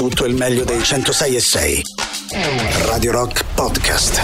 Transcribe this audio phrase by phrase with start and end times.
[0.00, 1.82] tutto il meglio dei 106 e 6.
[2.86, 4.18] Radio Rock Podcast.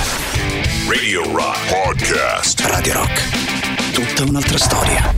[0.88, 2.60] Radio Rock Podcast.
[2.60, 3.92] Radio Rock.
[3.92, 5.12] Tutta un'altra storia.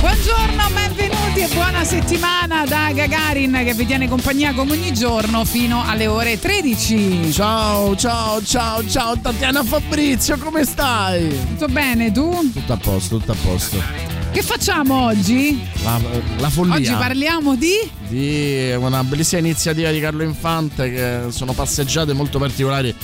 [0.00, 5.82] Buongiorno, benvenuti e buona settimana da Gagarin che vi tiene compagnia come ogni giorno fino
[5.82, 7.32] alle ore 13.
[7.32, 11.30] Ciao, ciao, ciao, ciao Tatiana Fabrizio, come stai?
[11.52, 12.50] Tutto bene tu?
[12.52, 14.11] Tutto a posto, tutto a posto.
[14.32, 15.62] Che facciamo oggi?
[15.82, 16.00] La,
[16.38, 16.76] la follia.
[16.76, 17.74] Oggi parliamo di
[18.08, 22.94] di una bellissima iniziativa di Carlo Infante che sono passeggiate molto particolari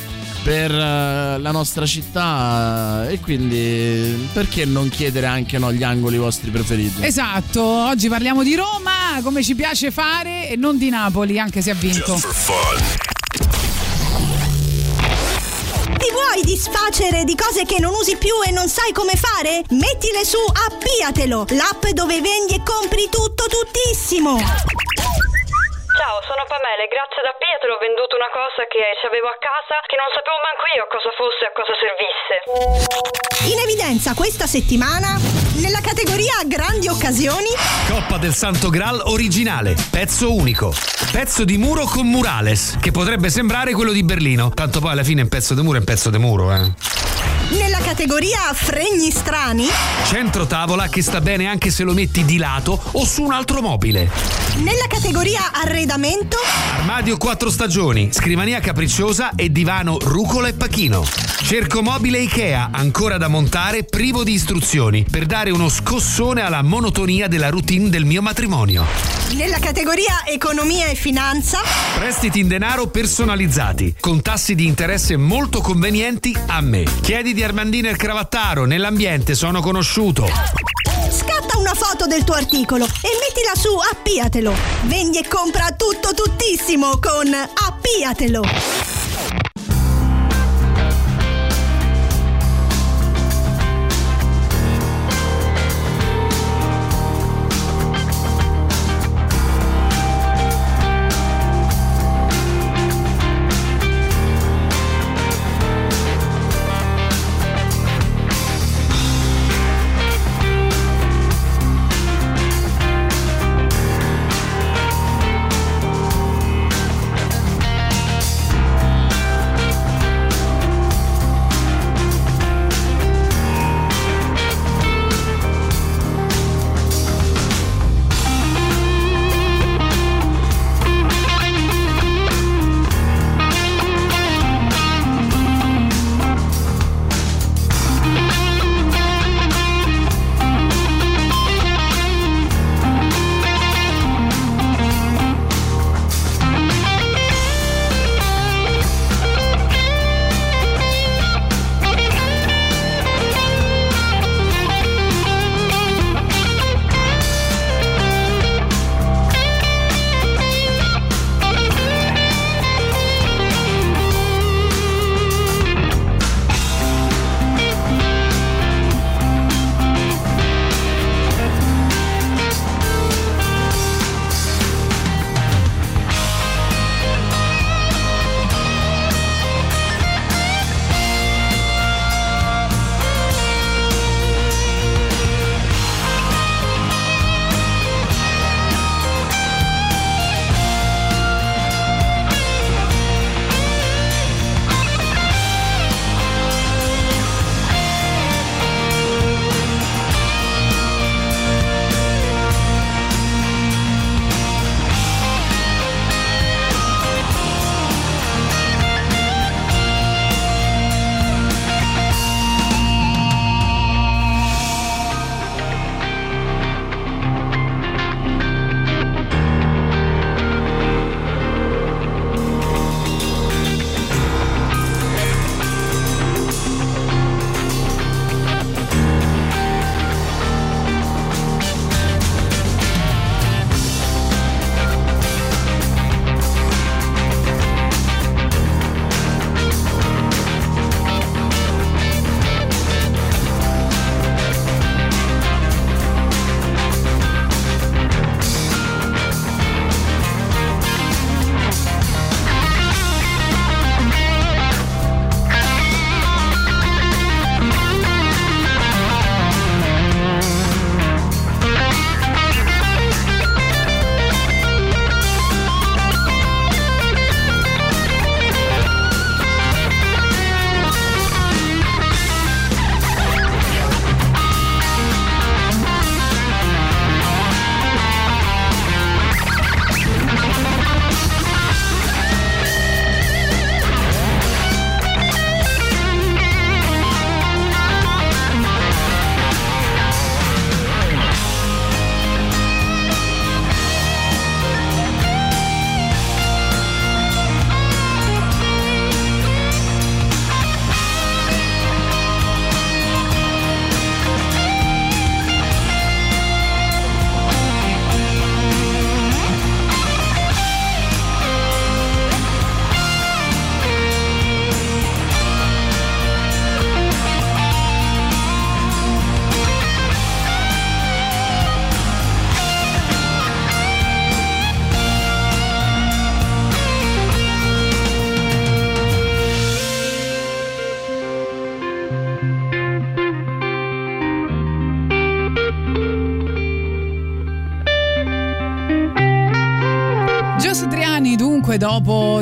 [0.42, 6.50] per eh, la nostra città e quindi perché non chiedere anche no, gli angoli vostri
[6.50, 7.04] preferiti?
[7.04, 11.70] Esatto, oggi parliamo di Roma, come ci piace fare e non di Napoli, anche se
[11.70, 12.18] ha vinto.
[16.38, 19.64] Vuoi disfacere di cose che non usi più e non sai come fare?
[19.70, 24.87] Mettile su Appiatelo, l'app dove vendi e compri tutto tuttissimo.
[25.98, 29.82] Ciao, sono Pamela e grazie ad Pietro ho venduto una cosa che avevo a casa
[29.82, 32.34] che non sapevo manco io cosa fosse e a cosa servisse.
[33.50, 35.18] In evidenza questa settimana
[35.58, 37.50] nella categoria grandi occasioni
[37.90, 40.70] Coppa del Santo Graal originale, pezzo unico.
[41.10, 44.54] Pezzo di muro con murales, che potrebbe sembrare quello di Berlino.
[44.54, 47.07] Tanto poi alla fine un pezzo di muro è un pezzo di muro, eh.
[47.50, 49.66] Nella categoria fregni strani
[50.04, 53.62] Centro tavola che sta bene anche se lo metti di lato o su un altro
[53.62, 54.10] mobile.
[54.56, 56.36] nella categoria arredamento
[56.78, 61.04] Armadio quattro stagioni, scrivania capricciosa e divano rucola e pachino.
[61.42, 67.28] Cerco mobile Ikea, ancora da montare, privo di istruzioni, per dare uno scossone alla monotonia
[67.28, 68.84] della routine del mio matrimonio.
[69.32, 71.60] nella categoria economia e finanza
[71.96, 76.84] Prestiti in denaro personalizzati, con tassi di interesse molto convenienti a me.
[77.02, 80.26] Chiedi di Armandino il Cravattaro, nell'ambiente sono conosciuto.
[81.08, 82.88] scatta una foto del tuo articolo e
[83.20, 84.52] mettila su Appiatelo.
[84.86, 88.42] Vendi e compra tutto tuttissimo con Appiatelo.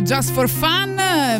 [0.07, 0.95] Just for Fun,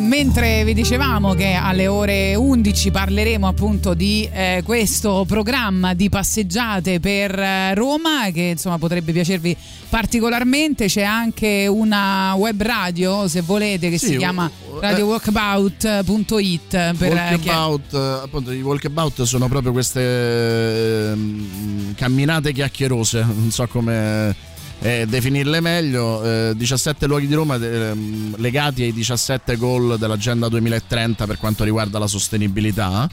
[0.05, 6.99] mentre vi dicevamo che alle ore 11 parleremo appunto di eh, questo programma di passeggiate
[6.99, 9.55] per eh, Roma che insomma potrebbe piacervi
[9.87, 16.67] particolarmente, c'è anche una web radio se volete che Sì, si chiama eh, radiowalkabout.it
[16.97, 23.49] per eh, chi- Walkabout, eh, appunto, i walkabout sono proprio queste ehm, camminate chiacchierose, non
[23.49, 24.35] so come
[24.79, 26.23] eh, definirle meglio.
[26.23, 31.99] eh, 17 luoghi di Roma ehm, legati ai 17 goal dell'agenda 2030 per quanto riguarda
[31.99, 33.09] la sostenibilità.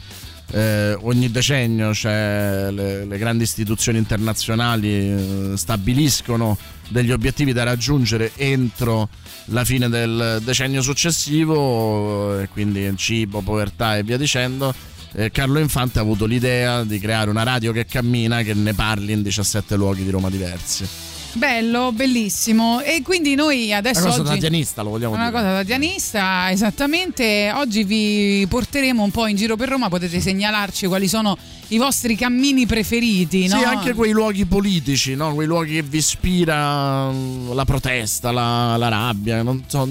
[0.51, 6.55] Eh, ogni decennio c'è le, le grandi istituzioni internazionali eh, stabiliscono
[6.89, 9.09] degli obiettivi da raggiungere entro
[9.45, 14.73] la fine del decennio successivo, e quindi cibo, povertà e via dicendo.
[15.13, 19.13] Eh, Carlo Infante ha avuto l'idea di creare una radio che cammina che ne parli
[19.13, 21.14] in 17 luoghi di Roma diversi.
[21.35, 22.79] Bello, bellissimo.
[22.79, 25.41] E quindi noi adesso Una cosa oggi tatianista, lo vogliamo Una dire.
[25.41, 27.51] cosa tatianista, esattamente.
[27.53, 31.37] Oggi vi porteremo un po' in giro per Roma, potete segnalarci quali sono
[31.69, 33.57] i vostri cammini preferiti, no?
[33.57, 35.33] Sì, anche quei luoghi politici, no?
[35.33, 39.87] quei luoghi che vi ispira mm, la protesta, la, la rabbia, non, so,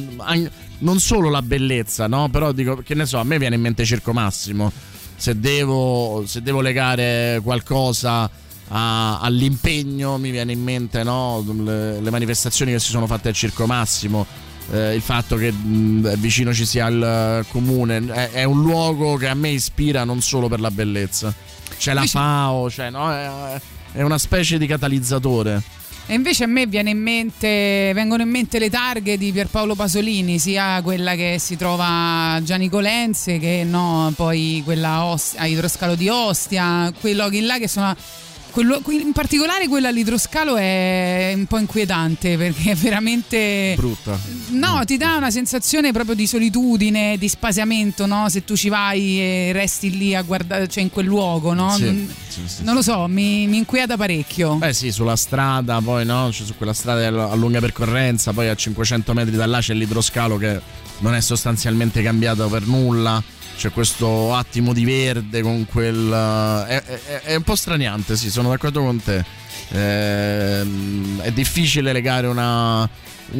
[0.78, 2.28] non solo la bellezza, no?
[2.30, 4.72] però dico, che ne so, a me viene in mente Circo Massimo,
[5.16, 8.30] se devo, se devo legare qualcosa
[8.68, 11.44] a- all'impegno mi viene in mente no?
[11.64, 14.26] le, le manifestazioni che si sono fatte al Circo Massimo.
[14.72, 19.28] eh, il fatto che mh, vicino ci sia il comune è, è un luogo che
[19.28, 23.10] a me ispira non solo per la bellezza c'è la FAO, cioè, no?
[23.12, 23.60] è,
[23.92, 25.62] è una specie di catalizzatore.
[26.06, 30.38] E invece a me viene in mente, vengono in mente le targhe di Pierpaolo Pasolini,
[30.38, 36.92] sia quella che si trova a Gianicolense che no, poi quella a Idroscalo di Ostia,
[37.00, 37.94] quei luoghi là che sono...
[38.54, 43.74] quello- in particolare quella all'idroscalo è un po' inquietante perché è veramente...
[43.76, 44.16] Brutta.
[44.50, 48.28] No, ti dà una sensazione proprio di solitudine, di spaziamento, no?
[48.28, 51.74] Se tu ci vai e resti lì a guardare, cioè in quel luogo, no?
[51.74, 54.54] Sì, non, sì, sì, non lo so, mi, mi inquieta parecchio.
[54.54, 58.54] Beh sì, sulla strada, poi no, cioè, su quella strada a lunga percorrenza, poi a
[58.54, 60.60] 500 metri da là c'è l'idroscalo che
[60.98, 63.20] non è sostanzialmente cambiato per nulla.
[63.56, 66.10] C'è questo attimo di verde con quel...
[66.68, 69.24] È, è- è un po' straniante, sì, sono d'accordo con te.
[69.70, 72.88] Ehm, è difficile legare una,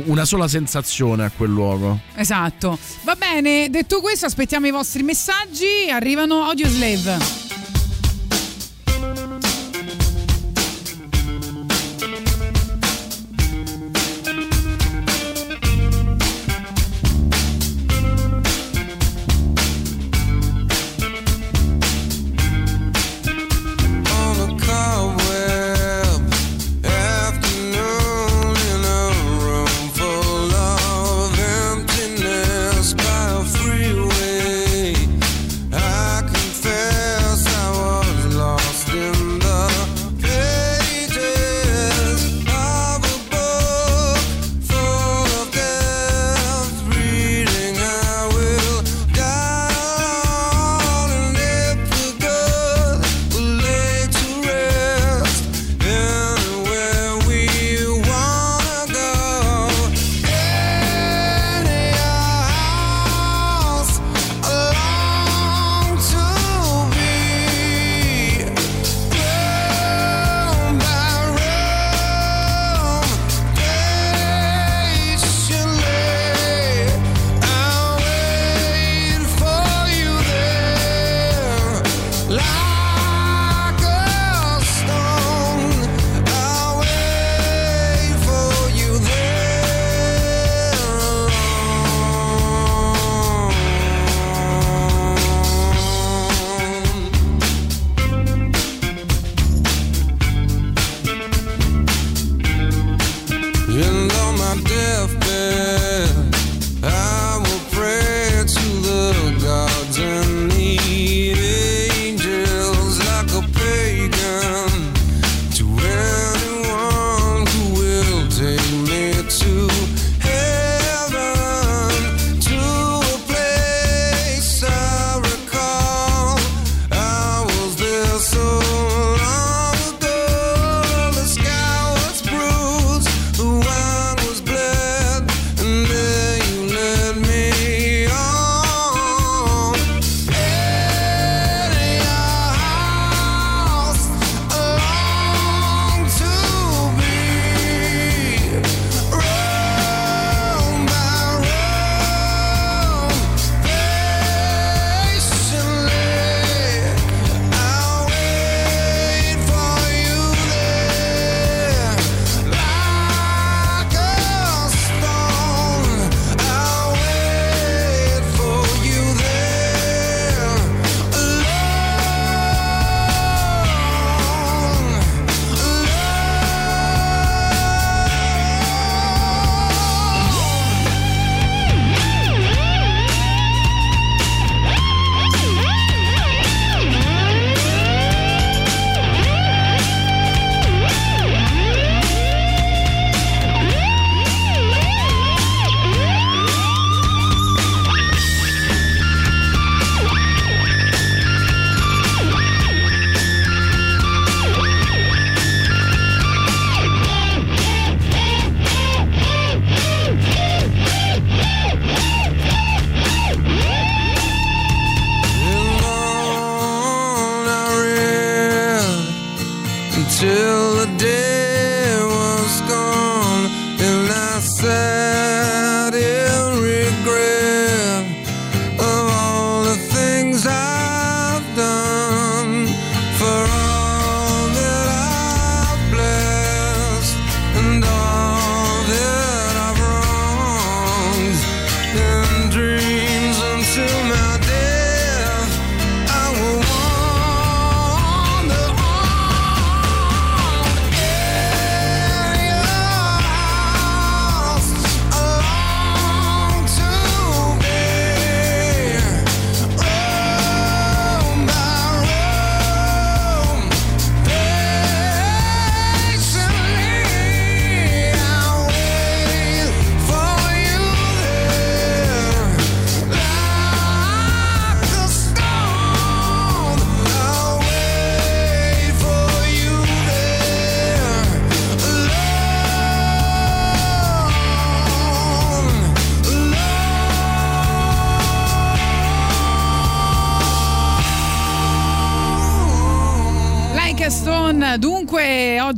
[0.06, 2.00] una sola sensazione a quel luogo.
[2.14, 2.78] Esatto.
[3.02, 5.90] Va bene, detto questo, aspettiamo i vostri messaggi.
[5.90, 7.43] Arrivano Audio Slave.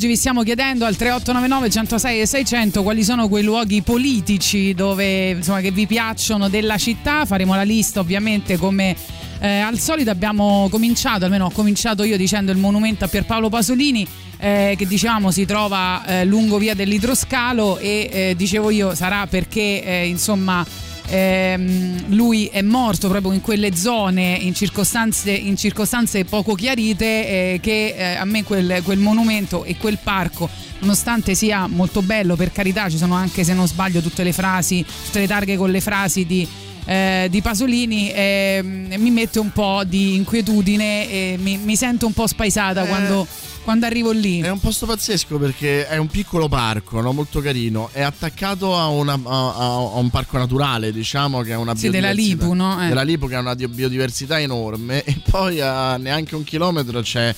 [0.06, 5.30] Oggi vi stiamo chiedendo al 3899 106 e 600 quali sono quei luoghi politici dove,
[5.30, 7.25] insomma, che vi piacciono della città.
[7.25, 8.94] Faremo la lista, ovviamente, come
[9.40, 14.06] eh, al solito abbiamo cominciato, almeno ho cominciato io dicendo il monumento a Pierpaolo Pasolini.
[14.38, 19.82] eh, che dicevamo si trova eh, lungo via dell'idroscalo e eh, dicevo io sarà perché
[19.82, 20.64] eh, insomma
[21.08, 27.58] ehm, lui è morto proprio in quelle zone in circostanze, in circostanze poco chiarite eh,
[27.60, 30.48] che eh, a me quel, quel monumento e quel parco
[30.80, 34.84] nonostante sia molto bello per carità ci sono anche se non sbaglio tutte le frasi
[35.06, 36.46] tutte le targhe con le frasi di
[36.88, 42.12] eh, di Pasolini ehm, mi mette un po' di inquietudine e mi, mi sento un
[42.12, 42.86] po' spaesata Eh.
[42.86, 43.26] quando,
[43.66, 44.40] quando arrivo lì.
[44.42, 47.12] È un posto pazzesco perché è un piccolo parco, no?
[47.12, 47.88] molto carino.
[47.90, 52.12] È attaccato a, una- a- a- un parco naturale, diciamo, che è una Sì, della
[52.12, 52.85] biodiversità- Lipu, no?
[52.85, 52.87] Eh.
[52.87, 55.02] Della Lipu, che ha una di- biodiversità enorme.
[55.02, 57.35] E poi a neanche un chilometro c'è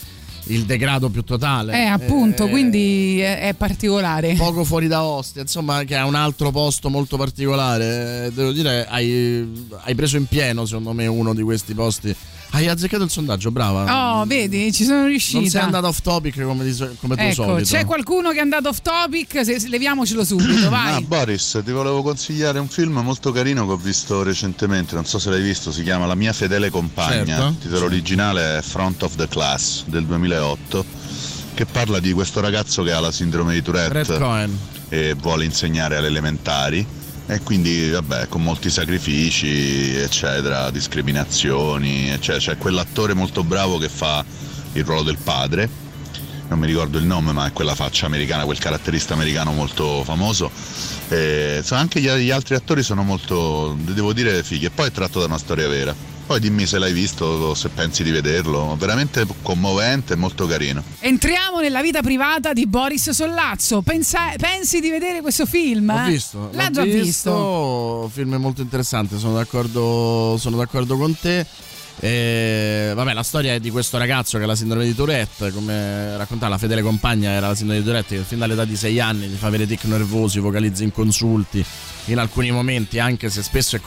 [0.48, 1.72] il degrado più totale.
[1.72, 4.34] Eh, appunto, Eh, quindi è, è particolare.
[4.34, 8.26] Poco fuori da Ostia, insomma, che è un altro posto molto particolare.
[8.26, 12.14] Eh, Devo dire, hai, hai preso in pieno, secondo me, uno di questi posti.
[12.50, 14.20] Hai azzeccato il sondaggio, brava.
[14.20, 15.38] Oh, vedi, ci sono riuscita.
[15.40, 17.68] Non sei andata off topic come, di so- come Ecco, solito.
[17.68, 21.04] c'è qualcuno che è andato off topic, se, se- leviamocelo subito, Ah, vai.
[21.04, 25.30] Boris, ti volevo consigliare un film molto carino che ho visto recentemente, non so se
[25.30, 27.24] l'hai visto, si chiama La mia fedele compagna.
[27.36, 27.46] Certo.
[27.48, 30.84] Il titolo originale è Front of the Class del 2008,
[31.54, 34.58] che parla di questo ragazzo che ha la sindrome di Red Tourette Cohen.
[34.88, 36.84] e vuole insegnare alle elementari
[37.30, 42.38] e quindi vabbè con molti sacrifici eccetera discriminazioni eccetera.
[42.38, 44.24] C'è quell'attore molto bravo che fa
[44.72, 45.68] il ruolo del padre.
[46.48, 50.50] Non mi ricordo il nome ma è quella faccia americana quel caratterista americano molto famoso.
[51.08, 54.64] E, anche gli altri attori sono molto devo dire fighi.
[54.64, 55.94] E poi è tratto da una storia vera
[56.28, 60.84] poi dimmi se l'hai visto o se pensi di vederlo veramente commovente e molto carino
[61.00, 63.80] Entriamo nella vita privata di Boris Sollazzo.
[63.80, 65.90] Pensa- pensi di vedere questo film?
[65.90, 68.10] L'ho visto, L'ha già visto.
[68.12, 71.46] Film molto interessante, sono d'accordo, sono d'accordo con te.
[72.00, 76.14] E, vabbè, la storia è di questo ragazzo che ha la sindrome di Tourette, come
[76.18, 79.26] raccontava la fedele compagna era la sindrome di Tourette che fin dall'età di 6 anni
[79.28, 81.64] gli fa avere tic nervosi, vocalizza inconsulti
[82.06, 83.80] in alcuni momenti, anche se spesso è,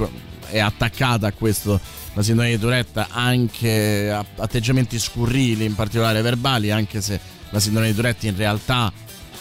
[0.50, 1.80] è attaccata a questo
[2.14, 7.94] la sindrome di Tourette anche atteggiamenti scurrili, in particolare verbali, anche se la sindrome di
[7.94, 8.92] Tourette in realtà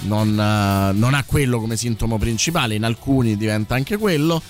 [0.00, 4.40] non, eh, non ha quello come sintomo principale, in alcuni diventa anche quello.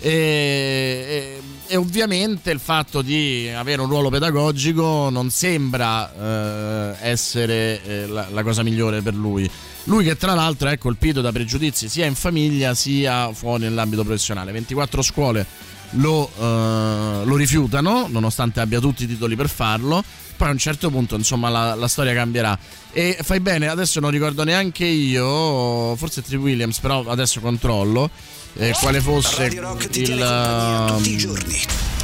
[0.00, 7.82] E, e- e ovviamente il fatto di avere un ruolo pedagogico non sembra eh, essere
[7.84, 9.48] eh, la, la cosa migliore per lui.
[9.84, 14.52] Lui che tra l'altro è colpito da pregiudizi sia in famiglia sia fuori nell'ambito professionale.
[14.52, 15.46] 24 scuole
[15.92, 20.02] lo, eh, lo rifiutano, nonostante abbia tutti i titoli per farlo.
[20.36, 22.56] Poi a un certo punto, insomma, la, la storia cambierà.
[22.92, 28.08] E fai bene, adesso non ricordo neanche io, forse Tri Williams, però adesso controllo
[28.56, 31.60] eh, quale fosse Radio Rock ti il, giorni.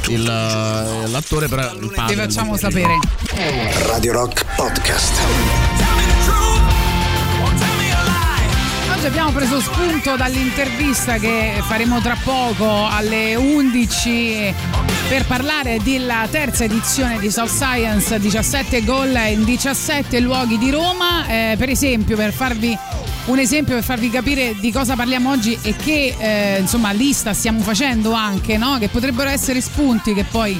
[0.09, 2.15] il, eh, l'attore, però il Ti padre.
[2.15, 2.99] facciamo del- sapere.
[3.87, 6.14] Radio Rock Podcast.
[9.05, 14.51] Oggi abbiamo preso spunto dall'intervista che faremo tra poco alle 11
[15.07, 21.27] per parlare della terza edizione di South Science 17 gol in 17 luoghi di Roma.
[21.27, 22.75] Eh, per esempio, per farvi
[23.25, 27.59] un esempio per farvi capire di cosa parliamo oggi e che eh, insomma lista stiamo
[27.59, 28.79] facendo anche, no?
[28.79, 30.59] che potrebbero essere spunti che poi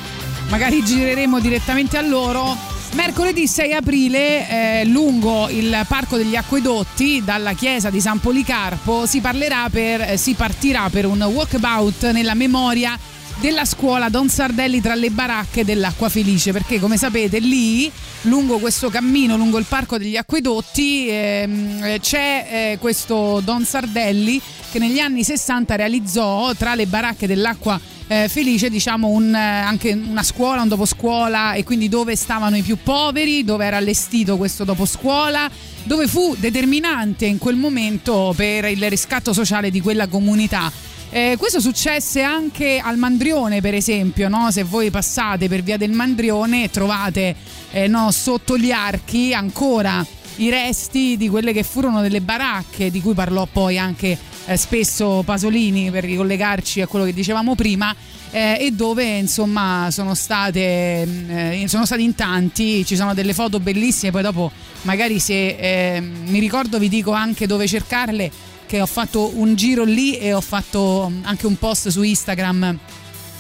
[0.49, 2.74] magari gireremo direttamente a loro.
[2.93, 9.19] Mercoledì 6 aprile, eh, lungo il Parco degli Acquedotti, dalla chiesa di San Policarpo, si,
[9.19, 12.98] parlerà per, eh, si partirà per un walkabout nella memoria
[13.39, 18.89] della scuola Don Sardelli tra le baracche dell'Acqua Felice, perché come sapete lì, lungo questo
[18.89, 25.00] cammino, lungo il Parco degli Acquedotti, ehm, eh, c'è eh, questo Don Sardelli che negli
[25.00, 30.62] anni 60 realizzò tra le baracche dell'Acqua eh, Felice diciamo un, eh, anche una scuola,
[30.62, 35.50] un doposcuola e quindi dove stavano i più poveri, dove era allestito questo doposcuola,
[35.84, 40.71] dove fu determinante in quel momento per il riscatto sociale di quella comunità.
[41.15, 44.51] Eh, questo successe anche al Mandrione, per esempio, no?
[44.51, 47.34] se voi passate per via del Mandrione trovate
[47.71, 52.99] eh, no, sotto gli archi ancora i resti di quelle che furono delle baracche di
[52.99, 57.95] cui parlò poi anche eh, spesso Pasolini per ricollegarci a quello che dicevamo prima
[58.32, 63.34] eh, e dove insomma sono state mh, eh, sono stati in tanti ci sono delle
[63.34, 64.51] foto bellissime poi dopo
[64.82, 68.30] magari se eh, mi ricordo vi dico anche dove cercarle
[68.67, 72.78] che ho fatto un giro lì e ho fatto anche un post su Instagram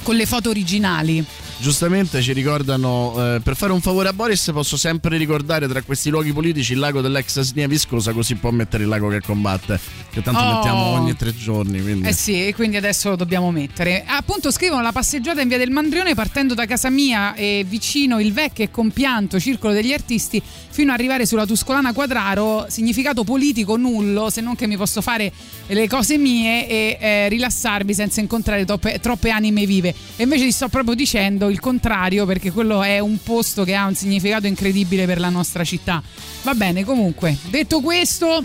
[0.03, 1.25] con le foto originali
[1.57, 6.09] giustamente ci ricordano, eh, per fare un favore a Boris posso sempre ricordare tra questi
[6.09, 9.79] luoghi politici il lago dell'ex Snia Viscosa, così può mettere il lago che combatte,
[10.11, 10.53] che tanto Oh.
[10.55, 11.81] mettiamo ogni tre giorni.
[11.81, 12.07] Quindi.
[12.07, 14.03] Eh sì, e quindi adesso lo dobbiamo mettere.
[14.05, 18.33] Appunto scrivono la passeggiata in via del Mandrione partendo da casa mia e vicino il
[18.33, 20.41] vecchio e compianto Circolo degli Artisti
[20.75, 25.31] fino ad arrivare sulla Tuscolana Quadraro, significato politico nullo, se non che mi posso fare
[25.67, 29.95] le cose mie e eh, rilassarmi senza incontrare troppe, troppe anime vive.
[30.17, 33.85] E invece ti sto proprio dicendo il contrario perché quello è un posto che ha
[33.85, 36.03] un significato incredibile per la nostra città.
[36.43, 38.43] Va bene, comunque, detto questo,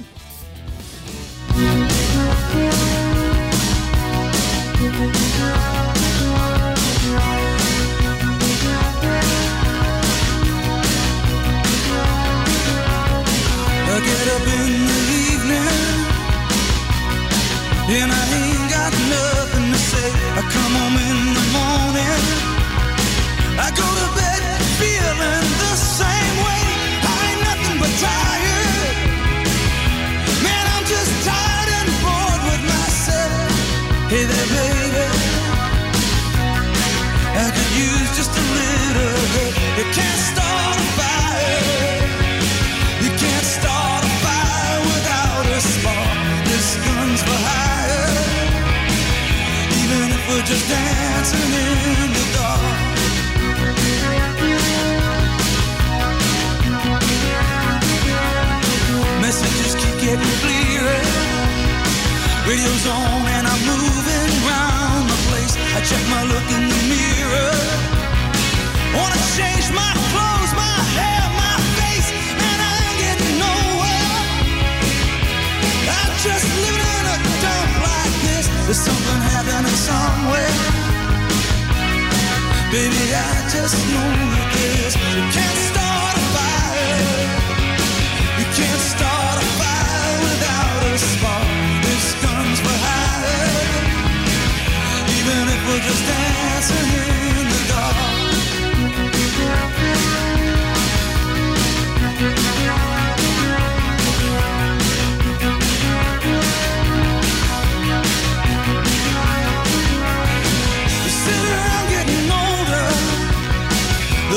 [34.11, 35.07] Hey there, baby.
[37.31, 39.55] I could use just a little help.
[39.79, 42.11] You can't start a fire.
[43.07, 46.19] You can't start a fire without a spark.
[46.51, 48.19] This gun's for hire.
[49.79, 52.67] Even if we're just dancing in the dark.
[59.23, 60.99] Messages keep getting clearer.
[62.49, 63.70] Radio's on and I'm
[65.89, 67.55] check my look in the mirror.
[68.97, 72.09] Wanna change my clothes, my hair, my face,
[72.49, 74.17] and I ain't getting nowhere.
[75.99, 78.47] I'm just living in a dump like this.
[78.67, 80.55] There's something happening somewhere.
[82.73, 84.95] Baby, I just know that this.
[85.17, 85.90] You can't start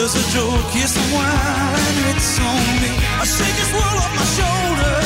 [0.04, 2.92] There's a joke here somewhere, and it's on me.
[3.22, 5.03] I shake this world off my shoulders.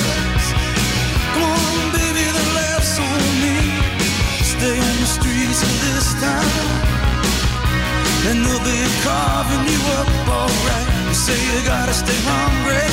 [8.29, 10.87] And they'll be carving you up alright.
[11.07, 12.87] You say you gotta stay hungry.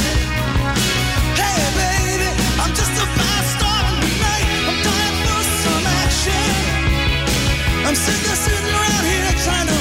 [1.35, 2.31] Hey, baby,
[2.63, 4.47] I'm just a about starting tonight.
[4.69, 6.47] I'm dying for some action.
[7.87, 9.74] I'm sitting there, sitting around here trying to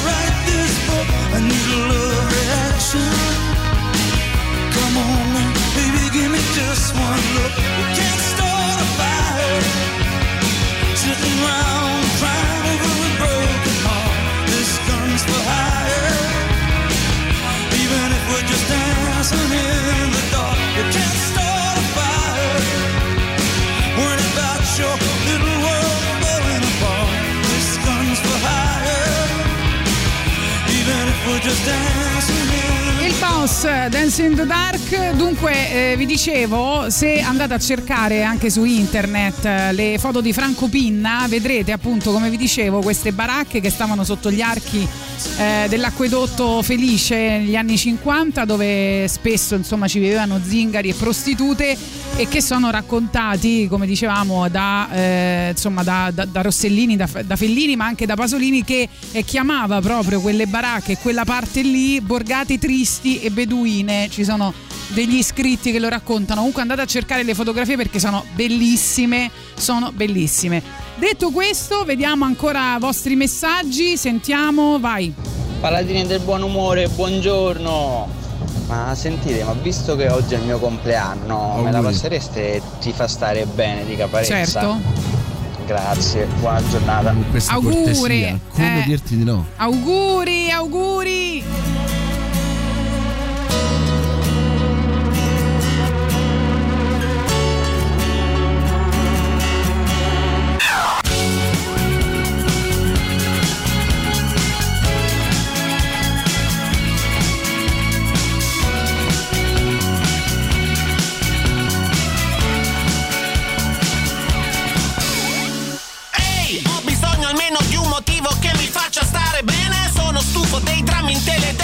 [35.97, 41.25] vi dicevo, se andate a cercare anche su internet eh, le foto di Franco Pinna,
[41.27, 44.87] vedrete appunto come vi dicevo queste baracche che stavano sotto gli archi
[45.37, 51.77] eh, dell'acquedotto Felice negli anni 50 dove spesso insomma ci vivevano zingari e prostitute
[52.15, 57.35] e che sono raccontati come dicevamo da, eh, insomma, da, da- da Rossellini, da, da
[57.35, 62.57] Fellini ma anche da Pasolini che eh, chiamava proprio quelle baracche, quella parte lì borgate
[62.57, 64.53] tristi e beduine, ci sono
[64.87, 66.39] degli scritti che lo raccontano.
[66.39, 70.61] Comunque andate a cercare le fotografie perché sono bellissime, sono bellissime.
[70.95, 75.13] Detto questo, vediamo ancora i vostri messaggi, sentiamo, vai.
[75.59, 78.21] Paladini del buon umore, buongiorno.
[78.67, 81.93] Ma sentite, ma visto che oggi è il mio compleanno, me la Auguri.
[81.93, 84.45] passereste ti fa stare bene di caparezza?
[84.45, 84.81] Certo.
[85.65, 87.13] Grazie, buona giornata.
[87.29, 88.83] Questa Auguri, cortesia, come eh.
[88.85, 89.45] dirti di no?
[89.57, 91.43] Auguri, auguri.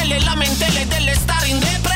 [0.10, 1.96] Delle lamentele, delle star in depre.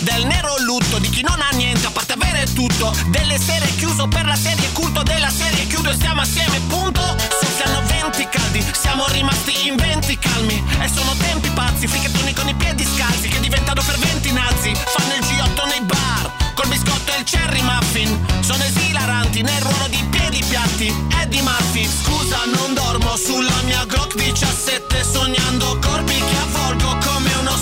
[0.00, 2.92] Del nero lutto di chi non ha niente a parte avere tutto.
[3.10, 7.00] Delle sere chiuso per la serie culto della serie chiudo e stiamo assieme punto.
[7.40, 10.60] Soffiano venti caldi siamo rimasti in venti calmi.
[10.80, 14.74] E sono tempi pazzi fricchettoni con i piedi scalzi Che diventano per venti nazi.
[14.74, 18.18] Fanno il G8 nei bar Col biscotto e il cherry muffin.
[18.40, 24.16] Sono esilaranti nel ruolo di piedi piatti Eddie Murphy Scusa non dormo sulla mia Glock
[24.16, 27.17] 17 Sognando corpi che avvolgo uno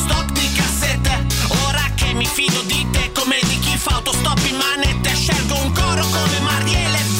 [0.07, 1.27] stock di cassette.
[1.67, 5.15] Ora che mi fido di te come di chi fa autostop in manette.
[5.15, 7.16] Scelgo un coro come Marielle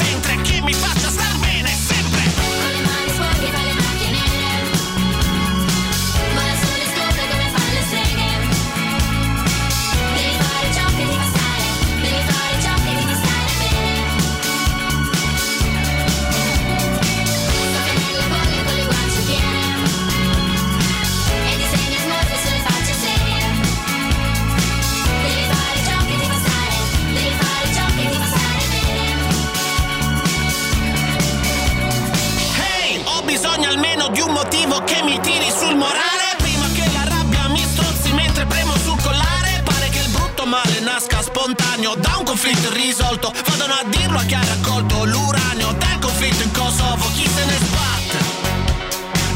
[34.67, 36.35] motivo che mi tiri sul morale.
[36.37, 39.61] Prima che la rabbia mi strozzi mentre premo sul collare.
[39.63, 43.33] Pare che il brutto male nasca spontaneo Da un conflitto irrisolto.
[43.45, 45.73] Vadano a dirlo a chi ha raccolto l'uranio.
[45.73, 48.17] Del conflitto in Kosovo, chi se ne sbatte?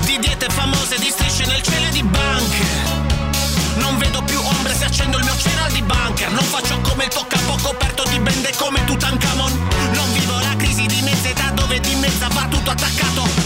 [0.05, 2.99] Di diete famose, di strisce nel cielo e di banche.
[3.75, 7.09] Non vedo più ombre se accendo il mio cereal di bunker Non faccio come il
[7.09, 9.67] tuo capo coperto di bende come Tutankhamon.
[9.93, 13.40] Non vivo la crisi di mezza età dove di mezza va tutto attaccato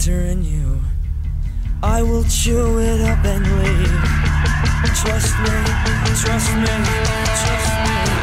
[0.00, 0.80] a center in you.
[1.82, 4.00] I will chew it up and leave.
[4.94, 5.50] Trust me,
[6.22, 6.74] trust me,
[7.42, 8.19] trust me,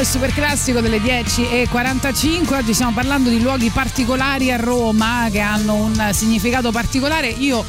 [0.00, 2.54] il super classico delle 10.45.
[2.54, 7.28] Oggi stiamo parlando di luoghi particolari a Roma che hanno un significato particolare.
[7.28, 7.62] Io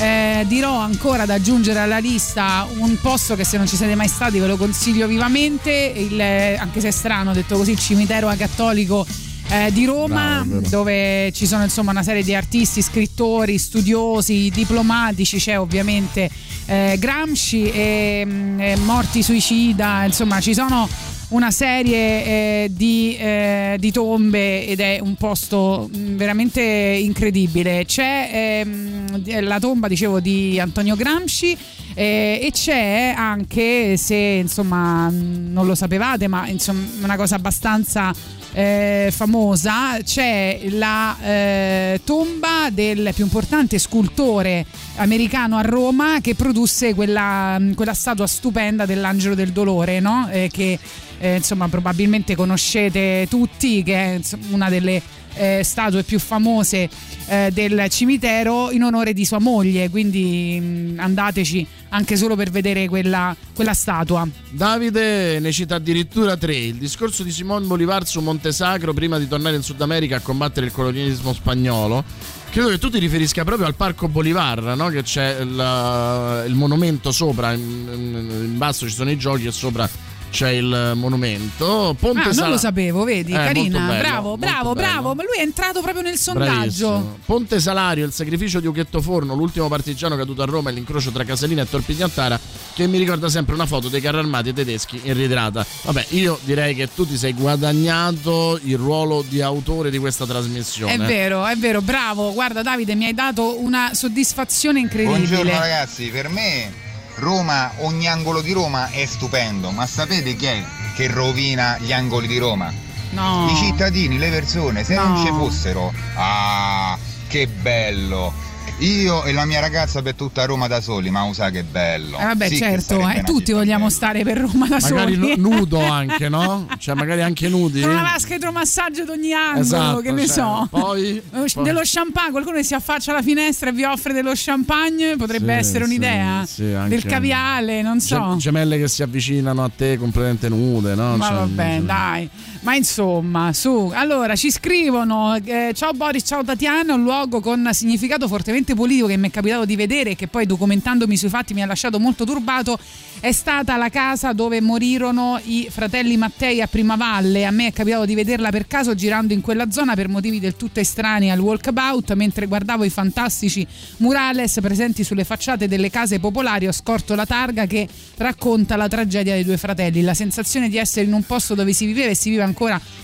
[0.00, 4.08] eh, dirò ancora da aggiungere alla lista un posto che se non ci siete mai
[4.08, 8.32] stati ve lo consiglio vivamente, il, eh, anche se è strano detto così, il cimitero
[8.36, 9.06] cattolico
[9.48, 15.38] eh, di Roma, Bravo, dove ci sono insomma una serie di artisti, scrittori, studiosi, diplomatici,
[15.38, 16.28] c'è ovviamente
[16.66, 20.88] eh, Gramsci e, mm, e Morti Suicida, insomma ci sono
[21.28, 27.84] una serie eh, di, eh, di tombe ed è un posto mm, veramente incredibile.
[27.84, 31.56] C'è ehm, la tomba, dicevo, di Antonio Gramsci
[31.94, 38.14] eh, e c'è anche, se insomma mm, non lo sapevate, ma insomma una cosa abbastanza
[38.56, 44.64] eh, famosa, c'è la eh, tomba del più importante scultore
[44.96, 50.26] americano a Roma che produsse quella, quella statua stupenda dell'angelo del dolore, no?
[50.30, 50.78] Eh, che
[51.18, 55.02] eh, insomma probabilmente conoscete tutti, che è insomma, una delle
[55.36, 56.88] eh, statue più famose
[57.26, 62.88] eh, del cimitero in onore di sua moglie, quindi mh, andateci anche solo per vedere
[62.88, 64.26] quella, quella statua.
[64.50, 66.56] Davide ne cita addirittura tre.
[66.56, 70.20] Il discorso di Simon Bolivar su Monte Sacro prima di tornare in Sud America a
[70.20, 72.04] combattere il colonialismo spagnolo.
[72.50, 74.88] Credo che tu ti riferisca proprio al Parco Bolivar, no?
[74.88, 79.88] che c'è il, il monumento sopra, in, in basso ci sono i giochi e sopra
[80.36, 81.96] c'è il monumento.
[81.98, 85.38] Ponte ah, non Sala- lo sapevo, vedi, Eh, carina, bello, bravo, bravo, bravo, ma lui
[85.38, 86.88] è entrato proprio nel sondaggio.
[86.88, 87.18] Bravissimo.
[87.24, 91.24] Ponte Salario, il sacrificio di Uchetto Forno, l'ultimo partigiano caduto a Roma e l'incrocio tra
[91.24, 92.38] Casalina e Torpignantara,
[92.74, 95.64] che mi ricorda sempre una foto dei carri armati tedeschi in ritirata.
[95.84, 100.92] Vabbè, io direi che tu ti sei guadagnato il ruolo di autore di questa trasmissione.
[100.92, 102.34] È vero, è vero, bravo.
[102.34, 105.26] Guarda Davide, mi hai dato una soddisfazione incredibile.
[105.26, 106.85] Buongiorno ragazzi, per me
[107.16, 110.62] Roma, ogni angolo di Roma è stupendo, ma sapete chi è
[110.94, 112.72] che rovina gli angoli di Roma?
[113.10, 113.48] No.
[113.50, 115.08] I cittadini, le persone, se No.
[115.08, 116.98] non ci fossero, ah,
[117.28, 118.32] che bello!
[118.80, 122.18] Io e la mia ragazza per tutta Roma da soli, ma usa che bello.
[122.18, 125.34] Eh, vabbè, Sì certo, eh, tutti vogliamo stare per Roma da Magari soli.
[125.38, 126.66] nu- nudo anche, no?
[126.76, 127.80] Cioè, magari anche nudi.
[127.80, 130.66] Con una vasca idromassaggio ad ogni angolo, Esatto, che ne cioè, so.
[130.70, 135.16] poi- poi- Dello champagne, qualcuno che si affaccia alla finestra e vi offre dello champagne,
[135.16, 136.44] potrebbe Sì, essere un'idea.
[136.46, 138.14] sì, anche- Del caviale, non so.
[138.18, 141.16] Gem- gemelle che si avvicinano a te completamente nude, no?
[141.16, 142.30] Ma Cioè, vabbè, cioè- dai.
[142.66, 143.92] Ma insomma, su.
[143.94, 146.94] Allora, ci scrivono: eh, Ciao Boris, ciao Tatiana.
[146.94, 150.46] Un luogo con significato fortemente politico che mi è capitato di vedere e che poi,
[150.46, 152.76] documentandomi sui fatti, mi ha lasciato molto turbato.
[153.20, 157.46] È stata la casa dove morirono i fratelli Mattei a Primavalle.
[157.46, 160.56] A me è capitato di vederla per caso girando in quella zona per motivi del
[160.56, 162.14] tutto estranei al walkabout.
[162.14, 163.64] Mentre guardavo i fantastici
[163.98, 167.86] murales presenti sulle facciate delle case popolari, ho scorto la targa che
[168.16, 170.02] racconta la tragedia dei due fratelli.
[170.02, 172.54] La sensazione di essere in un posto dove si viveva e si vive ancora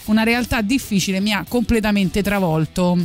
[0.07, 2.96] una realtà difficile mi ha completamente travolto.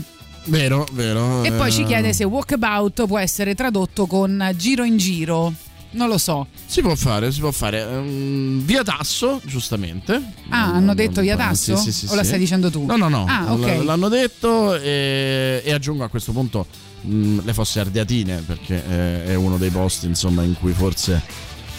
[0.45, 1.43] Vero, vero.
[1.43, 5.53] E poi ci eh, chiede se walkabout può essere tradotto con giro in giro.
[5.89, 6.47] Non lo so.
[6.65, 7.81] Si può fare, si può fare.
[7.81, 10.21] Ehm, via Tasso, giustamente.
[10.49, 11.75] Ah, hanno detto via Tasso?
[11.77, 12.85] Sì, sì, sì, o la stai dicendo tu?
[12.85, 13.25] No, no, no.
[13.27, 13.65] Ah, ok.
[13.81, 16.65] L- L'hanno detto e, e aggiungo a questo punto
[17.01, 21.21] mh, le fosse ardeatine perché eh, è uno dei posti insomma in cui forse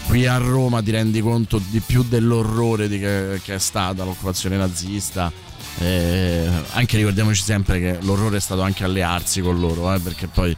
[0.09, 4.57] qui a Roma ti rendi conto di più dell'orrore di che, che è stata l'occupazione
[4.57, 5.31] nazista.
[5.77, 10.55] Eh, anche ricordiamoci sempre che l'orrore è stato anche allearsi con loro, eh, perché poi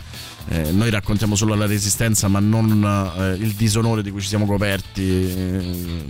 [0.47, 4.45] eh, noi raccontiamo solo la resistenza, ma non eh, il disonore di cui ci siamo
[4.45, 6.05] coperti, eh,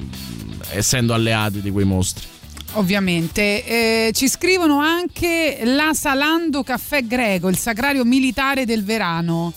[0.74, 2.28] essendo alleati di quei mostri.
[2.74, 3.66] Ovviamente.
[3.66, 9.52] Eh, ci scrivono anche la Salando Caffè Greco, il sacrario militare del Verano.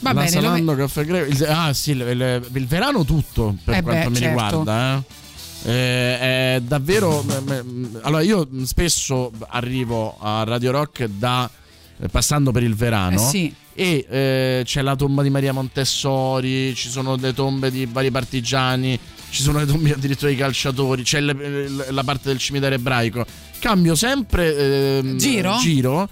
[0.00, 1.30] Va la bene, Salando Caffè Greco.
[1.30, 4.28] il- ah, sì, il, il- il verano tutto per Eh quanto beh, mi certo.
[4.44, 4.96] riguarda.
[4.96, 5.18] eh.
[5.62, 7.22] Eh, è davvero.
[8.02, 11.50] allora, io spesso arrivo a Radio Rock da
[12.00, 13.16] eh, passando per il verano.
[13.16, 13.54] Eh sì.
[13.74, 18.98] E eh, c'è la tomba di Maria Montessori, ci sono le tombe di vari partigiani,
[19.30, 23.24] ci sono le tombe addirittura di calciatori, c'è le- le- la parte del cimitero ebraico.
[23.58, 25.56] Cambio sempre ehm, Giro?
[25.58, 26.08] giro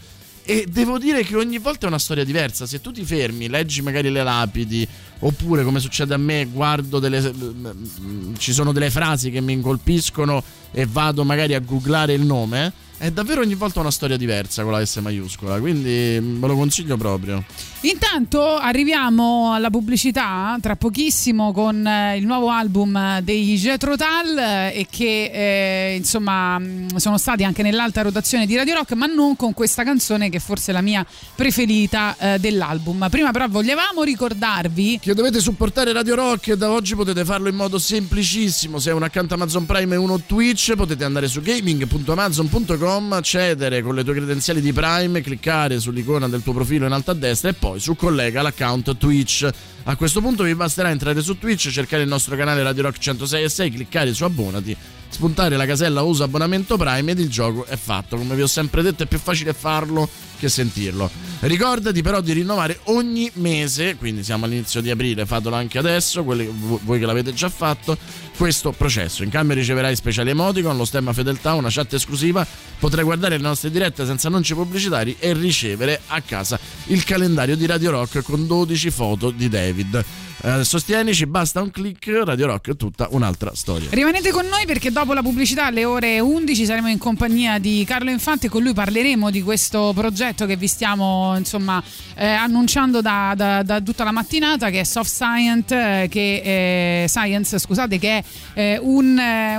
[0.51, 2.65] e devo dire che ogni volta è una storia diversa.
[2.65, 4.89] Se tu ti fermi, leggi magari le lapidi,
[5.19, 7.21] oppure come succede a me, guardo delle.
[7.21, 12.73] mm, ci sono delle frasi che mi colpiscono e vado magari a googlare il nome.
[12.99, 15.59] È davvero ogni volta una storia diversa con la S maiuscola.
[15.61, 17.45] Quindi mm, ve lo consiglio proprio.
[17.83, 24.81] Intanto arriviamo alla pubblicità tra pochissimo con eh, il nuovo album dei Jetro Tal eh,
[24.81, 29.37] e che eh, insomma mh, sono stati anche nell'alta rotazione di Radio Rock ma non
[29.37, 33.07] con questa canzone che forse è la mia preferita eh, dell'album.
[33.11, 37.55] Prima però volevamo ricordarvi Che dovete supportare Radio Rock e da oggi potete farlo in
[37.55, 38.81] modo semplicissimo.
[38.81, 43.95] Se è un account Amazon Prime e uno Twitch, potete andare su gaming.amazon.com, accedere con
[43.95, 47.55] le tue credenziali di Prime, cliccare sull'icona del tuo profilo in alto a destra e
[47.55, 49.49] poi su collega l'account Twitch.
[49.85, 53.43] A questo punto vi basterà entrare su Twitch, cercare il nostro canale Radio Rock 106
[53.43, 54.77] e 6, cliccare su abbonati,
[55.09, 58.17] spuntare la casella usa abbonamento Prime ed il gioco è fatto.
[58.17, 60.09] Come vi ho sempre detto è più facile farlo
[60.39, 61.11] che sentirlo.
[61.41, 66.99] Ricordati però di rinnovare ogni mese, quindi siamo all'inizio di aprile, fatelo anche adesso, voi
[66.99, 67.97] che l'avete già fatto,
[68.39, 69.25] questo processo.
[69.25, 72.47] In cambio riceverai speciali emoticon, lo stemma fedeltà, una chat esclusiva,
[72.79, 77.67] potrai guardare le nostre dirette senza annunci pubblicitari e ricevere a casa il calendario di
[77.67, 80.05] Radio Rock con 12 foto di David.
[80.41, 83.89] Eh, sostienici, basta un click, Radio Rock è tutta un'altra storia.
[83.91, 88.11] Rimanete con noi perché dopo la pubblicità alle ore 11 saremo in compagnia di Carlo
[88.11, 91.83] Infante con lui parleremo di questo progetto che vi stiamo insomma
[92.15, 97.09] eh, annunciando da, da- da tutta la mattinata che è Soft Science, eh, che, eh,
[97.09, 98.25] Science scusate, che è
[98.55, 99.59] eh, un, eh,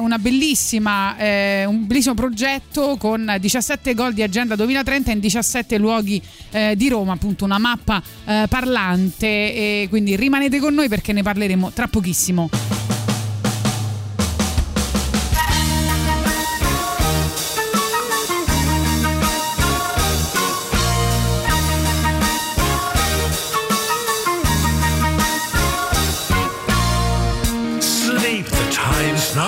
[1.19, 6.89] eh, un bellissimo progetto con 17 gol di agenda 2030 in 17 luoghi eh, di
[6.89, 13.08] Roma, appunto una mappa eh, parlante quindi rimanete con noi perché ne parleremo tra pochissimo.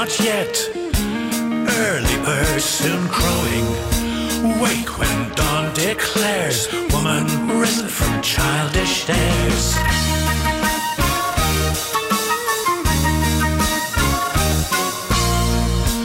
[0.02, 0.56] Not yet.
[0.74, 3.66] Early birds soon crowing.
[4.60, 7.26] Wake when dawn declares, woman
[7.60, 9.76] risen from childish days.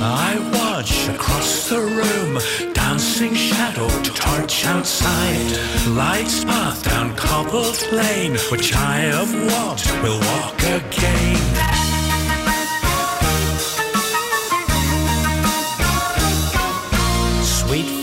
[0.02, 2.38] I watch across the room,
[2.74, 5.50] dancing shadow torch outside.
[5.88, 11.65] Lights path down cobbled lane, which I have walked, will walk again.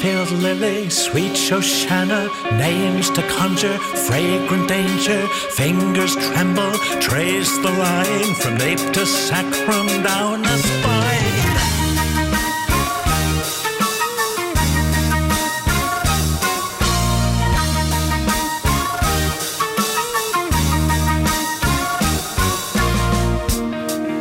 [0.03, 2.27] Sweet-filled lily, sweet Shoshana,
[2.57, 5.25] names to conjure, fragrant danger,
[5.55, 11.53] fingers tremble, trace the line from nape to sacrum down the spine.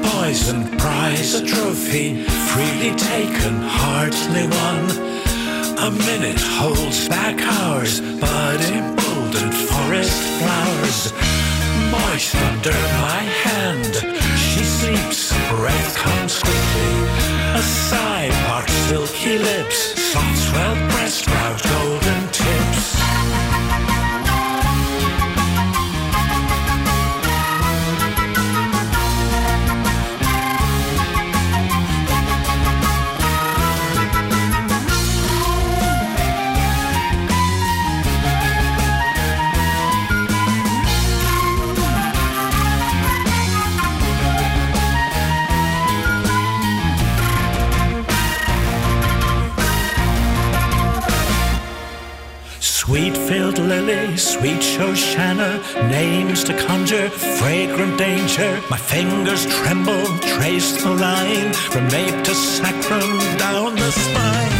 [0.05, 5.12] Poison prize a trophy, freely taken, hardly won.
[5.83, 11.13] A minute holds back hours, but emboldened forest flowers.
[11.91, 13.93] Moist under my hand,
[14.39, 16.95] she sleeps, breath comes quickly.
[17.59, 22.02] A sigh parts silky lips, soft swelled breast route golden
[53.63, 55.61] lily, sweet Shoshana,
[55.91, 58.61] names to conjure, fragrant danger.
[58.71, 64.53] My fingers tremble, trace the line from nape to sacrum down the spine.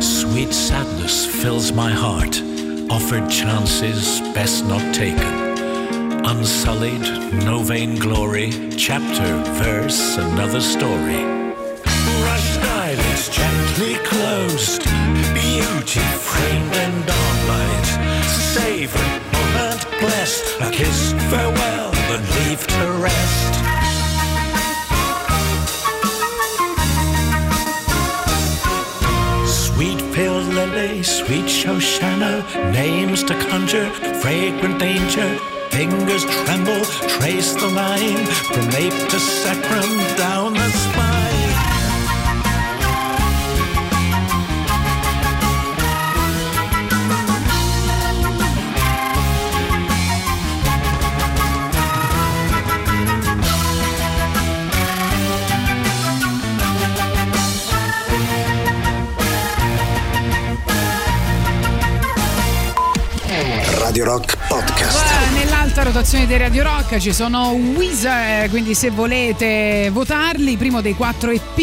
[0.00, 2.40] Sweet sadness fills my heart,
[2.90, 5.45] offered chances best not taken.
[6.28, 7.02] Unsullied,
[7.44, 11.22] no vain glory, chapter, verse, another story.
[12.26, 14.82] Rushed eyelids gently closed,
[15.32, 17.86] beauty framed and dawnlight.
[18.26, 18.98] Savor
[19.34, 23.52] moment blessed, a kiss, farewell, and leave to rest.
[29.46, 35.38] Sweet filled lily, sweet Shoshana, names to conjure, fragrant danger.
[35.76, 41.36] Fingers tremble, trace the line from nape to sacrum down the spine.
[63.84, 64.35] Radio Rock.
[65.76, 71.30] Nell'alta rotazione di Radio Rock ci sono Weezer, quindi se volete votarli, primo dei quattro
[71.30, 71.54] EP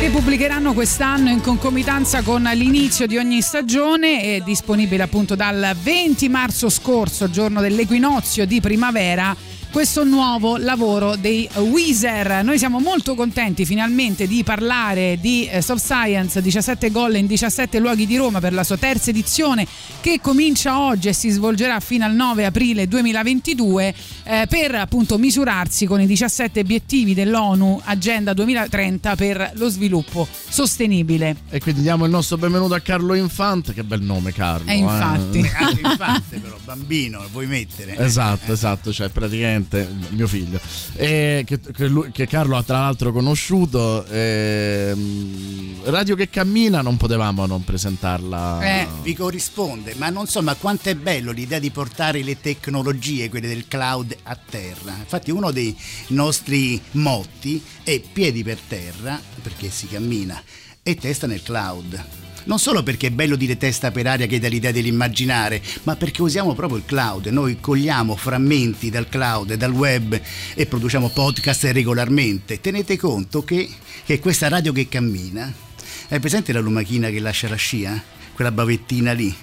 [0.00, 6.28] che pubblicheranno quest'anno in concomitanza con l'inizio di ogni stagione è disponibile appunto dal 20
[6.30, 9.36] marzo scorso, giorno dell'equinozio di primavera
[9.76, 12.42] questo nuovo lavoro dei Weezer.
[12.42, 17.78] Noi siamo molto contenti finalmente di parlare di eh, Soft Science 17 gol in 17
[17.78, 19.66] luoghi di Roma per la sua terza edizione
[20.00, 25.84] che comincia oggi e si svolgerà fino al 9 aprile 2022 eh, per appunto misurarsi
[25.84, 31.36] con i 17 obiettivi dell'ONU Agenda 2030 per lo sviluppo sostenibile.
[31.50, 34.70] E quindi diamo il nostro benvenuto a Carlo Infante, che bel nome Carlo.
[34.70, 35.40] Eh, infatti.
[35.40, 35.86] eh.
[35.86, 37.94] Infante però, bambino, lo puoi mettere.
[37.98, 39.64] Esatto, esatto, cioè praticamente
[40.10, 40.60] mio figlio.
[40.94, 44.04] E che, che lui- che Carlo ha tra l'altro conosciuto.
[44.06, 48.60] ehm, Radio che cammina non potevamo non presentarla.
[48.62, 53.28] Eh, vi corrisponde, ma non so, ma quanto è bello l'idea di portare le tecnologie,
[53.28, 54.96] quelle del cloud, a terra.
[54.98, 55.76] Infatti uno dei
[56.08, 60.42] nostri motti è piedi per terra, perché si cammina,
[60.82, 62.25] e testa nel cloud.
[62.46, 66.22] Non solo perché è bello dire testa per aria che dà l'idea dell'immaginare, ma perché
[66.22, 67.26] usiamo proprio il cloud.
[67.26, 70.20] Noi cogliamo frammenti dal cloud dal web
[70.54, 72.60] e produciamo podcast regolarmente.
[72.60, 73.68] Tenete conto che,
[74.04, 75.52] che questa radio che cammina,
[76.06, 78.00] è presente la lumachina che lascia la scia?
[78.32, 79.34] Quella bavettina lì.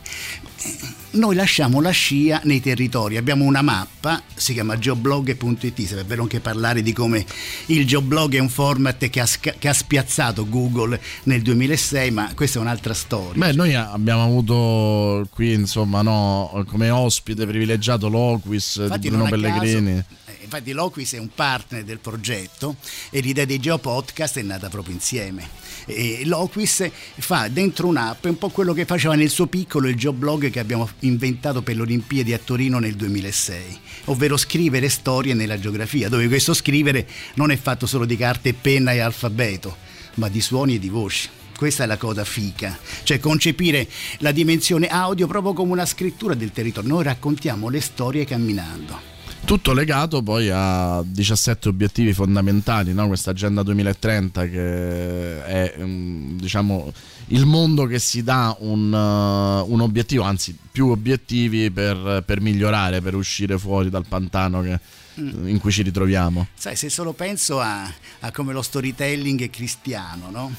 [1.13, 6.39] Noi lasciamo la scia nei territori, abbiamo una mappa, si chiama geoblog.it, sarebbe bello anche
[6.39, 7.23] parlare di come
[7.67, 9.27] il geoblog è un format che ha,
[9.59, 13.45] che ha spiazzato Google nel 2006, ma questa è un'altra storia.
[13.45, 19.35] Beh, noi abbiamo avuto qui, insomma, no, come ospite privilegiato Loquis Infatti di Bruno caso-
[19.35, 19.91] Pellegrini.
[19.91, 20.05] eh,
[20.43, 22.75] Infatti Loquis è un partner del progetto
[23.09, 25.47] e l'idea dei Geopodcast è nata proprio insieme.
[25.85, 30.49] E Loquis fa dentro un'app un po' quello che faceva nel suo piccolo il geoblog
[30.49, 36.09] che abbiamo inventato per le Olimpiadi a Torino nel 2006, ovvero scrivere storie nella geografia,
[36.09, 39.75] dove questo scrivere non è fatto solo di carta e penna e alfabeto,
[40.15, 41.29] ma di suoni e di voci.
[41.57, 43.87] questa è la cosa fica, cioè concepire
[44.19, 46.89] la dimensione audio proprio come una scrittura del territorio.
[46.89, 49.12] Noi raccontiamo le storie camminando.
[49.45, 53.07] Tutto legato poi a 17 obiettivi fondamentali, no?
[53.07, 56.91] questa agenda 2030 che è mm, diciamo
[57.27, 63.01] il mondo che si dà un, uh, un obiettivo, anzi più obiettivi per, per migliorare,
[63.01, 64.79] per uscire fuori dal pantano che-
[65.21, 65.47] Mm.
[65.47, 66.47] in cui ci ritroviamo.
[66.55, 67.83] Sai, se solo penso a,
[68.21, 70.51] a come lo storytelling è cristiano, no?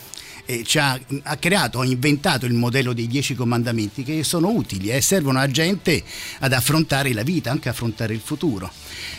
[0.47, 4.91] E ci ha, ha creato, ha inventato il modello dei dieci comandamenti che sono utili
[4.91, 6.03] e servono a gente
[6.41, 8.71] ad affrontare la vita, anche affrontare il futuro.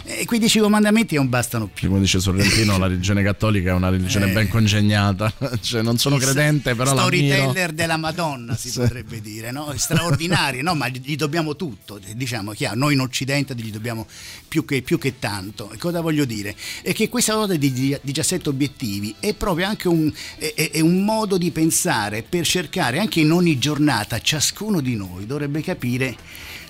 [0.06, 1.88] E quei dieci comandamenti non bastano più.
[1.90, 4.34] Come dice Sorrentino, la religione cattolica è una religione Eh.
[4.34, 5.34] ben congegnata.
[5.62, 8.80] cioè, non sono credente, però la Storyteller della Madonna si Sì.
[8.80, 9.74] potrebbe dire, no?
[9.76, 10.76] Straordinari, no?
[10.76, 14.06] Ma gli dobbiamo tutto, diciamo chiaro, noi in Occidente gli dobbiamo
[14.48, 15.72] più che, più che tanto.
[15.72, 16.56] E cosa voglio dire?
[16.82, 21.04] È che questa cosa di di- 17 obiettivi è proprio anche un, è- è un
[21.04, 26.16] modo di pensare per cercare anche in ogni giornata ciascuno di noi dovrebbe capire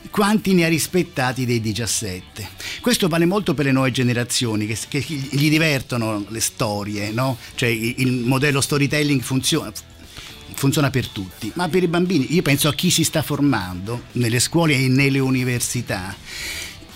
[0.09, 2.47] quanti ne ha rispettati dei 17.
[2.81, 7.37] Questo vale molto per le nuove generazioni che, che gli divertono le storie, no?
[7.55, 9.71] Cioè il modello storytelling funziona
[10.55, 14.39] funziona per tutti, ma per i bambini io penso a chi si sta formando nelle
[14.39, 16.15] scuole e nelle università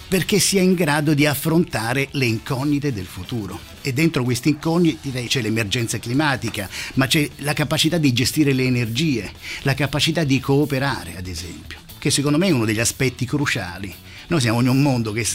[0.09, 3.59] perché sia in grado di affrontare le incognite del futuro.
[3.81, 9.31] E dentro queste incognite c'è l'emergenza climatica, ma c'è la capacità di gestire le energie,
[9.61, 13.93] la capacità di cooperare, ad esempio, che secondo me è uno degli aspetti cruciali.
[14.27, 15.25] Noi siamo in un mondo che,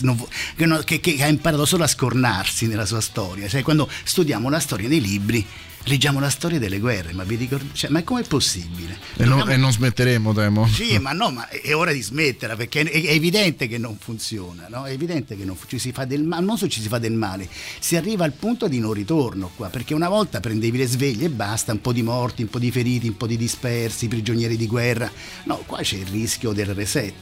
[0.85, 3.49] che che- ha imparato solo a scornarsi nella sua storia.
[3.49, 5.45] Cioè, quando studiamo la storia nei libri,
[5.85, 7.71] leggiamo la storia delle guerre, ma vi ricordi?
[7.73, 8.99] Cioè, ma com'è possibile?
[9.17, 10.67] E, non- Dobbiamo- e non smetteremo, temo.
[10.67, 14.67] sì, ma no, ma è ora di smetterla perché è è evidente che non funziona,
[14.69, 14.85] no?
[14.87, 17.13] È evidente che non ci si fa del male, non solo ci si fa del
[17.13, 21.27] male, si arriva al punto di non ritorno qua, perché una volta prendevi le sveglie
[21.27, 24.57] e basta, un po' di morti, un po' di feriti, un po' di dispersi, prigionieri
[24.57, 25.11] di guerra.
[25.45, 27.15] No, qua c'è il rischio del reset.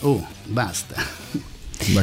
[0.00, 1.54] Oh, basta.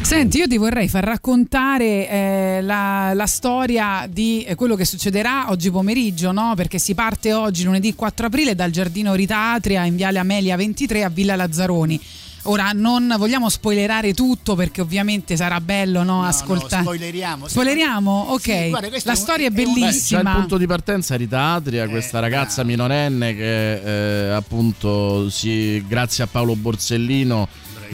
[0.04, 5.50] Senti, io ti vorrei far raccontare eh, la, la storia di eh, quello che succederà
[5.50, 6.54] oggi pomeriggio, no?
[6.56, 11.04] Perché si parte oggi, lunedì 4 aprile, dal giardino Rita Atria in Viale Amelia 23
[11.04, 12.00] a Villa Lazzaroni.
[12.46, 16.84] Ora non vogliamo spoilerare tutto perché ovviamente sarà bello no, ascoltare.
[16.84, 17.48] spoileriamo.
[17.48, 18.26] Spoileriamo?
[18.32, 18.42] Ok.
[18.42, 20.34] Sì, guarda, la è un- storia è, è un- Beh, già il bellissima.
[20.34, 26.56] punto di partenza Rita Adria, questa ragazza minorenne che eh, appunto si, grazie a Paolo
[26.58, 27.48] Borsellino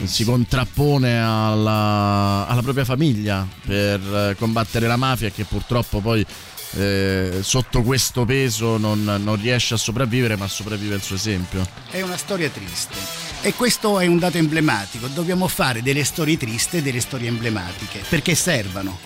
[0.03, 6.25] si contrappone alla, alla propria famiglia per eh, combattere la mafia che purtroppo poi
[6.71, 11.67] eh, sotto questo peso non, non riesce a sopravvivere ma sopravvive il suo esempio.
[11.89, 12.95] È una storia triste
[13.41, 15.07] e questo è un dato emblematico.
[15.07, 18.97] Dobbiamo fare delle storie triste e delle storie emblematiche perché servano.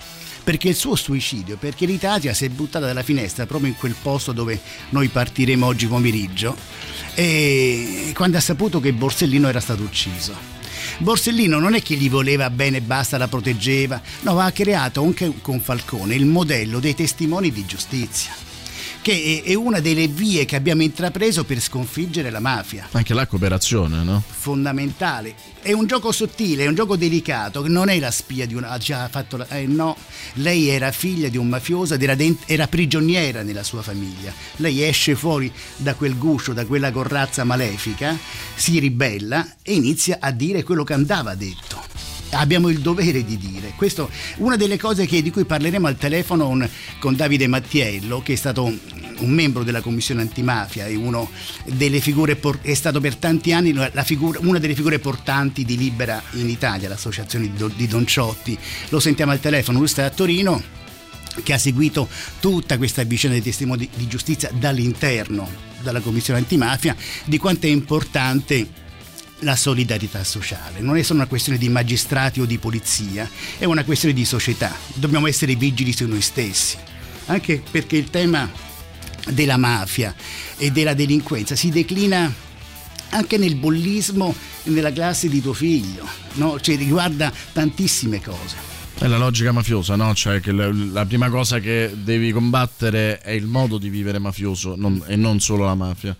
[0.43, 4.33] Perché il suo suicidio, perché l'Italia si è buttata dalla finestra proprio in quel posto
[4.33, 4.59] dove
[4.89, 6.53] noi partiremo oggi pomeriggio
[7.13, 10.35] e quando ha saputo che Borsellino era stato ucciso.
[11.03, 15.33] Borsellino non è che gli voleva bene e basta, la proteggeva, no, ha creato anche
[15.41, 18.31] con Falcone il modello dei testimoni di giustizia,
[19.03, 23.27] che è- è una delle vie che abbiamo intrapreso per sconfiggere la mafia Anche la
[23.27, 24.23] cooperazione, no?
[24.27, 25.35] fondamentale.
[25.61, 28.69] È un gioco sottile, è un gioco delicato, non è la spia di una...
[28.69, 29.95] ha già fatto la- eh, no,
[30.35, 34.33] lei era figlia di un mafioso ed era, dent- era prigioniera nella sua famiglia.
[34.57, 38.17] Lei esce fuori da quel guscio, da quella corrazza malefica,
[38.55, 42.12] si ribella e inizia a dire quello che andava detto.
[42.33, 43.73] Abbiamo il dovere di dire.
[43.75, 46.69] Questo una delle cose che- di cui parleremo al telefono con,
[46.99, 48.77] con Davide Mattiello, che è stato un,
[49.19, 50.95] un membro della commissione antimafia e
[52.61, 53.73] è stato per tanti anni
[54.03, 57.73] figura- una delle figure portanti di Libera in Italia, l'associazione di, Don-
[58.05, 58.57] Ciotti.
[58.89, 60.81] Lo sentiamo al telefono, lui sta a Torino
[61.41, 62.07] che ha seguito
[62.39, 65.49] tutta questa vicenda dei testimoni di giustizia dall'interno,
[65.81, 68.81] dalla commissione antimafia, di quanto è importante
[69.43, 70.79] la solidarietà sociale.
[70.79, 74.75] Non è solo una questione di magistrati o di polizia, è una questione di società.
[74.95, 76.77] Dobbiamo essere vigili su noi stessi,
[77.27, 78.49] anche perché il tema
[79.29, 80.13] della mafia
[80.57, 82.31] e della delinquenza si declina
[83.09, 86.59] anche nel bullismo e nella classe di tuo figlio, no?
[86.59, 88.71] cioè riguarda tantissime cose.
[88.97, 90.13] È la logica mafiosa, no?
[90.13, 94.75] Cioè che la, la prima cosa che devi combattere è il modo di vivere mafioso
[94.77, 96.15] non- e non solo la mafia.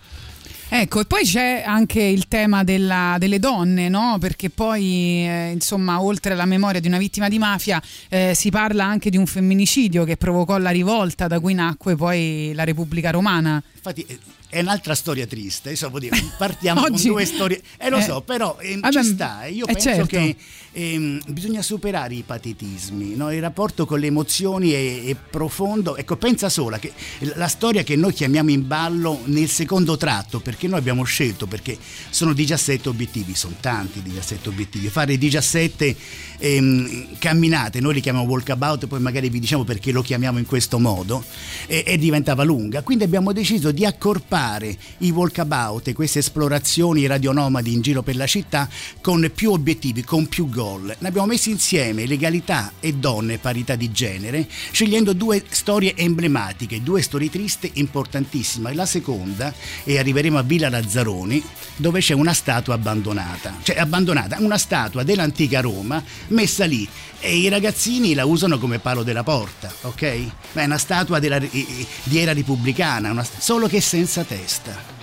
[0.68, 4.16] Ecco, e poi c'è anche il tema della- delle donne, no?
[4.18, 8.84] Perché poi, eh, insomma, oltre alla memoria di una vittima di mafia, eh, si parla
[8.84, 13.62] anche di un femminicidio che provocò la rivolta da cui nacque poi la Repubblica Romana.
[13.74, 15.70] Infatti è- è un'altra storia triste.
[15.70, 15.98] Insomma,
[16.38, 17.60] partiamo Oggi- con due storie.
[17.76, 19.44] Eh, lo eh, so, però ehm, vabbè, ci sta.
[19.46, 20.06] Io eh, penso certo.
[20.06, 20.36] che
[20.74, 23.14] ehm, bisogna superare i patetismi.
[23.14, 23.32] no?
[23.32, 25.96] Il rapporto con le emozioni è, è profondo.
[25.96, 26.92] Ecco, pensa sola che
[27.34, 31.78] la storia che noi chiamiamo in ballo nel secondo tratto, perché noi abbiamo scelto, perché
[32.10, 34.88] sono 17 obiettivi, sono tanti 17 obiettivi.
[34.88, 35.96] Fare 17
[36.38, 40.78] ehm, camminate, noi li chiamiamo walkabout, poi magari vi diciamo perché lo chiamiamo in questo
[40.78, 41.24] modo,
[41.66, 42.82] e, e diventava lunga.
[42.82, 48.68] Quindi abbiamo deciso di accorpare i walkabout queste esplorazioni radionomadi in giro per la città
[49.00, 50.96] con più obiettivi, con più goal.
[50.98, 57.02] Ne abbiamo messi insieme legalità e donne, parità di genere, scegliendo due storie emblematiche, due
[57.02, 58.74] storie tristi importantissime.
[58.74, 59.52] La seconda,
[59.84, 61.42] e arriveremo a Villa Lazzaroni,
[61.76, 66.88] dove c'è una statua abbandonata, cioè abbandonata, una statua dell'antica Roma messa lì
[67.20, 70.26] e i ragazzini la usano come palo della porta, ok?
[70.52, 74.93] Ma è una statua della- di era repubblicana, una- solo che senza testa.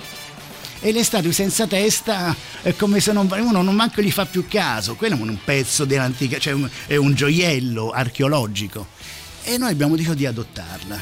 [0.84, 4.48] E le statue senza testa è come se non, uno non manco gli fa più
[4.48, 8.88] caso, quello è un pezzo dell'antica, cioè un- è un gioiello archeologico.
[9.44, 11.00] E noi abbiamo deciso di adottarla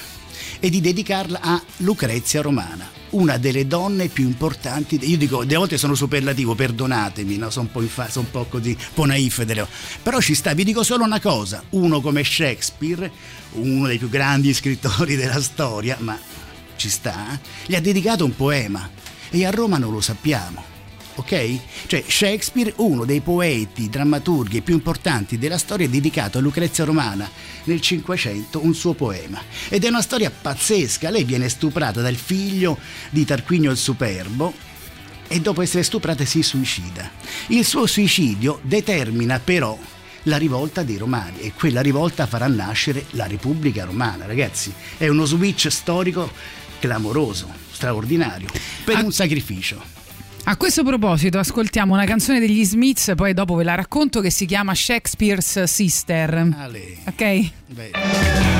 [0.59, 4.99] e di dedicarla a Lucrezia Romana, una delle donne più importanti.
[5.09, 7.49] Io dico, delle volte sono superlativo, perdonatemi, no?
[7.49, 9.65] sono, un po infa- sono un po' così, un po' naif, delle-
[10.03, 13.09] però ci sta, vi dico solo una cosa, uno come Shakespeare,
[13.53, 16.19] uno dei più grandi scrittori della storia, ma
[16.75, 18.89] ci sta, eh, gli ha dedicato un poema
[19.29, 20.77] e a Roma non lo sappiamo.
[21.15, 21.59] Ok?
[21.87, 27.29] Cioè Shakespeare, uno dei poeti, drammaturghi più importanti della storia, ha dedicato a Lucrezia Romana
[27.65, 29.41] nel Cinquecento un suo poema.
[29.67, 31.09] Ed è una storia pazzesca.
[31.09, 32.77] Lei viene stuprata dal figlio
[33.09, 34.53] di Tarquinio il Superbo
[35.27, 37.11] e dopo essere stuprata si suicida.
[37.47, 39.77] Il suo suicidio determina però
[40.23, 44.73] la rivolta dei romani e quella rivolta farà nascere la Repubblica Romana, ragazzi.
[44.97, 46.31] È uno switch storico
[46.79, 48.49] clamoroso, straordinario,
[48.83, 49.81] per un sacrificio.
[50.43, 54.45] A questo proposito, ascoltiamo una canzone degli Smiths, poi dopo ve la racconto, che si
[54.45, 56.49] chiama Shakespeare's Sister.
[56.57, 56.97] Ale.
[57.05, 57.49] Ok?
[57.67, 58.58] Beh.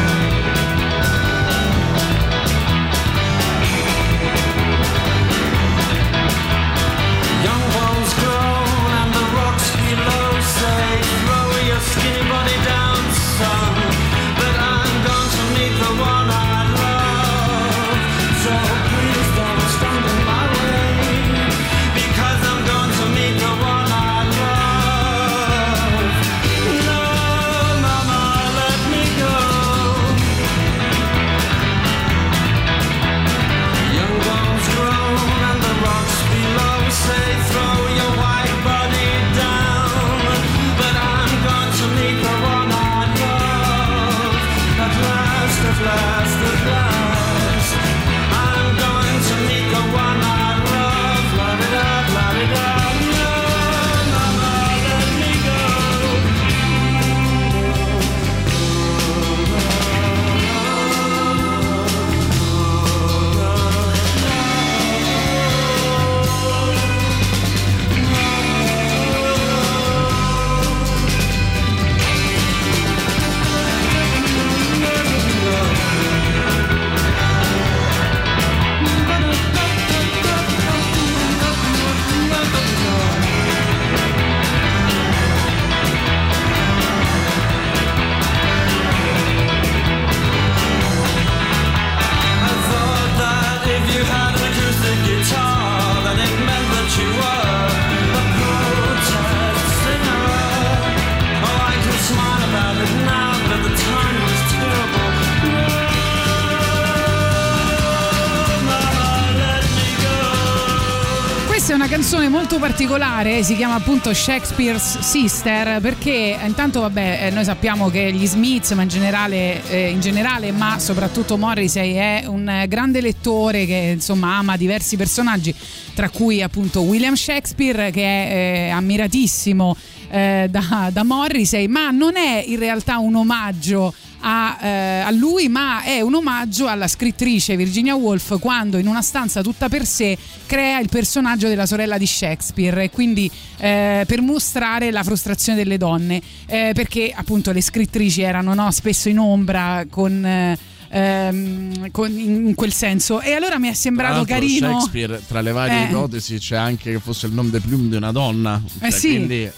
[112.80, 118.72] Particolare, si chiama appunto Shakespeare's Sister, perché intanto vabbè, eh, noi sappiamo che gli Smiths,
[118.72, 124.38] ma in generale, eh, in generale, ma soprattutto Morrissey è un grande lettore che insomma
[124.38, 125.54] ama diversi personaggi,
[125.94, 129.76] tra cui appunto William Shakespeare che è eh, ammiratissimo
[130.10, 135.48] eh, da, da Morrissey, ma non è in realtà un omaggio a, eh, a lui,
[135.48, 140.18] ma è un omaggio alla scrittrice Virginia Woolf quando in una stanza tutta per sé
[140.46, 145.78] crea il personaggio della sorella di Shakespeare e quindi eh, per mostrare la frustrazione delle
[145.78, 150.26] donne, eh, perché appunto le scrittrici erano no, spesso in ombra con...
[150.26, 150.58] eh,
[150.92, 155.42] ehm, con- in quel senso e allora mi è Tra sembrato l'altro carino Shakespeare, tra
[155.42, 155.90] le varie Eh.
[155.90, 158.62] ipotesi, c'è anche che fosse il nome de plume di una donna.
[158.80, 159.08] Eh Cioè, sì.
[159.10, 159.52] Quindi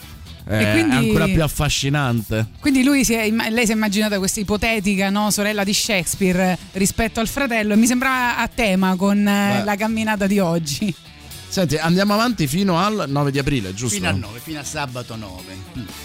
[0.46, 2.48] è, E quindi- è ancora più affascinante.
[2.60, 7.20] Quindi lui si è, lei si è immaginata questa ipotetica no, sorella di Shakespeare rispetto
[7.20, 9.64] al fratello e mi sembrava a tema con eh, Beh.
[9.64, 10.94] la camminata di oggi.
[11.52, 13.98] Senti, andiamo avanti fino al 9 di aprile, giusto?
[13.98, 15.58] Fino a 9, fino a sabato 9.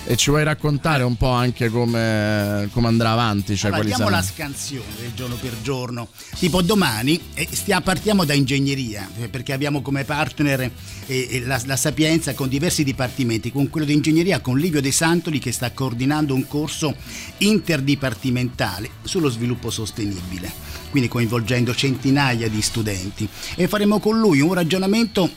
[0.06, 3.56] E ci vuoi raccontare un po' anche come, come andrà avanti?
[3.56, 6.08] Cioè, Allora, diamo la scansione del giorno per giorno.
[6.36, 10.70] Tipo domani eh, stia- partiamo da ingegneria, eh, perché abbiamo come partner eh,
[11.06, 15.38] eh, la, la Sapienza con diversi dipartimenti, con quello di ingegneria con Livio De Santoli
[15.38, 16.92] che sta coordinando un corso
[17.38, 20.52] interdipartimentale sullo sviluppo sostenibile,
[20.96, 23.28] quindi coinvolgendo centinaia di studenti.
[23.54, 25.30] E faremo con lui un ragionamento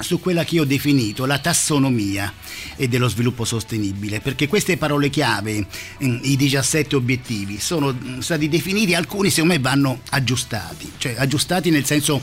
[0.00, 2.32] su quella che io ho definito la tassonomia
[2.74, 5.64] e dello sviluppo sostenibile, perché queste parole chiave,
[6.02, 11.70] mm, i 17 obiettivi, sono mm, stati definiti, alcuni secondo me vanno aggiustati, cioè aggiustati
[11.70, 12.20] nel senso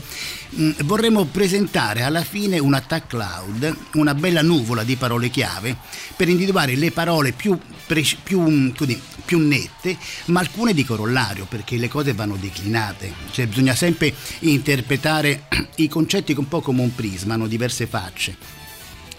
[0.58, 5.74] mm, vorremmo presentare alla fine un attack cloud, una bella nuvola di parole chiave
[6.14, 7.58] per individuare le parole più,
[7.90, 13.48] preci- più, così, più nette, ma alcune di corollario, perché le cose vanno declinate, cioè
[13.48, 18.59] bisogna sempre interpretare i concetti un po' come un prisma, hanno diverse facce.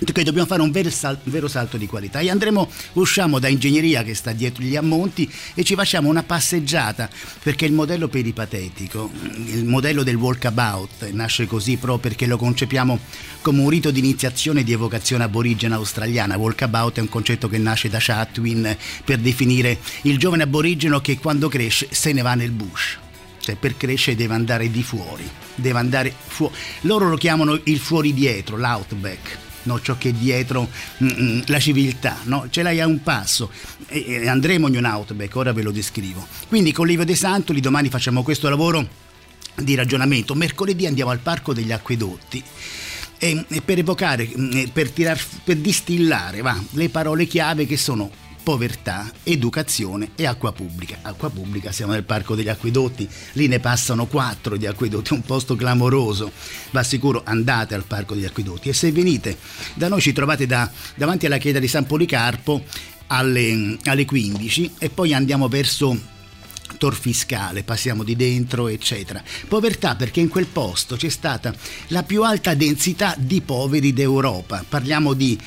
[0.03, 4.01] Perché dobbiamo fare un vero, sal- vero salto di qualità e andremo, usciamo da ingegneria
[4.01, 7.07] che sta dietro gli ammonti e ci facciamo una passeggiata
[7.43, 9.11] perché il modello peripatetico,
[9.45, 12.99] il modello del walkabout nasce così proprio perché lo concepiamo
[13.41, 16.35] come un rito di iniziazione di evocazione aborigena australiana.
[16.35, 18.75] Walkabout è un concetto che nasce da Chatwin
[19.05, 22.97] per definire il giovane aborigeno che quando cresce se ne va nel bush
[23.39, 26.53] cioè per crescere deve andare di fuori, deve andare fuori.
[26.81, 29.49] Loro lo chiamano il fuori dietro, l'outback.
[29.63, 30.67] No, ciò che è dietro
[31.03, 32.47] mm, mm, la civiltà, no?
[32.49, 33.51] ce l'hai a un passo
[33.87, 36.25] e, e andremo in un outback, ora ve lo descrivo.
[36.47, 38.87] Quindi con Livio De Santoli domani facciamo questo lavoro
[39.55, 40.35] di ragionamento.
[40.35, 42.43] Mercoledì andiamo al Parco degli Acquedotti
[43.17, 48.09] e, e per evocare, mm, per, tirar, per distillare va, le parole chiave che sono
[48.43, 50.99] povertà, educazione e acqua pubblica.
[51.01, 55.55] Acqua pubblica, siamo nel Parco degli Acquedotti, lì ne passano quattro di acquedotti, un posto
[55.55, 56.31] clamoroso.
[56.71, 59.37] Va sicuro, andate al Parco degli Acquedotti e se venite
[59.75, 62.63] da noi ci trovate da- davanti alla chiesa di San Policarpo
[63.07, 66.19] alle, alle 15 e poi andiamo verso
[66.77, 69.21] Tor Fiscale, passiamo di dentro, eccetera.
[69.47, 71.53] Povertà perché in quel posto c'è stata
[71.87, 74.65] la più alta densità di poveri d'Europa.
[74.67, 75.37] Parliamo di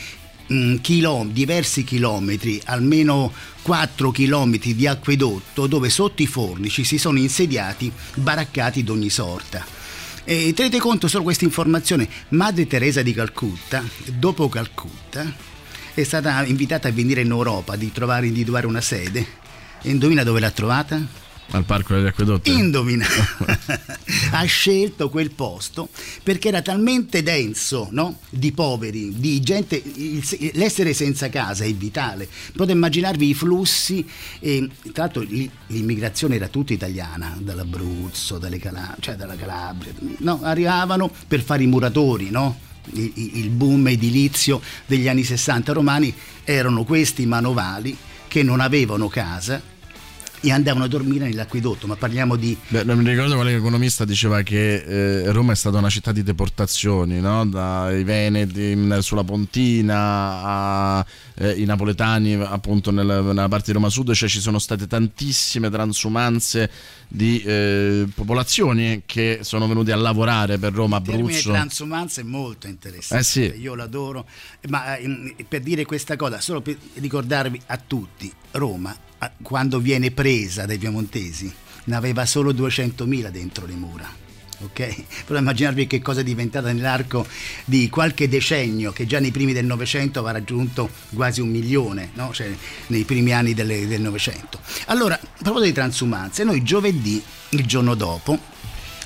[0.52, 3.32] mm, chilom- diversi chilometri, almeno
[3.62, 9.64] 4 chilometri di acquedotto dove sotto i fornici si sono insediati baraccati d'ogni sorta.
[10.24, 15.30] E tenete conto solo questa informazione, Madre Teresa di Calcutta, dopo Calcutta,
[15.92, 19.26] è stata invitata a venire in Europa, di trovare, individuare una sede.
[19.82, 21.23] E indovina dove l'ha trovata?
[21.50, 22.50] Al Parco degli Acquedotti?
[22.50, 23.06] Indovina,
[24.32, 25.88] ha scelto quel posto
[26.22, 28.18] perché era talmente denso no?
[28.28, 32.28] di poveri, di gente, il- l'essere senza casa è vitale.
[32.52, 34.04] Potete immaginarvi i flussi,
[34.40, 35.20] e, tra l'altro
[35.66, 40.40] l'immigrazione era tutta italiana, dall'Abruzzo, dalle Cala- cioè dalla Calabria, no?
[40.42, 42.58] arrivavano per fare i muratori, no?
[42.94, 49.62] il, il boom edilizio degli anni 60 romani erano questi manovali che non avevano casa
[50.44, 54.42] e andavano a dormire nell'acquedotto, ma parliamo di Beh, non mi ricordo quale economista diceva
[54.42, 57.46] che eh, Roma è stata una città di deportazioni, no?
[57.46, 61.06] dai Veneti sulla Pontina a,
[61.36, 65.70] eh, i napoletani appunto nel- nella parte di Roma Sud, cioè ci sono state tantissime
[65.70, 66.70] transumanze
[67.08, 71.50] di eh, popolazioni che sono venute a lavorare per Roma, Il termine Abruzzo.
[71.50, 73.60] transumanza è molto interessante, Eh sì.
[73.60, 74.26] io l'adoro,
[74.68, 78.96] ma ehm, per dire questa cosa, solo per ricordarvi a tutti, Roma
[79.40, 81.50] quando viene presa dai piemontesi
[81.84, 84.22] ne aveva solo 200.000 dentro le mura.
[84.64, 85.04] Ok?
[85.26, 87.26] Però immaginarvi che cosa è diventata nell'arco
[87.64, 92.32] di qualche decennio, che già nei primi del Novecento aveva raggiunto quasi un milione, no?
[92.32, 92.52] Cioè,
[92.88, 94.60] nei primi anni delle- del Novecento.
[94.86, 98.38] Allora, a proposito di transumanze, noi giovedì, il giorno dopo,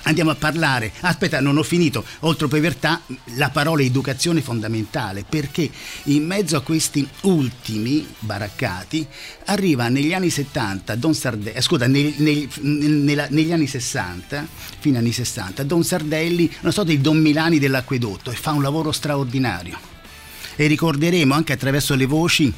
[0.08, 3.02] Andiamo a parlare, aspetta, non ho finito, oltre povertà,
[3.34, 5.68] la parola educazione è fondamentale perché
[6.04, 9.06] in mezzo a questi ultimi baraccati
[9.44, 14.48] arriva negli anni 70 Don Sardelli, eh, scusa, nei- nei- nella- negli anni 60,
[14.78, 18.92] fine anni 60, Don Sardelli, una sorta di Don Milani dell'acquedotto e fa un lavoro
[18.92, 19.78] straordinario.
[20.56, 22.50] E ricorderemo anche attraverso le voci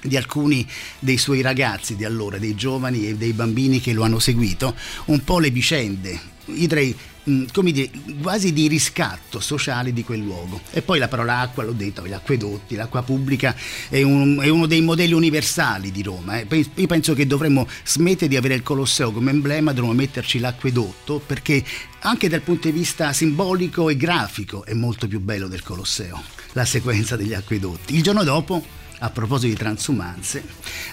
[0.00, 0.64] di alcuni
[1.00, 4.76] dei suoi ragazzi di allora, dei giovani e dei bambini che lo hanno seguito,
[5.06, 7.90] un po' le vicende, direi mh, come dire,
[8.22, 10.60] quasi di riscatto sociale di quel luogo.
[10.70, 13.54] E poi la parola acqua, l'ho detto, gli acquedotti, l'acqua pubblica
[13.88, 16.38] è, un- è uno dei modelli universali di Roma.
[16.40, 16.66] eh.
[16.74, 21.62] Io penso che dovremmo smettere di avere il Colosseo come emblema, dovremmo metterci l'acquedotto perché
[22.00, 26.22] anche dal punto di vista simbolico e grafico è molto più bello del Colosseo,
[26.52, 27.94] la sequenza degli acquedotti.
[27.94, 28.64] Il giorno dopo
[29.00, 30.42] a proposito di transumanze,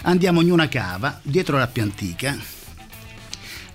[0.02, 2.36] andiamo in una cava dietro la Piantica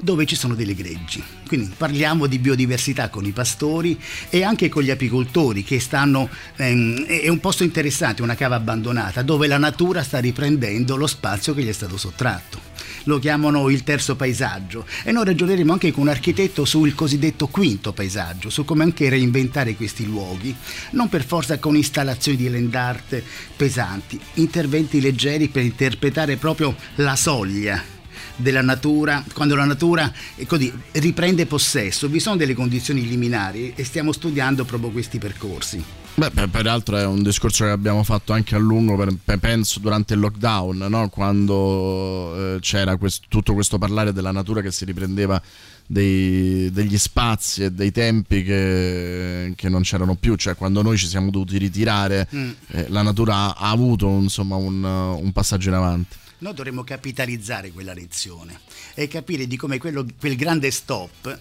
[0.01, 1.23] dove ci sono delle greggi.
[1.47, 3.99] Quindi parliamo di biodiversità con i pastori
[4.29, 6.29] e anche con gli apicoltori che stanno...
[6.55, 11.53] ehm, è un posto interessante, una cava abbandonata, dove la natura sta riprendendo lo spazio
[11.53, 12.69] che gli è stato sottratto.
[13.05, 17.93] Lo chiamano il terzo paesaggio e noi ragioneremo anche con un architetto sul cosiddetto quinto
[17.93, 20.55] paesaggio, su come anche reinventare questi luoghi,
[20.91, 23.23] non per forza con installazioni di land art
[23.55, 27.99] pesanti, interventi leggeri per interpretare proprio la soglia
[28.41, 33.83] della natura, quando la natura eh, così, riprende possesso, vi sono delle condizioni liminari e
[33.83, 35.83] stiamo studiando proprio questi percorsi.
[36.13, 39.79] Beh, per- peraltro è un discorso che abbiamo fatto anche a lungo, per- per- penso
[39.79, 41.07] durante il lockdown, no?
[41.09, 45.41] quando eh, c'era questo- tutto questo parlare della natura che si riprendeva
[45.87, 51.07] dei- degli spazi e dei tempi che, che non c'erano più, cioè quando noi ci
[51.07, 52.49] siamo dovuti ritirare, Mm.
[52.71, 56.15] eh, la natura ha, ha avuto insomma, un, un passaggio in avanti.
[56.41, 58.61] Noi dovremmo capitalizzare quella lezione
[58.95, 61.39] e capire di come quello- quel grande stop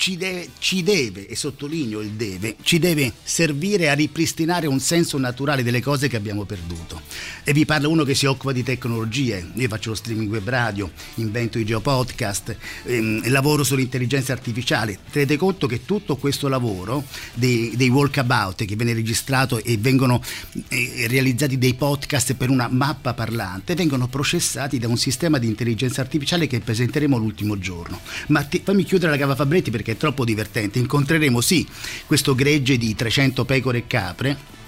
[0.00, 5.18] ci- deve, ci deve, e sottolineo il deve, ci deve servire a ripristinare un senso
[5.18, 7.02] naturale delle cose che abbiamo perduto.
[7.44, 10.90] E vi parla uno che si occupa di tecnologie, io faccio lo streaming web radio,
[11.16, 14.98] invento i geopodcast, ehm, lavoro sull'intelligenza artificiale.
[15.10, 20.22] Tenete conto che tutto questo lavoro dei, dei walkabout che viene registrato e vengono
[20.68, 26.00] eh, realizzati dei podcast per una mappa parlante, vengono processati da un sistema di intelligenza
[26.00, 28.00] artificiale che presenteremo l'ultimo giorno.
[28.28, 30.78] Ma ti- fammi chiudere la cava Fabretti perché è troppo divertente.
[30.78, 31.66] Incontreremo sì
[32.06, 34.58] questo gregge di 300 pecore e capre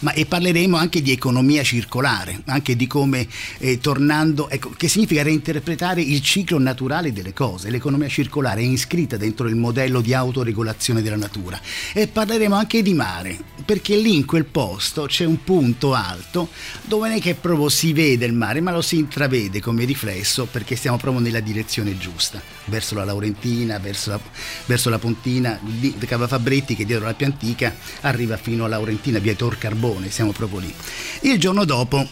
[0.00, 3.26] ma e parleremo anche di economia circolare, anche di come
[3.58, 7.70] eh, tornando, ecco, che significa reinterpretare il ciclo naturale delle cose.
[7.70, 11.60] L'economia circolare è iscritta dentro il modello di autoregolazione della natura.
[11.92, 16.48] E parleremo anche di mare, perché lì in quel posto c'è un punto alto
[16.84, 20.46] dove non è che proprio si vede il mare, ma lo si intravede come riflesso
[20.46, 24.20] perché stiamo proprio nella direzione giusta, verso la Laurentina, verso la,
[24.66, 29.34] verso la Pontina, di Cava Fabretti che dietro la Piantica arriva fino a Laurentina, via
[29.58, 30.74] Carbone, siamo proprio lì.
[31.22, 32.06] Il giorno dopo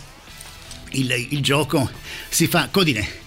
[0.91, 1.89] il, il gioco
[2.29, 3.25] si fa, Codine,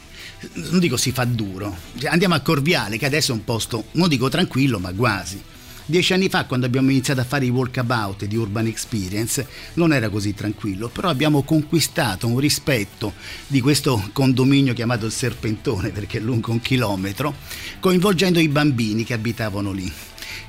[0.54, 4.30] non dico si fa duro, andiamo a Corviale che adesso è un posto, non dico
[4.30, 5.42] tranquillo, ma quasi.
[5.90, 10.10] Dieci anni fa, quando abbiamo iniziato a fare i walkabout di Urban Experience, non era
[10.10, 13.14] così tranquillo, però abbiamo conquistato un rispetto
[13.48, 17.34] di questo condominio chiamato il Serpentone, perché è lungo un chilometro,
[17.80, 19.92] coinvolgendo i bambini che abitavano lì,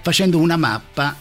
[0.03, 1.17] facendo una mappa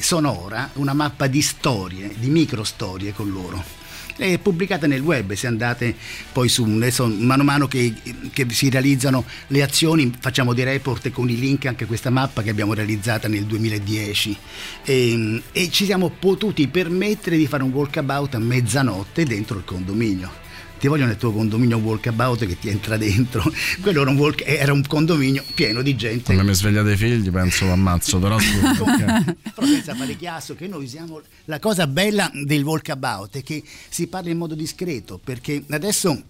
[0.00, 3.78] sonora, una mappa di storie, di microstorie con loro
[4.20, 5.94] è pubblicata nel web, se andate
[6.32, 7.94] poi su, mano a mano che,
[8.32, 12.50] che si realizzano le azioni facciamo dei report con i link anche questa mappa che
[12.50, 14.36] abbiamo realizzata nel 2010
[14.84, 20.48] e, e ci siamo potuti permettere di fare un walkabout a mezzanotte dentro il condominio.
[20.80, 23.42] Ti voglio nel tuo condominio walkabout che ti entra dentro.
[23.82, 26.32] Quello era un, walk- era un condominio pieno di gente.
[26.32, 30.54] Quando mi sveglia dei figli penso lo ammazzo, però scusa, perché- Però senza fare chiasso
[30.54, 35.20] che noi usiamo la cosa bella del walkabout è che si parla in modo discreto
[35.22, 36.22] perché adesso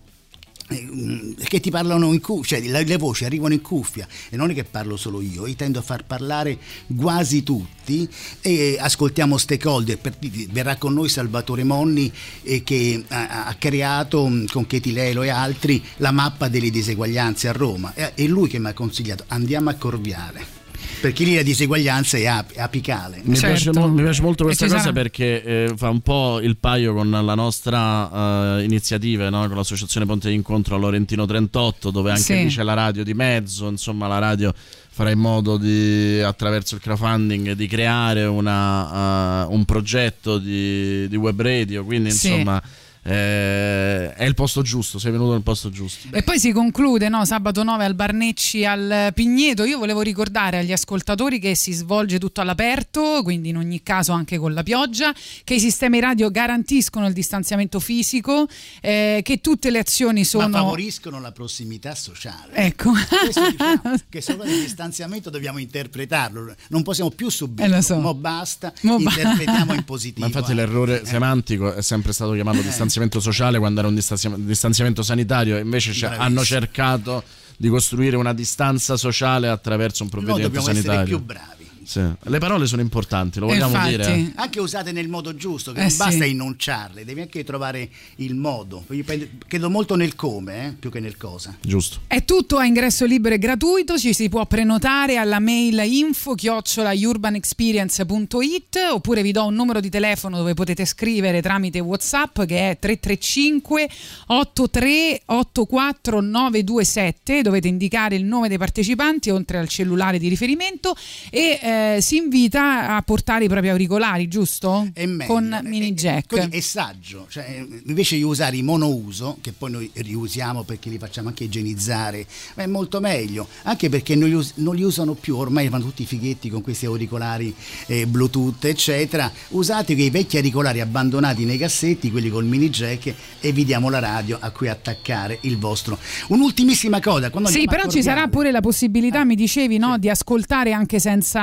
[0.71, 4.07] eh, che ti parlano in cuffia, cioè le, le voci arrivano in cuffia.
[4.29, 6.59] E non è che parlo solo io, io tendo a far parlare
[6.97, 8.09] quasi tutti.
[8.41, 10.17] E ascoltiamo stakeholder, per,
[10.51, 12.13] verrà con noi Salvatore Monni
[12.43, 17.49] eh, che ha, ha creato mm, con Cheti Lelo e altri la mappa delle diseguaglianze
[17.49, 20.60] a Roma, è, è lui che mi ha consigliato andiamo a Corviale.
[21.01, 23.21] Perché lì la diseguaglianza è ap- apicale.
[23.25, 26.57] Mi, piace, mo- mi piace molto questa cosa sarà- perché eh, fa un po' il
[26.59, 29.47] paio con la nostra eh, iniziativa, no?
[29.47, 32.35] con l'associazione Ponte d'incontro a Lorentino 38, dove anche Sì.
[32.45, 34.53] lì c'è la radio di mezzo, insomma la radio
[34.93, 41.17] farà in modo di, attraverso il crowdfunding di creare una, eh, un progetto di, di
[41.17, 42.29] web radio, quindi Sì.
[42.31, 42.63] insomma
[43.03, 46.09] eh, è il posto giusto, sei venuto nel posto giusto.
[46.11, 49.65] E poi si conclude no, sabato 9 al Barnecci al Pigneto.
[49.65, 54.37] Io volevo ricordare agli ascoltatori che si svolge tutto all'aperto, quindi in ogni caso anche
[54.37, 58.47] con la pioggia, che i sistemi radio garantiscono il distanziamento fisico,
[58.83, 60.49] eh, che tutte le azioni sono...
[60.49, 62.53] Ma favoriscono la prossimità sociale.
[62.55, 62.91] Ecco.
[62.91, 67.77] Questo diciamo, che solo il distanziamento dobbiamo interpretarlo, non possiamo più subirlo.
[67.77, 67.99] Eh, so.
[67.99, 70.21] Mo basta, Mo ba- interpretiamo in positivo.
[70.21, 70.55] Ma infatti eh.
[70.55, 72.90] l'errore semantico è sempre stato chiamato distanziamento
[73.21, 76.23] sociale quando era un distanzia- distanziamento sanitario invece Bravissimo.
[76.25, 77.23] hanno cercato
[77.57, 81.17] di costruire una distanza sociale attraverso un Noi provvedimento dobbiamo essere sanitario.
[81.17, 81.60] più bravi.
[81.91, 82.01] Sì.
[82.21, 83.91] Le parole sono importanti, lo vogliamo Infatti.
[83.91, 84.33] dire.
[84.37, 85.97] Anche usate nel modo giusto, che Eh non sì.
[85.97, 88.85] basta enunciarle, devi anche trovare il modo.
[88.91, 89.03] Io
[89.49, 91.57] credo molto nel come, eh, più che nel cosa.
[91.61, 92.03] Giusto.
[92.07, 98.79] È tutto a ingresso libero e gratuito, ci si può prenotare alla mail info urbanexperience.it
[98.93, 103.89] oppure vi do un numero di telefono dove potete scrivere tramite Whatsapp che è 335
[104.27, 110.95] 83 84 927 dovete indicare il nome dei partecipanti oltre al cellulare di riferimento
[111.31, 114.89] e eh, si invita a portare i propri auricolari, giusto?
[114.93, 115.33] È meglio.
[115.33, 116.29] Con mini jack.
[116.29, 120.91] Così è saggio, cioè, eh, invece di usare i monouso, che poi noi riusiamo perché
[120.91, 124.83] li facciamo anche igienizzare, ma è molto meglio, anche perché non li, us- non li
[124.83, 127.55] usano più, ormai vanno tutti fighetti con questi auricolari
[127.87, 129.31] eh, Bluetooth, eccetera.
[129.49, 133.99] Usate quei vecchi auricolari abbandonati nei cassetti, quelli col mini jack, e vi diamo la
[133.99, 135.99] radio a cui attaccare il vostro.
[136.29, 140.99] Un'ultimissima cosa, Sì, però ci sarà pure la possibilità, mi dicevi, no, di ascoltare anche
[140.99, 141.41] senza,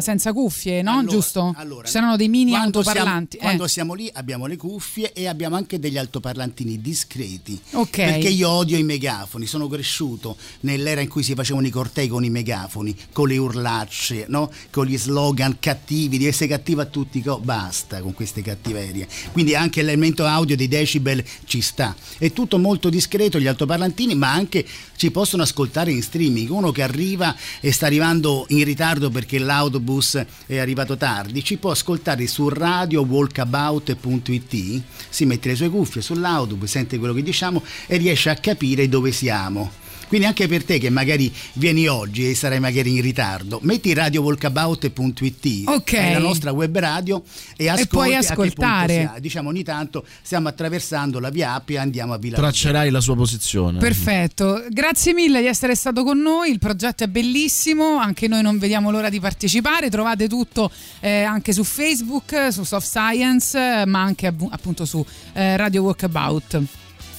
[0.00, 1.04] senza cuffie, no?
[1.06, 1.54] Giusto?
[1.84, 3.36] ci saranno dei mini quando autoparlanti.
[3.36, 3.56] Siamo, eh.
[3.56, 7.60] quando siamo lì abbiamo le cuffie e abbiamo anche degli altoparlantini discreti.
[7.72, 7.96] Ok.
[7.96, 12.24] Perché io odio i megafoni, sono cresciuto nell'era in cui si facevano i cortei con
[12.24, 14.50] i megafoni, con le urlacce, no?
[14.70, 19.06] con gli slogan cattivi, di essere cattivo a tutti, co- basta con queste cattiverie.
[19.32, 21.94] Quindi anche l'elemento audio dei decibel ci sta.
[22.18, 24.64] È tutto molto discreto gli altoparlantini, ma anche
[24.96, 26.50] ci possono ascoltare in streaming.
[26.50, 31.70] Uno che arriva e sta arrivando in ritardo perché l'autobus è arrivato tardi, ci può
[31.70, 38.28] ascoltare su radiowalkabout.it, si mette le sue cuffie sull'autobus, sente quello che diciamo e riesce
[38.28, 39.84] a capire dove siamo.
[40.08, 45.68] Quindi anche per te che magari vieni oggi e sarai magari in ritardo, metti radiowalkabout.it,
[45.68, 45.92] Ok.
[45.94, 47.22] è la nostra web radio
[47.56, 49.14] e ascolti puoi a che punto ascoltare.
[49.20, 53.16] Diciamo ogni tanto stiamo attraversando la via Appia e andiamo a Villa Traccerai la sua
[53.16, 53.78] posizione.
[53.78, 58.58] Perfetto, grazie mille di essere stato con noi, il progetto è bellissimo, anche noi non
[58.58, 64.26] vediamo l'ora di partecipare, trovate tutto eh, anche su Facebook, su Soft Science, ma anche
[64.26, 66.62] appunto su eh, Radio Walkabout.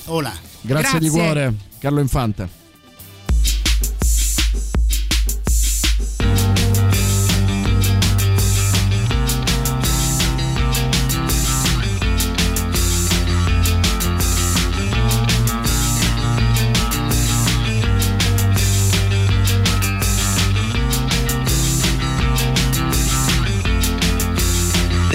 [0.05, 0.33] Hola.
[0.61, 1.21] Grazie, di Grazie.
[1.21, 2.65] cuore, Carlo Infante.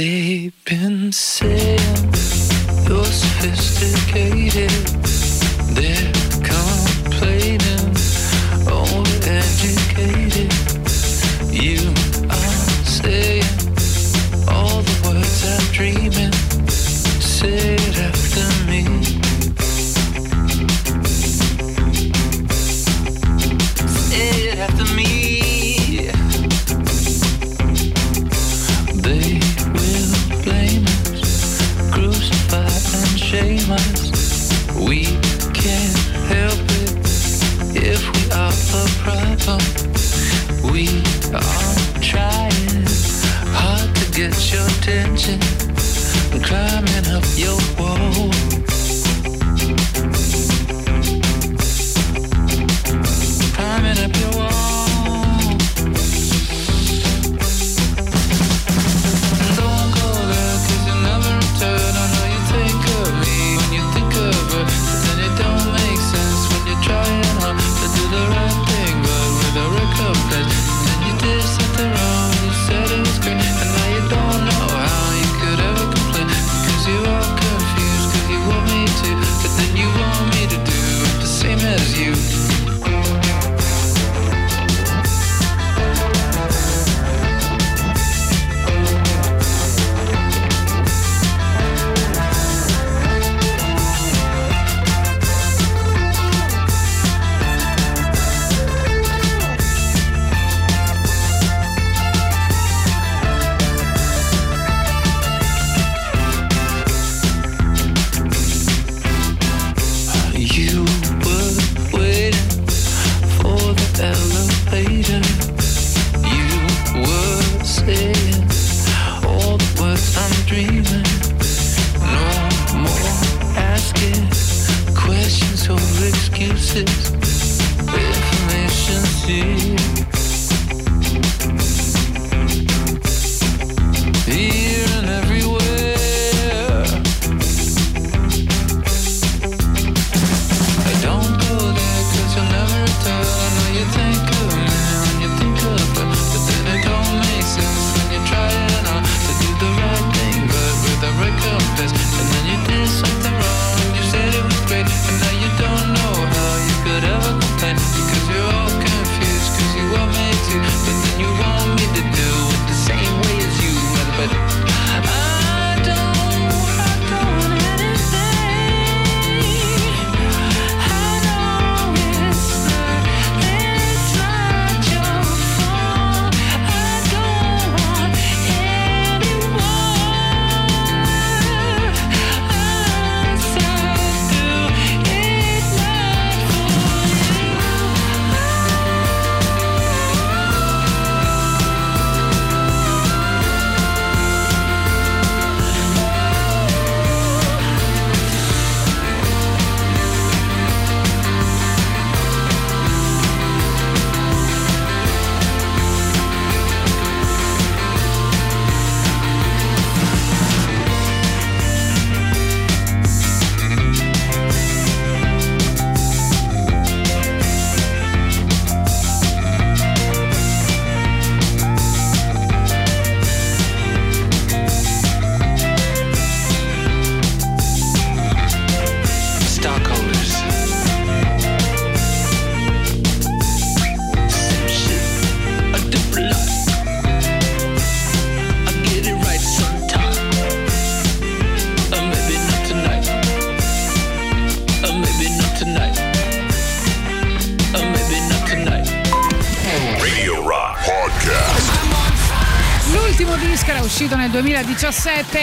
[0.04, 1.78] They've been saying
[2.88, 4.70] you're sophisticated.
[5.76, 7.94] They're complaining,
[8.66, 10.50] overeducated.
[11.52, 11.91] You
[39.42, 40.86] We
[41.34, 42.86] are trying
[43.50, 45.40] hard to get your attention,
[46.40, 48.30] climbing up your wall.
[53.56, 54.51] Climbing up your wall.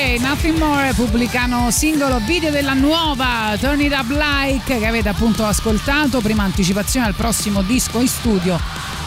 [0.10, 5.46] 2017 Nothing More pubblicano singolo video della nuova Turn It Up Like che avete appunto
[5.46, 8.60] ascoltato, prima anticipazione al prossimo disco in studio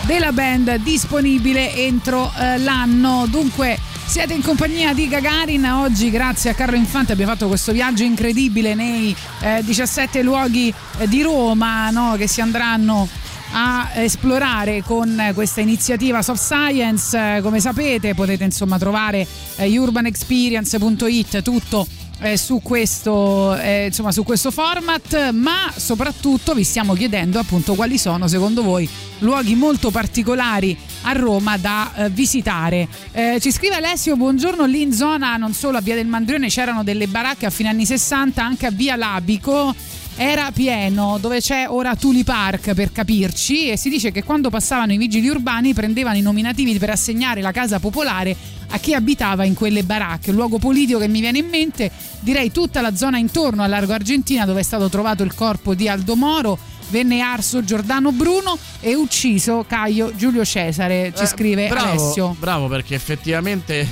[0.03, 3.27] della band disponibile entro eh, l'anno.
[3.29, 8.05] Dunque siete in compagnia di Gagarin, oggi grazie a Carlo Infante abbiamo fatto questo viaggio
[8.05, 12.15] incredibile nei eh, 17 luoghi eh, di Roma no?
[12.16, 13.09] che si andranno
[13.53, 17.37] a esplorare con questa iniziativa Soft Science.
[17.37, 19.27] Eh, Come sapete potete insomma trovare
[19.57, 21.87] eh, urbanexperience.it tutto
[22.23, 27.99] eh, su, questo, eh, insomma, su questo format, ma soprattutto vi stiamo chiedendo appunto quali
[27.99, 28.89] sono secondo voi
[29.19, 32.89] luoghi molto particolari a Roma da eh, visitare.
[33.12, 36.85] Eh, ci scrive Alessio, buongiorno, lì in zona non solo a Via del Mandrione c'erano
[36.85, 39.74] delle baracche a fine anni 60, anche a Via Labico
[40.16, 44.93] era pieno, dove c'è ora Tuli Park per capirci e si dice che quando passavano
[44.93, 48.36] i vigili urbani prendevano i nominativi per assegnare la casa popolare
[48.68, 50.30] a chi abitava in quelle baracche.
[50.30, 51.90] Un luogo politico che mi viene in mente,
[52.20, 55.89] direi tutta la zona intorno a Largo Argentina dove è stato trovato il corpo di
[55.89, 56.59] Aldo Moro.
[56.90, 62.36] Venne arso Giordano Bruno e ucciso Caio Giulio Cesare, ci Eh, scrive bravo, Alessio.
[62.39, 63.89] Bravo perché effettivamente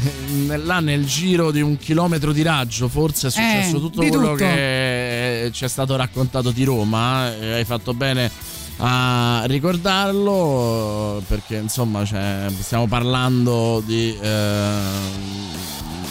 [0.47, 4.21] nel- là nel giro di un chilometro di raggio forse è successo Eh, tutto quello
[4.33, 4.35] tutto.
[4.35, 7.35] che ci è stato raccontato di Roma.
[7.35, 8.31] eh, hai fatto bene
[8.83, 14.29] a ricordarlo perché insomma cioè, stiamo parlando di eh,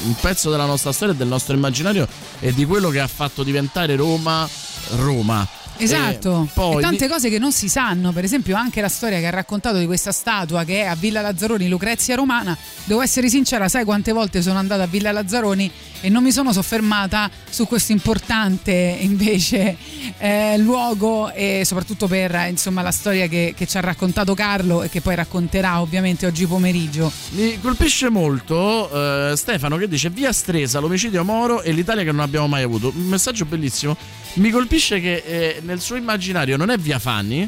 [0.04, 2.08] un pezzo della nostra storia del nostro immaginario
[2.40, 4.48] e di quello che ha fatto diventare Roma
[4.96, 5.48] Roma.
[5.84, 9.28] Esatto, E poi tante cose che non si sanno, per esempio anche la storia che
[9.28, 12.58] ha raccontato di questa statua che è a Villa Lazzaroni, Lucrezia Romana.
[12.84, 16.54] Devo essere sincera, sai quante volte sono andata a Villa Lazzaroni e non mi sono
[16.54, 19.78] soffermata su questo importante invece
[20.18, 24.84] eh, luogo e soprattutto per eh, insomma, la storia che, che ci ha raccontato Carlo
[24.84, 27.12] e che poi racconterà ovviamente oggi pomeriggio.
[27.32, 28.90] Mi colpisce molto
[29.32, 32.92] eh, Stefano che dice via Stresa, l'omicidio Moro e l'Italia che non abbiamo mai avuto.
[32.96, 33.96] Un messaggio bellissimo.
[34.34, 37.48] Mi colpisce che eh, nel suo immaginario non è via Fanni,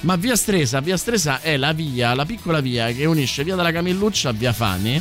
[0.00, 0.80] ma via Stresa.
[0.80, 4.52] Via Stresa è la via, la piccola via che unisce via della Camilluccia a via
[4.52, 5.00] Fanni.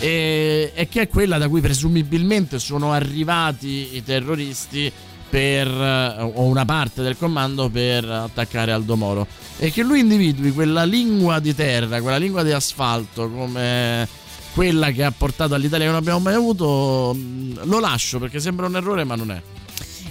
[0.00, 4.92] E, e che è quella da cui presumibilmente sono arrivati i terroristi
[5.30, 9.26] per, eh, o una parte del comando per attaccare Aldo Moro
[9.56, 14.06] e che lui individui quella lingua di terra, quella lingua di asfalto come
[14.52, 18.66] quella che ha portato all'Italia che non abbiamo mai avuto, mh, lo lascio perché sembra
[18.66, 19.42] un errore ma non è.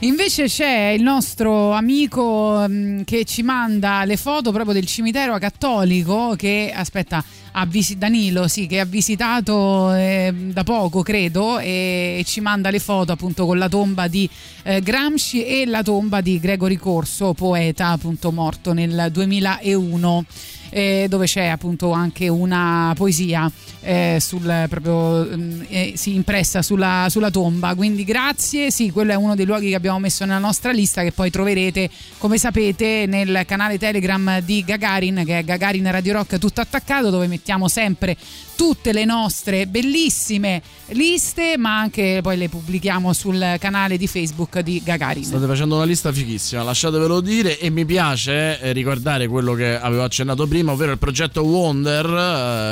[0.04, 6.36] Invece c'è il nostro amico mm, che ci manda le foto proprio del cimitero cattolico
[6.36, 7.24] che aspetta
[7.96, 13.46] Danilo sì, che ha visitato eh, da poco credo e, ci manda le foto appunto
[13.46, 14.30] con la tomba di
[14.64, 20.26] eh, Gramsci e la tomba di Gregory Corso poeta appunto morto nel 2001
[20.74, 23.50] eh, dove c'è appunto anche una poesia
[23.82, 25.30] eh, sul, proprio,
[25.68, 27.76] eh, sì, impressa sulla, sulla tomba.
[27.76, 31.12] Quindi grazie, sì, quello è uno dei luoghi che abbiamo messo nella nostra lista che
[31.12, 36.62] poi troverete, come sapete, nel canale Telegram di Gagarin, che è Gagarin Radio Rock tutto
[36.62, 38.18] attaccato, dove mettiamo sempre
[38.56, 40.62] tutte le nostre bellissime
[40.94, 45.24] liste, ma anche poi le pubblichiamo sul canale di Facebook di Gagarin.
[45.24, 50.04] State facendo una lista fighissima, lasciatevelo dire e mi piace eh, ricordare quello che avevo
[50.04, 52.06] accennato prima, ovvero il progetto Wonder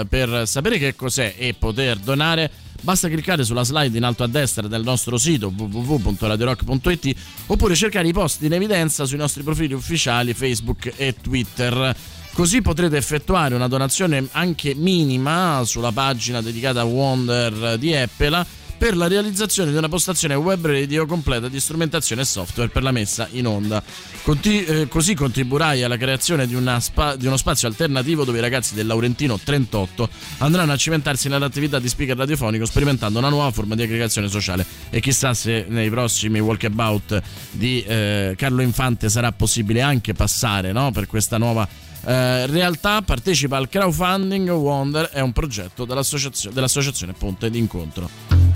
[0.01, 2.49] eh, per sapere che cos'è e poter donare.
[2.81, 7.15] Basta cliccare sulla slide in alto a destra del nostro sito www.radiorock.it
[7.45, 11.95] oppure cercare i post in evidenza sui nostri profili ufficiali Facebook e Twitter.
[12.33, 18.97] Così potrete effettuare una donazione anche minima sulla pagina dedicata a Wonder di Apple per
[18.97, 23.27] la realizzazione di una postazione web radio completa di strumentazione e software per la messa
[23.33, 23.83] in onda.
[24.23, 28.73] Conti- eh, così contribuirai alla creazione di, spa- di uno spazio alternativo dove i ragazzi
[28.73, 30.09] del Laurentino 38
[30.39, 34.99] andranno a cimentarsi nell'attività di speaker radiofonico sperimentando una nuova forma di aggregazione sociale e
[34.99, 37.21] chissà se nei prossimi walkabout
[37.51, 40.89] di eh, Carlo Infante sarà possibile anche passare no?
[40.89, 41.67] per questa nuova
[42.05, 48.50] eh, realtà partecipa al crowdfunding Wonder è un progetto dell'associazione, dell'associazione Ponte d'Incontro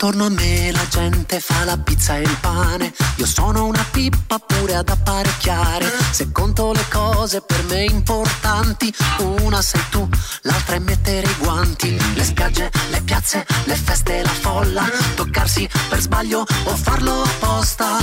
[0.00, 2.94] Intorno a me la gente fa la pizza e il pane.
[3.16, 5.92] Io sono una pippa pure ad apparecchiare.
[6.12, 8.94] Se conto le cose per me importanti,
[9.42, 10.08] una sei tu,
[10.42, 12.00] l'altra è mettere i guanti.
[12.14, 14.88] Le spiagge, le piazze, le feste, la folla.
[15.16, 17.98] Toccarsi per sbaglio o farlo apposta.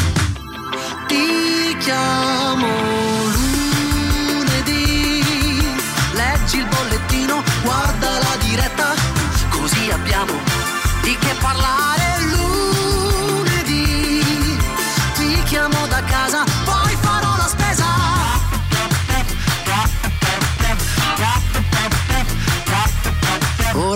[1.07, 2.67] Ti chiamo
[4.35, 5.23] lunedì.
[6.11, 8.93] Leggi il bollettino, guarda la diretta.
[9.47, 10.34] Così abbiamo
[11.01, 11.84] di che parlare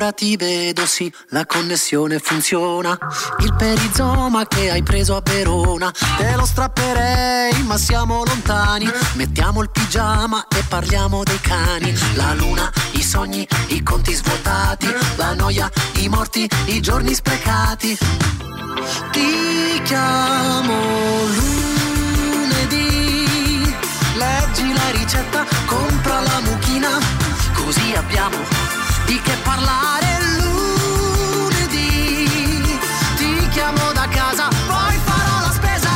[0.07, 2.97] ti vedo, sì, la connessione funziona.
[3.39, 8.89] Il perizoma che hai preso a Verona, te lo strapperei, ma siamo lontani.
[9.15, 11.93] Mettiamo il pigiama e parliamo dei cani.
[12.15, 17.97] La luna, i sogni, i conti svuotati, la noia, i morti, i giorni sprecati.
[19.11, 20.79] Ti chiamo
[22.45, 23.75] lunedì,
[24.15, 26.97] leggi la ricetta, compra la mucchina,
[27.53, 28.78] così abbiamo
[29.09, 30.07] di che parlare
[30.37, 32.27] lunedì.
[33.15, 35.89] Ti chiamo da casa, poi farò la spesa.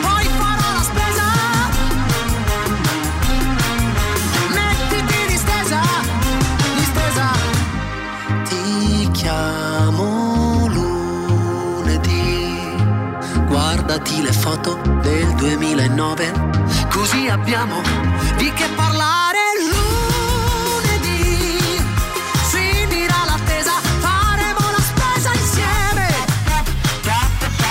[0.00, 1.26] Poi farò la spesa.
[4.56, 5.80] Mettiti distesa,
[6.74, 7.30] distesa.
[8.48, 12.20] Ti chiamo lunedì.
[13.46, 16.32] Guardati le foto del 2009,
[16.92, 17.80] così abbiamo
[18.36, 19.38] di che parlare
[20.78, 21.80] lunedì.
[22.50, 26.06] Finirà l'attesa, faremo la spesa insieme.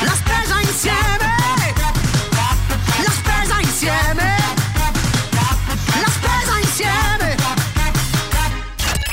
[0.01, 1.73] La spesa insieme.
[3.03, 4.35] La spesa insieme.
[6.01, 7.35] La spesa insieme.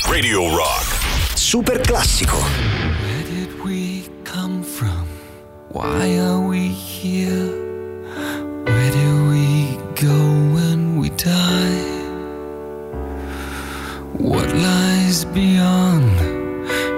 [0.06, 0.86] Radio Rock.
[1.34, 2.36] Super classico.
[2.36, 5.06] Where did we come from?
[5.68, 7.57] Why are we here?
[11.18, 11.98] Die?
[14.18, 16.18] What lies beyond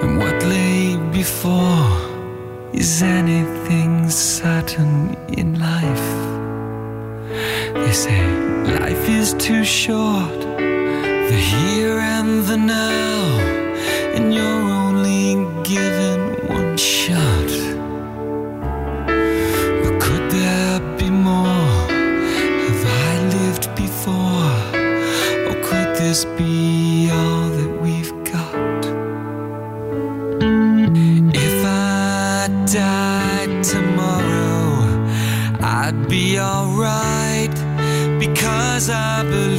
[0.03, 1.89] and what lay before?
[2.73, 6.11] Is anything certain in life?
[7.75, 8.21] They say
[8.79, 10.41] life is too short,
[11.31, 13.39] the here and the now,
[14.15, 15.35] and you're only
[15.65, 17.60] given one shot.
[38.81, 39.50] Because I believe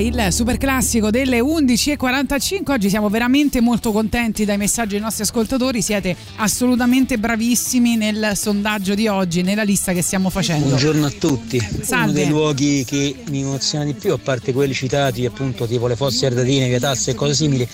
[0.00, 2.70] il super classico delle 11.45.
[2.72, 5.82] Oggi siamo veramente molto contenti dai messaggi dei nostri ascoltatori.
[5.82, 10.66] Siete assolutamente bravissimi nel sondaggio di oggi, nella lista che stiamo facendo.
[10.66, 11.56] Buongiorno a tutti.
[11.58, 12.12] Uno Salve.
[12.12, 16.26] dei luoghi che mi emoziona di più, a parte quelli citati appunto tipo le fosse
[16.26, 17.68] ardatine, via Tasse e cose simili,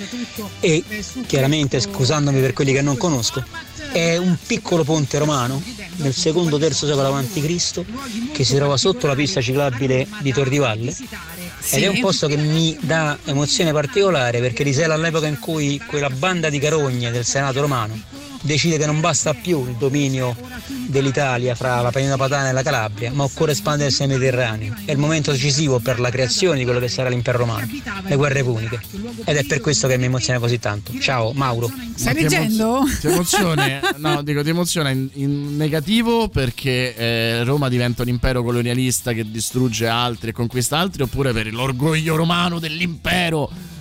[0.61, 0.83] e
[1.27, 3.45] chiaramente scusandomi per quelli che non conosco,
[3.93, 5.63] è un piccolo ponte romano
[5.97, 7.85] nel secondo terzo secolo a.C.
[8.33, 10.49] che si trova sotto la pista ciclabile di Tor
[11.71, 11.85] Valle.
[11.85, 16.11] Ed è un posto che mi dà emozione particolare perché risale all'epoca in cui quella
[16.11, 18.16] banda di carogne del Senato romano
[18.47, 20.35] decide che non basta più il dominio
[20.87, 24.75] dell'Italia fra la penisola padana e la Calabria, ma occorre espandersi ai Mediterraneo.
[24.85, 27.69] È il momento decisivo per la creazione di quello che sarà l'impero romano,
[28.07, 28.81] le guerre puniche.
[29.25, 30.93] Ed è per questo che mi emoziona così tanto.
[30.99, 31.71] Ciao, Mauro.
[31.95, 32.85] Stai Ma ti leggendo?
[33.01, 38.43] Ti emozione, no, dico ti emoziona in, in negativo perché eh, Roma diventa un impero
[38.43, 43.75] colonialista che distrugge altri e conquista altri, oppure per l'orgoglio romano dell'impero.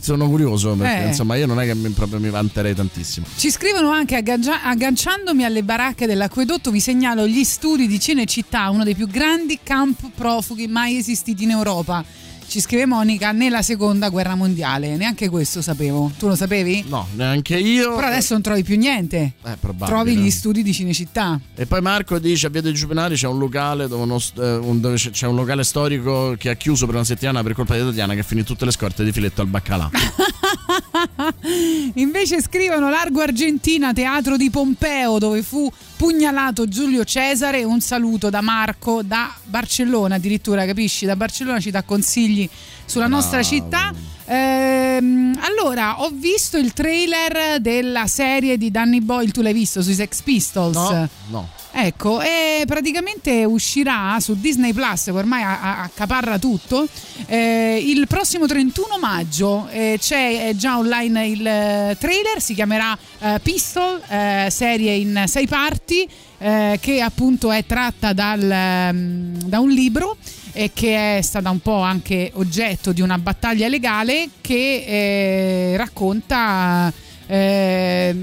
[0.00, 1.06] Sono curioso perché Eh.
[1.08, 3.26] insomma io non è che mi, proprio mi vanterei tantissimo.
[3.36, 8.84] Ci scrivono anche aggancia- agganciandomi alle baracche dell'acquedotto vi segnalo gli studi di Cinecittà, uno
[8.84, 12.04] dei più grandi camp profughi mai esistiti in Europa.
[12.48, 16.10] Ci scrive Monica nella seconda guerra mondiale, neanche questo sapevo.
[16.18, 16.82] Tu lo sapevi?
[16.88, 17.94] No, neanche io.
[17.94, 19.34] Però adesso non trovi più niente.
[19.44, 19.86] Eh, probabile.
[19.86, 21.38] Trovi gli studi di Cinecittà.
[21.54, 24.80] E poi Marco dice a Via dei Giuvenali c'è un locale dove, uno eh, un-
[24.80, 27.82] dove c'è c'è un locale storico che ha chiuso per una settimana per colpa di
[27.82, 29.90] Tatiana che ha finito tutte le scorte di filetto al baccalà.
[31.94, 37.64] Invece scrivono Largo Argentina, teatro di Pompeo, dove fu pugnalato Giulio Cesare.
[37.64, 41.04] Un saluto da Marco da Barcellona, addirittura, capisci?
[41.04, 42.48] Da Barcellona ci dà consigli
[42.86, 43.92] sulla nostra città.
[44.24, 49.94] Ehm, allora, ho visto il trailer della serie di Danny Boyle, tu l'hai visto sui
[49.94, 50.76] Sex Pistols?
[50.76, 51.48] No, no.
[51.80, 56.88] Ecco, e praticamente uscirà su Disney Plus, che ormai accaparra tutto,
[57.26, 59.68] eh, il prossimo 31 maggio.
[59.70, 65.22] eh, c'è è già online il eh, trailer, si chiamerà eh, Pistol, eh, serie in
[65.28, 70.16] sei parti, eh, che appunto è tratta dal, ehm, da un libro
[70.50, 76.92] e che è stata un po' anche oggetto di una battaglia legale che eh, racconta
[77.30, 78.14] eh,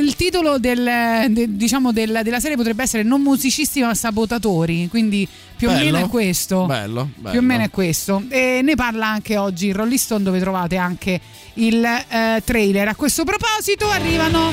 [0.00, 5.26] il titolo del- de- diciamo del- della serie potrebbe essere non musicisti ma sabotatori quindi
[5.56, 5.84] più o Bello.
[5.84, 7.30] meno è questo Bello, bello.
[7.30, 10.76] più o meno è questo e ne parla anche oggi il Rolling Stone dove trovate
[10.76, 11.20] anche
[11.54, 14.50] il eh, trailer a questo proposito arrivano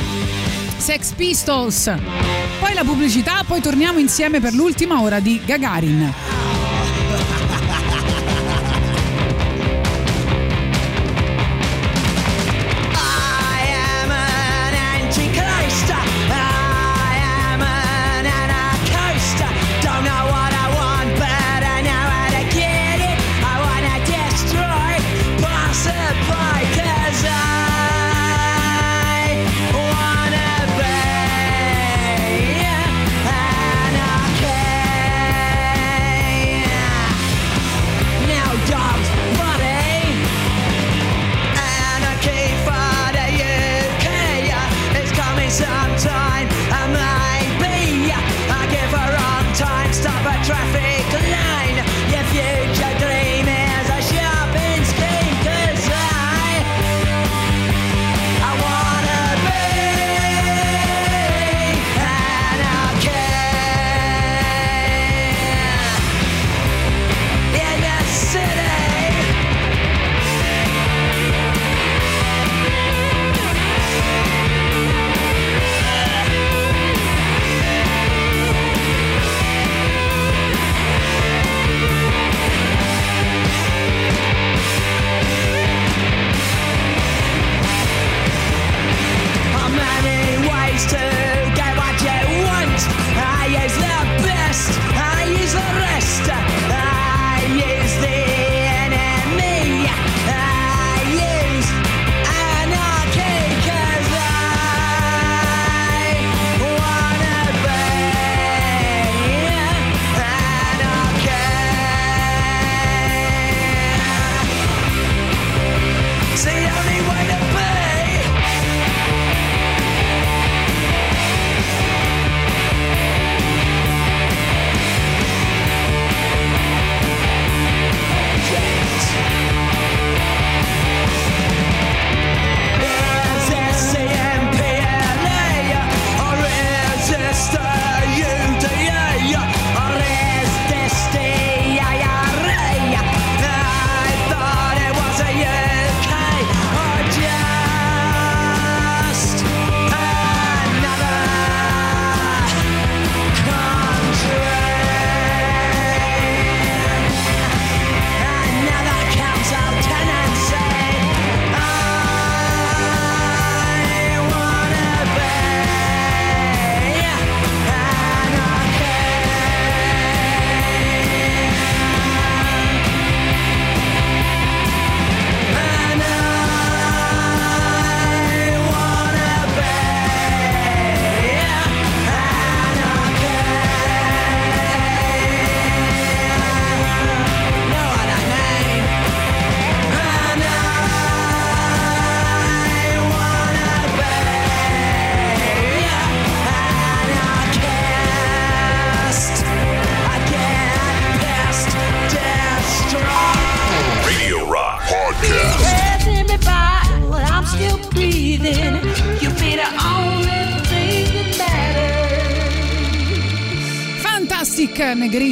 [0.77, 1.91] Sex Pistols
[2.59, 6.13] poi la pubblicità poi torniamo insieme per l'ultima ora di Gagarin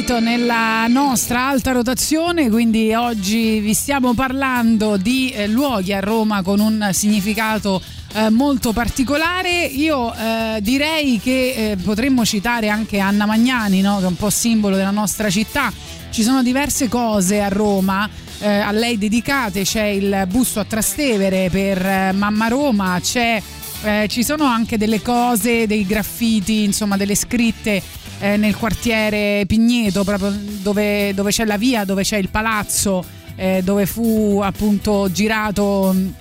[0.08, 6.40] Negrito nella nostra alta rotazione, quindi oggi vi stiamo parlando di eh, luoghi a Roma
[6.40, 7.82] con un significato
[8.14, 9.64] eh, molto particolare.
[9.66, 13.98] Io eh, direi che eh, potremmo citare anche Anna Magnani, no?
[13.98, 15.70] che è un po' simbolo della nostra città.
[16.10, 18.08] Ci sono diverse cose a Roma.
[18.40, 23.42] eh, a lei dedicate c'è il busto a Trastevere per eh, Mamma Roma, c'è
[23.82, 27.82] eh, ci sono anche delle cose, dei graffiti, insomma delle scritte
[28.20, 30.32] eh, nel quartiere Pigneto, proprio
[30.62, 33.04] dove, dove c'è la via, dove c'è il palazzo,
[33.36, 36.14] eh, dove fu appunto girato mh,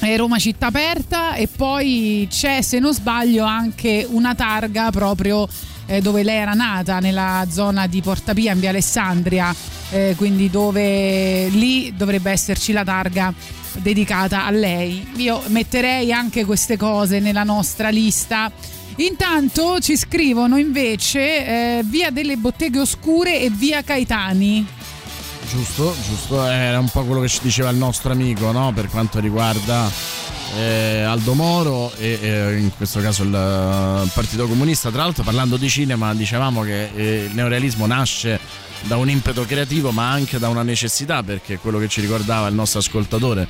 [0.00, 1.34] eh, Roma città aperta.
[1.34, 5.48] E poi c'è se non sbaglio anche una targa proprio
[5.90, 9.52] eh, dove lei era nata nella zona di Porta Pia in via Alessandria
[9.90, 13.34] eh, quindi dove lì dovrebbe esserci la targa
[13.78, 15.12] dedicata a lei.
[15.16, 18.50] Io metterei anche queste cose nella nostra lista.
[18.96, 24.66] Intanto ci scrivono invece eh, via delle botteghe oscure e via Caetani.
[25.48, 28.72] Giusto, giusto, era un po' quello che ci diceva il nostro amico no?
[28.72, 29.90] per quanto riguarda
[30.56, 34.90] eh, Aldo Moro e eh, in questo caso il eh, Partito Comunista.
[34.90, 38.38] Tra l'altro parlando di cinema dicevamo che eh, il neorealismo nasce
[38.82, 42.54] da un impeto creativo ma anche da una necessità perché quello che ci ricordava il
[42.54, 43.46] nostro ascoltatore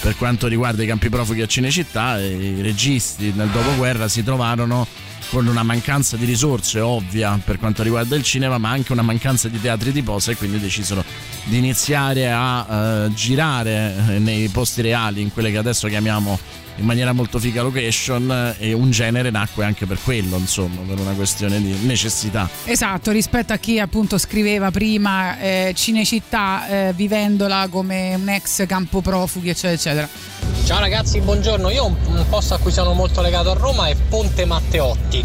[0.00, 4.86] per quanto riguarda i campi profughi a Cinecittà i registi nel dopoguerra si trovarono
[5.30, 9.48] con una mancanza di risorse ovvia per quanto riguarda il cinema, ma anche una mancanza
[9.48, 11.04] di teatri di posa e quindi decisero
[11.44, 12.66] di iniziare a
[13.06, 16.38] eh, girare eh, nei posti reali, in quelle che adesso chiamiamo
[16.76, 20.98] in maniera molto figa location eh, e un genere nacque anche per quello, insomma, per
[20.98, 22.48] una questione di necessità.
[22.64, 29.00] Esatto, rispetto a chi appunto scriveva prima eh, Cinecittà eh, vivendola come un ex campo
[29.00, 30.39] profughi, eccetera, eccetera.
[30.64, 31.68] Ciao ragazzi, buongiorno.
[31.70, 35.24] Io un, posto a cui sono molto legato a Roma è Ponte Matteotti,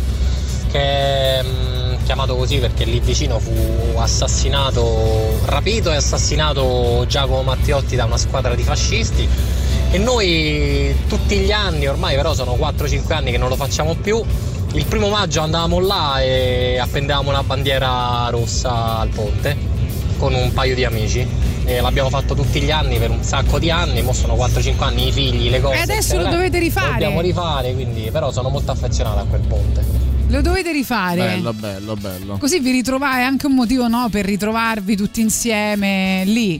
[0.71, 3.53] che è mm, chiamato così perché lì vicino fu
[3.95, 9.27] assassinato, rapito e assassinato Giacomo Matteotti da una squadra di fascisti.
[9.91, 14.23] E noi tutti gli anni, ormai però sono 4-5 anni che non lo facciamo più,
[14.73, 19.74] il primo maggio andavamo là e appendevamo una bandiera rossa al ponte
[20.17, 21.27] con un paio di amici.
[21.65, 25.07] E l'abbiamo fatto tutti gli anni per un sacco di anni, mo sono 4-5 anni
[25.07, 25.77] i figli, le cose.
[25.77, 26.29] E adesso lo eccetera.
[26.29, 26.85] dovete rifare.
[26.85, 29.83] Lo dobbiamo rifare, quindi, però sono molto affezionato a quel ponte.
[30.27, 31.17] Lo dovete rifare.
[31.17, 32.37] Bello, bello, bello.
[32.37, 36.59] Così vi ritrovate, è anche un motivo no, per ritrovarvi tutti insieme lì.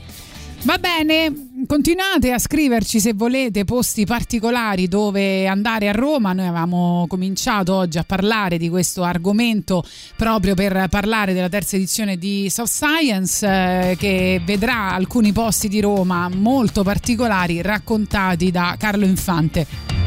[0.62, 6.32] Va bene, continuate a scriverci se volete posti particolari dove andare a Roma.
[6.32, 9.84] Noi avevamo cominciato oggi a parlare di questo argomento
[10.16, 15.80] proprio per parlare della terza edizione di Soft Science eh, che vedrà alcuni posti di
[15.80, 20.05] Roma molto particolari raccontati da Carlo Infante.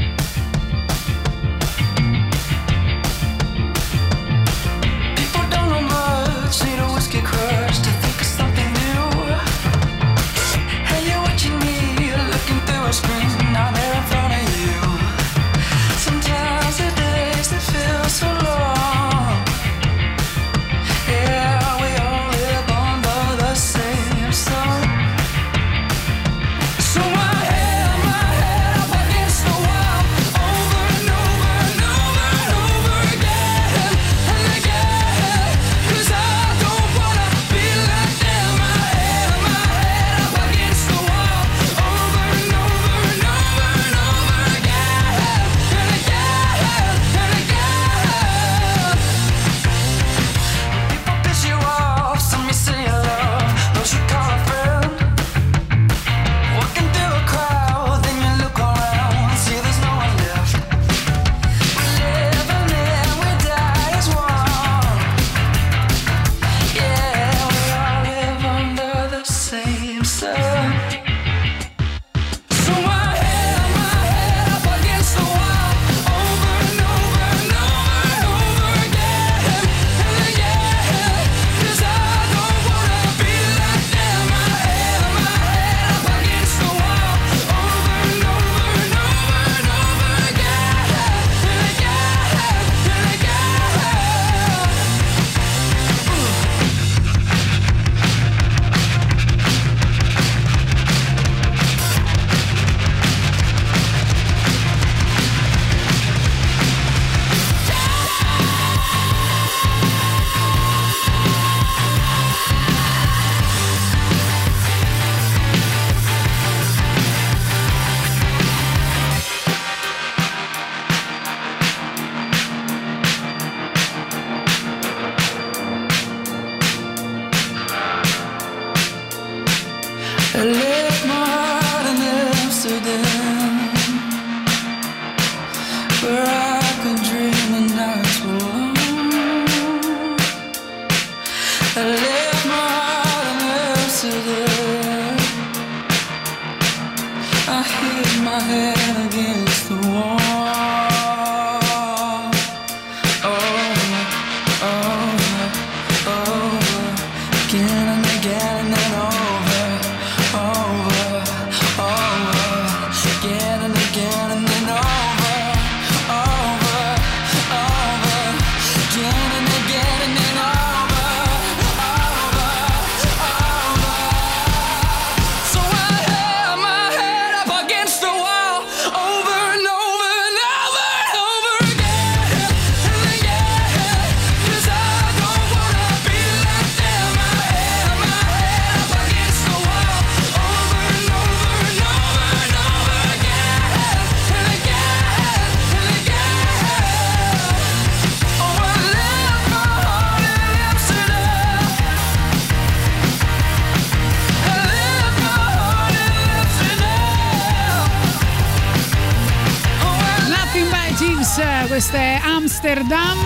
[212.59, 213.17] Amsterdam.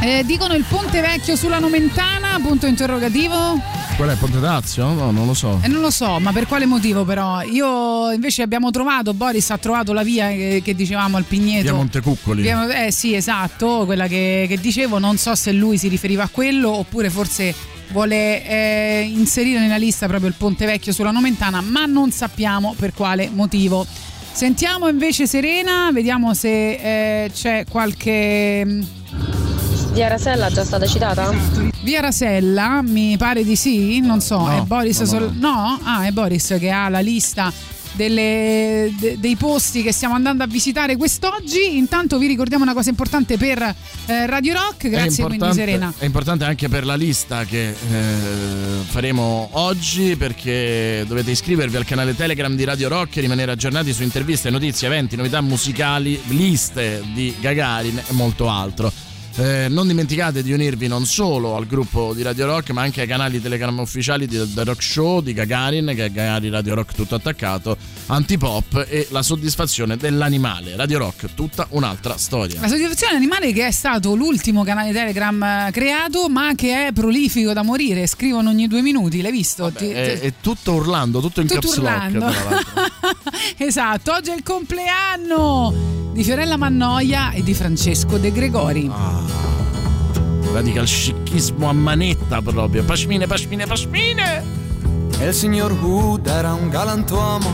[0.00, 3.60] Eh, dicono il ponte vecchio sulla Nomentana, punto interrogativo.
[3.96, 4.92] Qual è Ponte Dazio?
[4.92, 5.58] No, non lo so.
[5.60, 7.42] E non lo so, ma per quale motivo però?
[7.42, 11.62] Io invece abbiamo trovato, Boris ha trovato la via che, che dicevamo al Pigneto.
[11.62, 12.42] Via Montecuccoli.
[12.42, 16.28] Via- eh sì, esatto, quella che, che dicevo, non so se lui si riferiva a
[16.28, 17.52] quello oppure forse
[17.88, 22.94] vuole eh, inserire nella lista proprio il Ponte Vecchio sulla Nomentana, ma non sappiamo per
[22.94, 23.84] quale motivo.
[24.38, 28.84] Sentiamo invece Serena, vediamo se eh, c'è qualche...
[29.90, 31.32] Via Rasella è già stata citata?
[31.82, 35.80] Via Rasella, mi pare di sì, non so, No, è Boris no, no, sol- no?
[35.82, 37.52] Ah, è Boris che ha la lista
[37.98, 41.76] delle- de- dei posti che stiamo andando a visitare quest'oggi.
[41.76, 45.92] Intanto vi ricordiamo una cosa importante per eh, Radio Rock, grazie quindi Serena.
[45.98, 47.74] È importante anche per la lista che eh,
[48.86, 54.04] faremo oggi perché dovete iscrivervi al canale Telegram di Radio Rock e rimanere aggiornati su
[54.04, 58.92] interviste, notizie, eventi, novità musicali, liste di Gagarin e molto altro.
[59.40, 63.06] Eh, non dimenticate di unirvi non solo al gruppo di Radio Rock ma anche ai
[63.06, 67.14] canali Telegram ufficiali di The Rock Show di Gagarin che è Gagarin Radio Rock tutto
[67.14, 70.74] attaccato, Antipop e la soddisfazione dell'animale.
[70.74, 72.60] Radio Rock, tutta un'altra storia.
[72.60, 77.52] La soddisfazione animale che è stato l'ultimo canale Telegram eh, creato, ma che è prolifico
[77.52, 78.08] da morire.
[78.08, 79.70] Scrivono ogni due minuti, l'hai visto?
[79.70, 82.26] Ti- È, ti- è tutto urlando, tutto in Tutto caps urlando.
[83.58, 88.90] esatto, oggi è il compleanno di Fiorella Mannoia e di Francesco De Gregori.
[90.52, 92.82] Radical scichismo a manetta proprio.
[92.84, 94.44] Pashmine, pashmine, pashmine.
[95.18, 97.52] E il signor Hood era un galantuomo,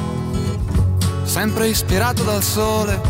[1.24, 3.01] sempre ispirato dal sole.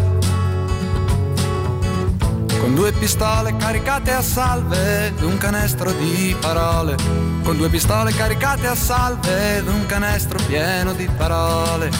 [2.61, 6.97] Con due pistole caricate a salve ed un canestro di parole.
[7.43, 11.91] Con due pistole caricate a salve ed un canestro pieno di parole.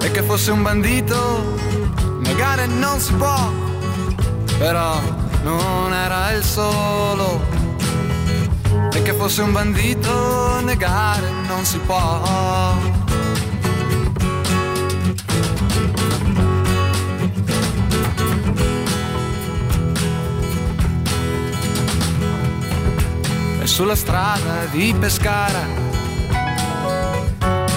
[0.00, 1.56] E che fosse un bandito,
[2.22, 3.69] negare non si può.
[4.60, 5.00] Però
[5.42, 7.40] non era il solo.
[8.92, 12.76] E che fosse un bandito, negare non si può.
[23.62, 25.64] E sulla strada di Pescara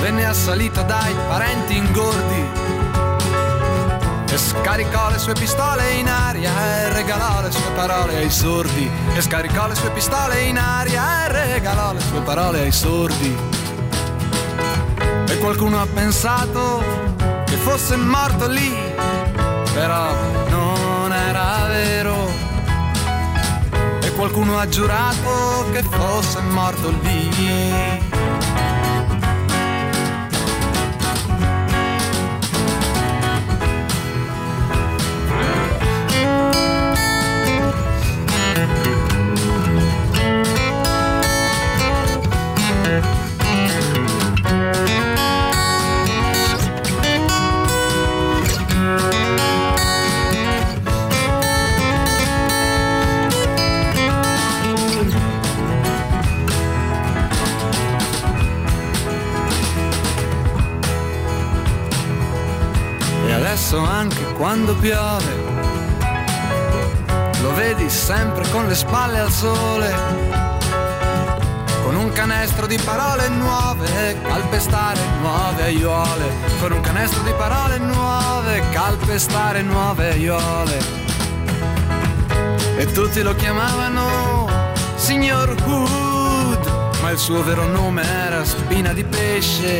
[0.01, 2.72] venne assalito dai parenti ingordi
[4.33, 8.89] e scaricò le sue pistole in aria e regalò le sue parole ai sordi.
[9.13, 13.37] E scaricò le sue pistole in aria e regalò le sue parole ai sordi.
[15.27, 16.83] E qualcuno ha pensato
[17.45, 18.75] che fosse morto lì,
[19.71, 20.11] però
[20.49, 22.31] non era vero.
[24.01, 28.01] E qualcuno ha giurato che fosse morto lì.
[63.73, 65.33] Adesso anche quando piove,
[67.41, 69.91] lo vedi sempre con le spalle al sole,
[71.81, 76.25] con un canestro di parole nuove, calpestare nuove aiuole,
[76.59, 80.77] con un canestro di parole nuove, calpestare nuove aiuole.
[82.77, 84.47] E tutti lo chiamavano
[84.93, 89.79] signor Hood, ma il suo vero nome era Spina di Pesce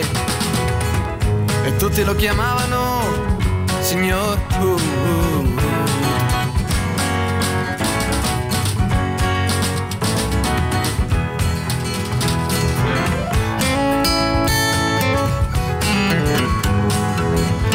[1.64, 3.23] e tutti lo chiamavano
[3.84, 4.82] signor Hood.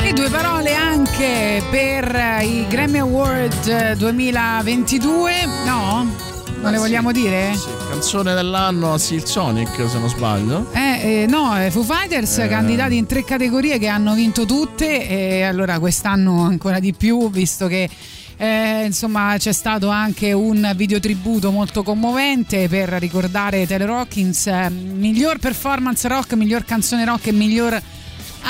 [0.03, 5.33] E due parole anche per i Grammy Award 2022,
[5.67, 6.28] no?
[6.61, 7.53] Non le vogliamo dire?
[7.89, 10.67] Canzone dell'anno a Seal Sonic, se non sbaglio.
[10.73, 12.49] Eh, eh, no, eh, Foo Fighters Eh.
[12.49, 17.69] candidati in tre categorie che hanno vinto tutte e allora quest'anno ancora di più visto
[17.69, 17.89] che
[18.37, 25.39] eh, insomma c'è stato anche un videotributo molto commovente per ricordare Taylor Hawkins eh, miglior
[25.39, 27.81] performance rock, miglior canzone rock e miglior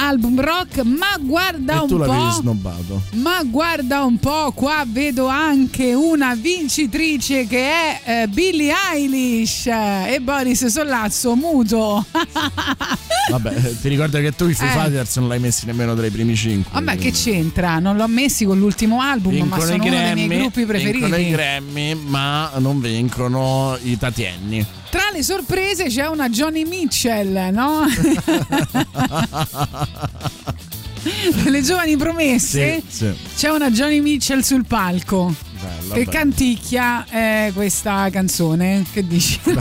[0.01, 3.03] album rock ma guarda e tu un l'avevi po' snobbato.
[3.15, 10.19] ma guarda un po', qua vedo anche una vincitrice che è eh, Billie Eilish e
[10.23, 12.05] Boris Sollazzo muto.
[13.31, 14.71] Vabbè, eh, ti ricordo che tu i Foo Eh.
[14.71, 16.71] Fighters non l'hai messi nemmeno tra i primi cinque.
[16.73, 17.19] Vabbè, che quindi.
[17.19, 17.79] c'entra?
[17.79, 20.65] Non l'ho messi con l'ultimo album, ma Vincono sono i uno dei Grammy, miei gruppi
[20.65, 21.31] vincono i preferiti.
[21.31, 24.67] Grammy, ma non vincono i Tatienni.
[24.91, 27.85] Tra le sorprese c'è una Johnny Mitchell, no?
[31.43, 32.83] Delle giovani promesse.
[32.87, 33.15] Sì, sì.
[33.37, 35.35] C'è una Johnny Mitchell sul palco.
[35.61, 36.11] Bella, che bella.
[36.11, 38.85] canticchia eh, questa canzone.
[38.91, 39.39] Che dici?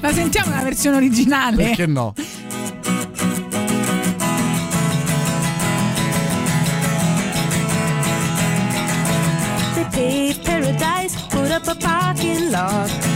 [0.00, 1.64] La sentiamo la versione originale?
[1.64, 2.12] Perché no?
[10.44, 13.15] Paradise, put up a parking lot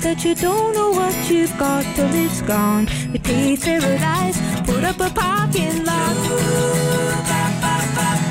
[0.00, 2.86] that you don't know what you've got till it's gone?
[3.22, 6.16] Pave paradise, put up a parking lot.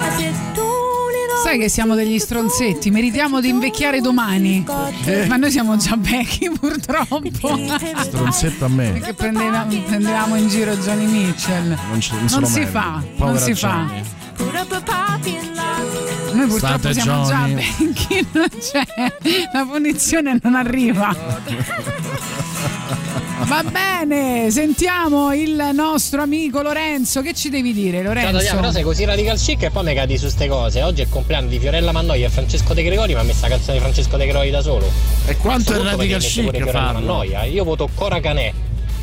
[0.01, 0.33] I said,
[1.43, 4.65] Sai che siamo degli stronzetti, meritiamo di invecchiare domani.
[5.05, 5.27] Eh.
[5.27, 7.19] Ma noi siamo già vecchi purtroppo.
[8.01, 8.91] Stronzetto a me.
[8.93, 11.77] Perché prendeva- prendevamo in giro Johnny Mitchell.
[11.89, 13.85] Non, ce- Non si fa, non Povera si fa.
[13.87, 14.01] Johnny.
[14.37, 14.53] put
[16.36, 17.53] Noi purtroppo State siamo già Johnny.
[17.56, 18.84] vecchi, non c'è,
[19.53, 21.16] la punizione non arriva.
[23.45, 27.22] Va bene, sentiamo il nostro amico Lorenzo.
[27.22, 28.72] Che ci devi dire, Ciao Tatiana, però Lorenzo?
[28.72, 30.82] sei così radical chic e poi mi cadi su ste cose.
[30.82, 33.49] Oggi è il compleanno di Fiorella Mannoia e Francesco De Gregori, ma ha messo la
[33.49, 34.90] canzone di Francesco De Gregori da solo.
[35.26, 36.99] E quanto è radical chic Fiorella farlo?
[36.99, 37.44] Mannoia.
[37.44, 38.53] Io voto Cora Canè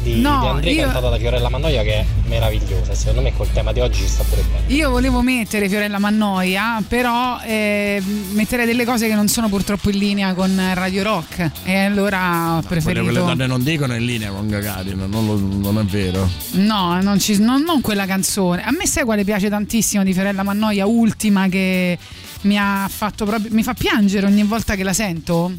[0.02, 2.94] di, No, di Andrea io- cantata da Fiorella Mannoia che è meravigliosa.
[2.94, 4.72] Secondo me col tema di oggi ci sta pure bene.
[4.74, 8.02] Io volevo mettere Fiorella Mannoia, però eh,
[8.32, 11.50] metterei delle cose che non sono purtroppo in linea con Radio Rock.
[11.64, 13.24] E allora ho Quello che le preferito.
[13.24, 15.38] donne non dicono è in linea con Gagarin, non, lo-
[15.70, 16.28] non è vero.
[16.52, 18.64] No, non, ci- non- non quella canzone.
[18.64, 21.98] A me sai quale piace tantissimo di Fiorella Mannoia, ultima che
[22.42, 23.50] mi ha fatto proprio.
[23.52, 25.52] mi fa piangere ogni volta che la sento?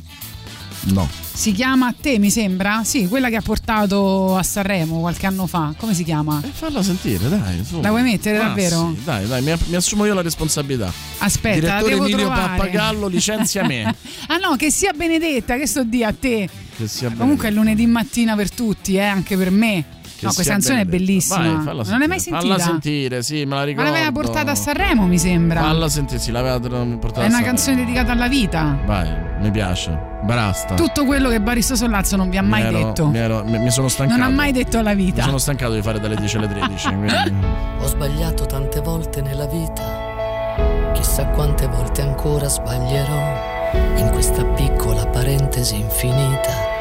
[0.86, 1.08] No.
[1.36, 2.84] Si chiama A te, mi sembra?
[2.84, 5.74] Sì, quella che ha portato a Sanremo qualche anno fa.
[5.78, 6.40] Come si chiama?
[6.52, 7.64] Falla sentire, dai.
[7.66, 7.82] su.
[7.82, 8.94] La vuoi mettere Ah, davvero?
[8.96, 10.92] sì, dai, dai, mi, mi assumo io la responsabilità.
[11.18, 12.58] Aspetta, Direttore Emilio trovare.
[12.58, 13.84] Pappagallo licenzia me.
[14.28, 16.48] ah no, che sia Benedetta, che sto di a te.
[16.78, 17.20] Che sia bene.
[17.20, 19.84] Comunque è lunedì mattina per tutti, eh, anche per me.
[20.16, 21.04] Che no, questa canzone è Benedetta.
[21.06, 21.64] bellissima.
[21.64, 22.40] Vai, non l'hai mai sentita?
[22.40, 23.90] Falla sentire, sì, me la Ma ricordo.
[23.92, 25.62] l'aveva portata a Sanremo, mi sembra.
[25.62, 27.46] Falla sentire, sì, l'aveva portata È a una Sanremo.
[27.46, 28.80] canzone dedicata alla vita.
[28.86, 29.10] Vai,
[29.44, 29.98] mi piace.
[30.24, 30.76] Basta.
[30.76, 33.08] Tutto quello che Boris Sollazzo non vi ha mai mi ero- detto.
[33.08, 34.20] Mi, ero- mi- mi sono stancato.
[34.20, 35.24] Non ha mai detto alla Mi vita.
[35.24, 36.88] sono stancato di fare dalle 10 alle 13.
[36.96, 37.34] quindi-
[37.80, 43.52] Ho sbagliato tante volte nella vita, chissà quante volte ancora sbaglierò
[43.98, 46.72] in questa piccola parentesi infinita.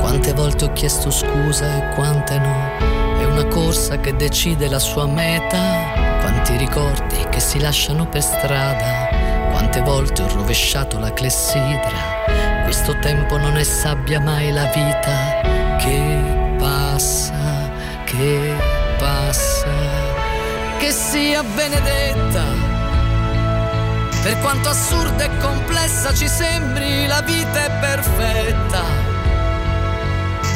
[0.00, 2.86] Quante volte ho chiesto scusa e quante no.
[3.20, 6.16] È una corsa che decide la sua meta.
[6.20, 9.17] Quanti ricordi che si lasciano per strada.
[9.58, 12.62] Quante volte ho rovesciato la clessidra.
[12.62, 17.68] Questo tempo non è sabbia mai la vita che passa,
[18.04, 18.54] che
[18.98, 19.98] passa
[20.78, 22.44] che sia benedetta.
[24.22, 28.82] Per quanto assurda e complessa ci sembri, la vita è perfetta.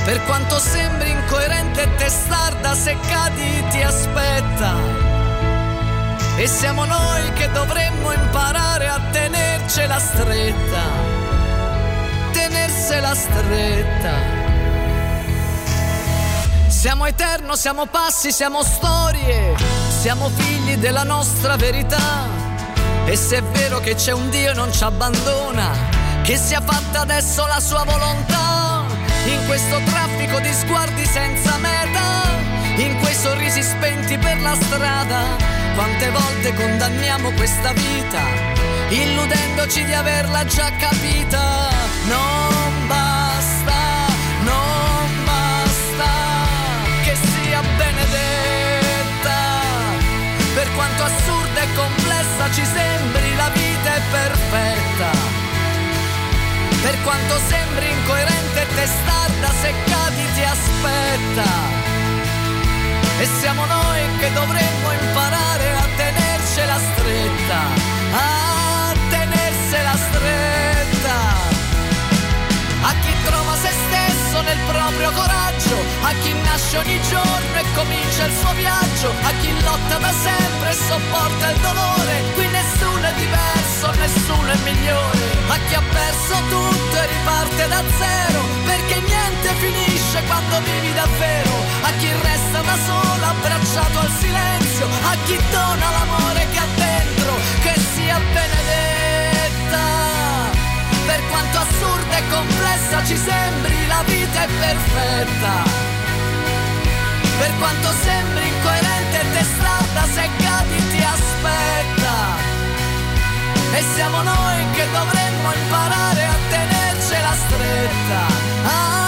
[0.05, 5.12] Per quanto sembri incoerente e testarda, se cadi ti aspetta.
[6.37, 10.83] E siamo noi che dovremmo imparare a tenercela stretta.
[12.33, 14.41] Tenersela stretta.
[16.69, 19.55] Siamo eterno, siamo passi, siamo storie,
[20.01, 22.27] siamo figli della nostra verità.
[23.05, 25.71] E se è vero che c'è un Dio e non ci abbandona,
[26.23, 28.85] che sia fatta adesso la sua volontà.
[29.27, 35.37] In questo traffico di sguardi senza meta, in quei sorrisi spenti per la strada,
[35.75, 38.23] quante volte condanniamo questa vita,
[38.89, 41.69] illudendoci di averla già capita.
[42.07, 43.75] Non basta,
[44.43, 46.11] non basta
[47.05, 49.41] che sia benedetta.
[50.55, 55.11] Per quanto assurda e complessa ci sembri, la vita è perfetta.
[56.81, 61.82] Per quanto sembri incoerente e testarda, se cadi ti aspetta.
[63.23, 67.61] E siamo noi che dovremmo imparare a tenercela stretta,
[68.11, 71.17] a tenersela stretta.
[72.83, 73.92] A chi trova se stesso
[74.53, 79.51] nel proprio coraggio, a chi nasce ogni giorno e comincia il suo viaggio, a chi
[79.63, 85.19] lotta da sempre e sopporta il dolore, qui nessuno è diverso, nessuno è migliore,
[85.49, 91.55] a chi ha perso tutto e riparte da zero, perché niente finisce quando vivi davvero,
[91.89, 97.33] a chi resta da solo abbracciato al silenzio, a chi dona l'amore che ha dentro,
[97.63, 100.02] che sia benedetta.
[101.33, 105.55] Quanto assurda e complessa ci sembri, la vita è perfetta.
[107.39, 112.17] Per quanto sembri incoerente e testarda, se cadi ti aspetta.
[113.79, 118.21] E siamo noi che dovremmo imparare a tenercela stretta,
[118.67, 119.02] a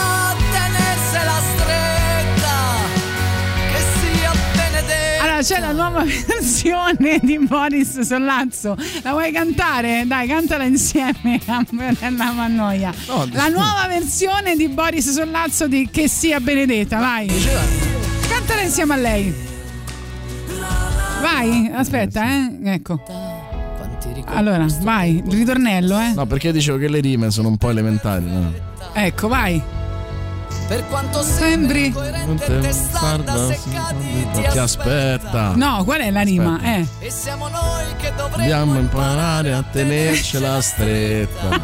[5.44, 8.74] c'è la nuova versione di Boris Sollazzo.
[9.02, 10.04] La vuoi cantare?
[10.06, 12.92] Dai, cantala insieme a Antonella Mannoia.
[13.32, 17.30] la nuova versione di Boris Sollazzo di Che sia benedetta, vai.
[18.26, 19.34] Cantala insieme a lei.
[21.20, 22.58] Vai, aspetta, eh.
[22.64, 23.02] Ecco.
[24.26, 26.12] Allora, vai, il ritornello, eh.
[26.14, 28.24] No, perché dicevo che le rime sono un po' elementari.
[28.24, 28.50] No?
[28.94, 29.62] Ecco, vai.
[30.66, 35.52] Per quanto sembri incoerente e testarda, se cadi ti Ti aspetta.
[35.54, 36.58] No, qual è la rima?
[36.62, 36.86] Eh.
[37.00, 41.60] E siamo noi che dovremmo Dobbiamo imparare a tenercela stretta.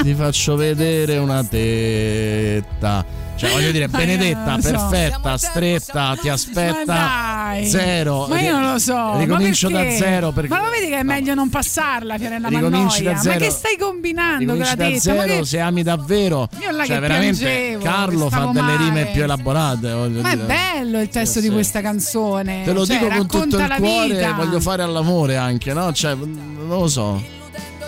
[0.00, 3.23] Ti faccio vedere una tetta.
[3.36, 4.70] Cioè, voglio dire, Ma Benedetta, so.
[4.70, 6.84] perfetta, stretta, ti aspetta.
[6.86, 7.56] Ma.
[7.64, 8.26] Zero.
[8.28, 9.18] Ma io non lo so.
[9.18, 10.48] Ricomincio da zero perché.
[10.48, 13.12] Ma lo vedi che è meglio non passarla, Fiorella Ricominci Mannoia?
[13.12, 13.38] da zero.
[13.38, 16.48] Ma che stai combinando Ricominci da zero che- se ami davvero.
[16.60, 19.92] Io là cioè, che veramente piangevo, Carlo fa delle rime più elaborate.
[19.92, 20.46] voglio Ma è dire.
[20.46, 21.52] bello il testo Sì, di sì.
[21.52, 22.62] questa canzone.
[22.64, 24.32] Te lo Cioè, dico con tutto il cuore, vita.
[24.32, 25.92] voglio fare all'amore anche, no?
[25.92, 27.22] Cioè, non lo so.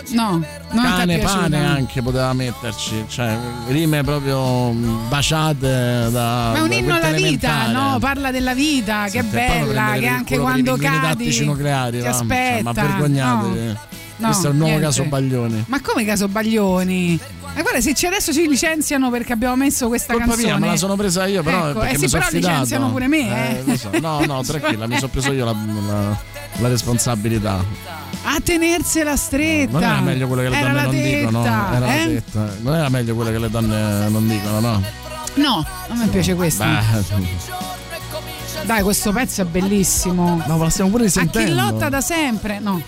[0.09, 0.41] No,
[0.71, 3.37] non Cane, pane anche poteva metterci, cioè
[3.67, 4.71] rime proprio
[5.09, 6.51] baciate da.
[6.51, 7.97] Ma è un inno alla vita, no?
[7.99, 12.03] Parla della vita, che è Senti, e poi bella, che anche quando cadi nucleari, ti
[12.03, 12.11] va.
[12.11, 12.63] Cioè, aspetta.
[12.63, 13.65] ma vergognatevi.
[13.65, 13.79] No.
[14.19, 14.87] No, Questo è un nuovo niente.
[14.87, 15.63] caso Baglioni.
[15.67, 17.19] Ma come caso Baglioni?
[17.53, 20.47] Ma guarda, se adesso ci licenziano perché abbiamo messo questa Colpa canzone.
[20.53, 23.63] mia, me la sono presa io, però Ecco, eh sì, però licenziano pure me, eh.
[23.63, 23.89] lo so.
[24.01, 25.51] No, no, tranquilla, mi sono preso io la,
[25.87, 26.17] la-
[26.59, 27.63] la responsabilità.
[28.23, 29.71] A tenersela stretta.
[29.71, 31.43] Non era meglio quello che le Era donne la non dicono.
[31.43, 32.05] tetta, Era la eh?
[32.07, 32.53] tetta.
[32.61, 34.83] Non era meglio quello che le donne non dicono, no?
[35.35, 36.63] No, a me piace questo.
[38.63, 40.41] Dai, questo pezzo è bellissimo.
[40.45, 41.55] No, ma la stiamo pure A chi risentendo.
[41.61, 42.81] lotta da sempre, no.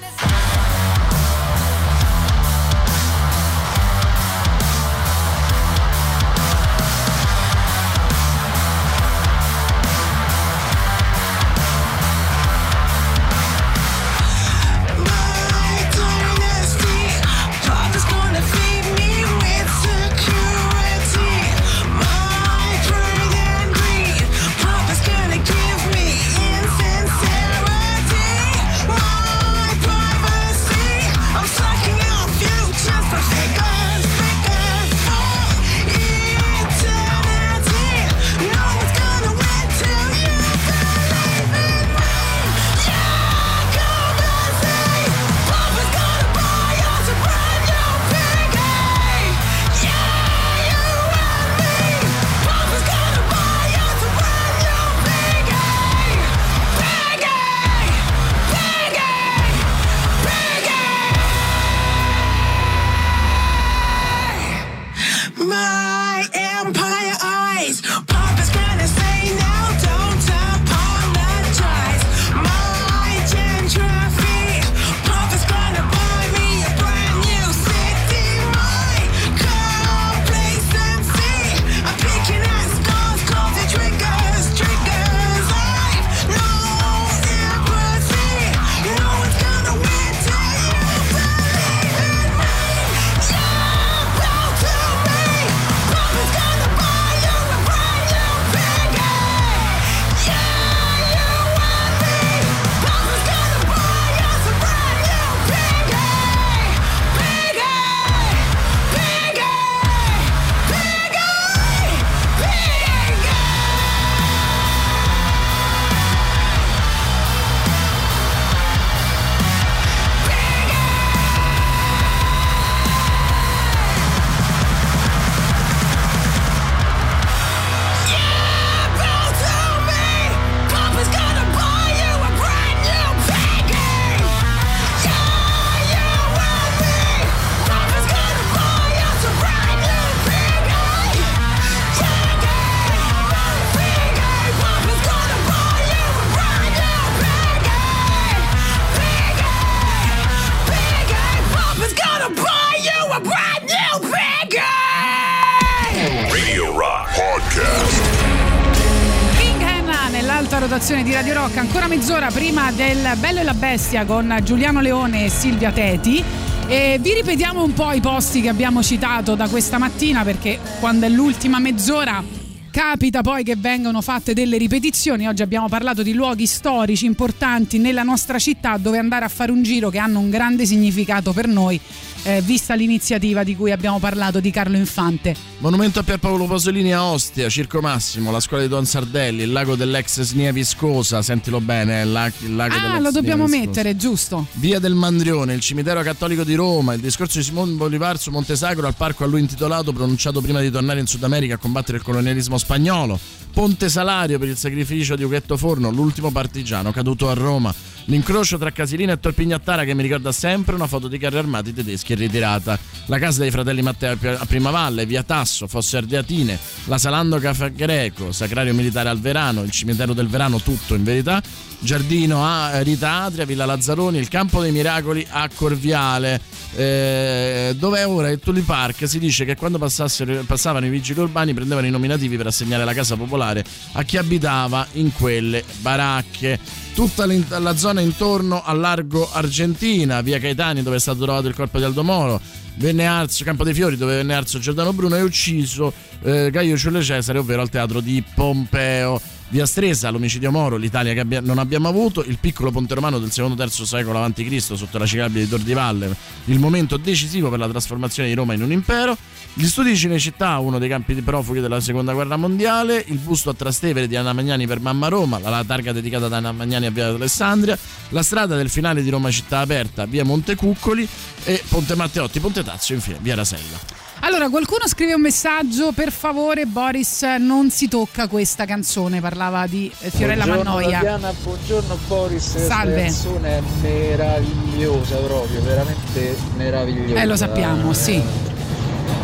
[163.69, 166.23] Bestia con Giuliano Leone e Silvia Teti.
[166.65, 171.05] E vi ripetiamo un po' i posti che abbiamo citato da questa mattina perché quando
[171.05, 172.23] è l'ultima mezz'ora
[172.71, 175.27] capita poi che vengano fatte delle ripetizioni.
[175.27, 179.61] Oggi abbiamo parlato di luoghi storici importanti nella nostra città dove andare a fare un
[179.61, 181.79] giro che hanno un grande significato per noi,
[182.23, 185.35] eh, vista l'iniziativa di cui abbiamo parlato di Carlo Infante.
[185.59, 189.75] Monumento a Pierpaolo Pasolini a Ostia, Circo Massimo, la scuola di Don Sardelli, il lago
[189.75, 193.65] dell'ex Snia Viscosa, sentilo bene, il, la- il lago Ah, lo dobbiamo Viscosa.
[193.67, 194.45] mettere, giusto?
[194.53, 198.55] Via del Mandrione, il cimitero cattolico di Roma, il discorso di Simone Bolivar su Monte
[198.55, 201.97] Sacro al parco a lui intitolato, pronunciato prima di tornare in Sud America a combattere
[201.97, 203.19] il colonialismo spagnolo.
[203.51, 207.73] Ponte Salario per il sacrificio di Ughetto Forno, l'ultimo partigiano caduto a Roma.
[208.05, 212.15] L'incrocio tra Casilina e Torpignattara che mi ricorda sempre una foto di carri armati tedeschi
[212.15, 212.79] ritirata.
[213.05, 218.31] La casa dei fratelli Matteo a Primavalle, via Tasso, Fosse Ardeatine, la Salando Caffè Greco,
[218.31, 221.41] Sacrario Militare al Verano, il cimitero del Verano, tutto in verità.
[221.81, 226.41] Giardino a Rita Adria, Villa Lazzaroni, il Campo dei Miracoli a Corviale,
[226.75, 231.87] eh, dove ora il Tulli Park si dice che quando passavano i vigili urbani prendevano
[231.87, 236.59] i nominativi per assegnare la casa popolare a chi abitava in quelle baracche.
[236.93, 237.25] Tutta
[237.59, 241.85] la zona intorno al largo Argentina, via Caetani dove è stato trovato il corpo di
[241.85, 242.41] Aldo Moro,
[242.75, 247.01] venne arso Campo dei Fiori dove venne arso Giordano Bruno e ucciso eh, Gaio Ciulle
[247.01, 249.21] Cesare, ovvero al teatro di Pompeo.
[249.51, 253.31] Via Stresa, l'omicidio Moro, l'Italia che abbia- non abbiamo avuto, il piccolo ponte romano del
[253.31, 254.61] secondo-terzo secolo a.C.
[254.61, 256.15] sotto la cicabile di Tor di Valle,
[256.45, 259.17] il momento decisivo per la trasformazione di Roma in un impero,
[259.55, 263.49] gli studi di Cinecittà, uno dei campi di profughi della seconda guerra mondiale, il busto
[263.49, 266.91] a Trastevere di Anna Magnani per Mamma Roma, la, targa dedicata ad Anna Magnani a
[266.91, 267.75] via Alessandria,
[268.09, 271.07] la strada del finale di Roma città aperta, via Montecuccoli
[271.43, 274.07] e Ponte Matteotti, Ponte Tazio, infine via Rasella.
[274.21, 279.89] Allora, qualcuno scrive un messaggio, per favore Boris non si tocca questa canzone, parlava di
[279.99, 280.97] eh, Fiorella buongiorno Mannoia.
[280.99, 283.01] Tatiana, buongiorno Boris, Salve.
[283.01, 287.21] questa canzone è meravigliosa proprio, veramente meravigliosa.
[287.21, 288.21] Eh, lo sappiamo, sì.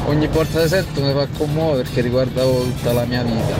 [0.05, 3.55] Ogni volta che sento mi fa commuovere perché riguarda tutta la mia vita.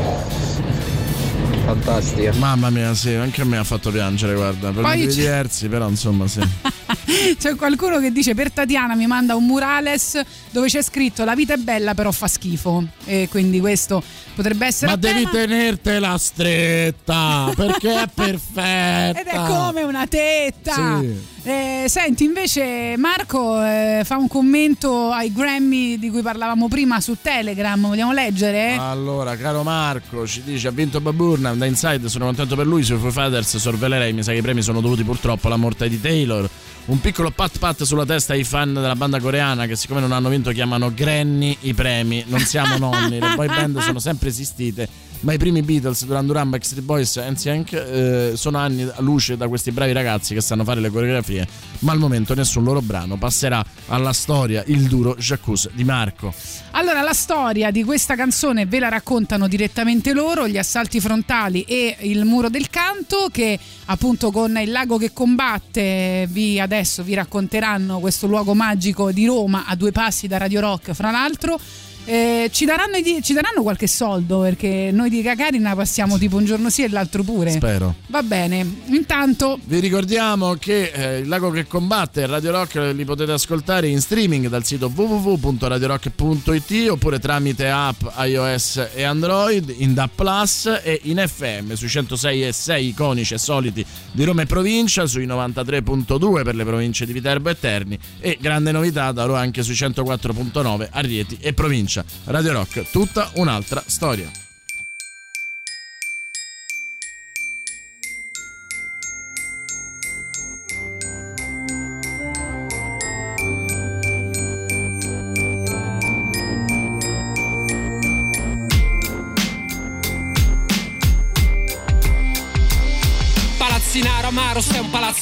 [1.66, 2.32] Fantastica.
[2.36, 5.68] Mamma mia, sì, anche a me ha fatto piangere, guarda, per Poi motivi c'è- diversi,
[5.68, 6.40] però insomma sì.
[7.40, 10.20] C'è qualcuno che dice per Tatiana mi manda un murales
[10.52, 14.02] dove c'è scritto la vita è bella però fa schifo e quindi questo
[14.36, 15.32] potrebbe essere Ma devi tema.
[15.32, 19.20] tenertela stretta perché è perfetta.
[19.20, 21.00] ed è come una tetta.
[21.00, 21.34] Sì.
[21.48, 27.18] Eh, senti, invece Marco eh, fa un commento ai Grammy di cui parlavamo prima su
[27.22, 28.74] Telegram, vogliamo leggere?
[28.74, 32.98] Allora, caro Marco, ci dice ha vinto Baburnham da Inside, sono contento per lui, sui
[32.98, 36.50] Foo Fighters sorvelerei, mi sa che i premi sono dovuti purtroppo alla morte di Taylor.
[36.86, 40.30] Un piccolo pat pat sulla testa ai fan della banda coreana che siccome non hanno
[40.30, 44.88] vinto chiamano Granny i premi, non siamo nonni, le boy band sono sempre esistite,
[45.22, 49.38] ma i primi Beatles, Duran Duran, Backstreet Boys e NSYNC eh, sono anni a luce
[49.38, 51.48] da questi bravi ragazzi che sanno fare le coreografie,
[51.80, 56.34] ma al momento nessun loro brano passerà alla storia il duro Jacuzzi di Marco.
[56.72, 61.96] Allora, la storia di questa canzone ve la raccontano direttamente loro, gli assalti frontali e
[62.02, 68.00] il muro del canto, che appunto con il lago che combatte vi adesso vi racconteranno
[68.00, 71.60] questo luogo magico di Roma a due passi da Radio Rock, fra l'altro.
[72.06, 76.46] Eh, ci, daranno, i ci daranno qualche soldo perché noi di Gagarina passiamo tipo un
[76.46, 77.52] giorno sì e l'altro pure.
[77.52, 77.96] Spero.
[78.08, 83.32] Va bene, intanto Vi ricordiamo che eh, il Lago che combatte Radio Rock li potete
[83.32, 90.80] ascoltare in streaming dal sito www.radiorock.it oppure tramite app iOS e Android in DAP Plus
[90.84, 95.26] e in FM sui 106 e 6 iconici e soliti di Roma e provincia, sui
[95.28, 100.88] 93.2 per le province di Viterbo e Terni e grande novità darò anche sui 104.9
[100.92, 101.95] a Rieti e provincia.
[102.26, 104.45] Radio Rock, tutta un'altra storia.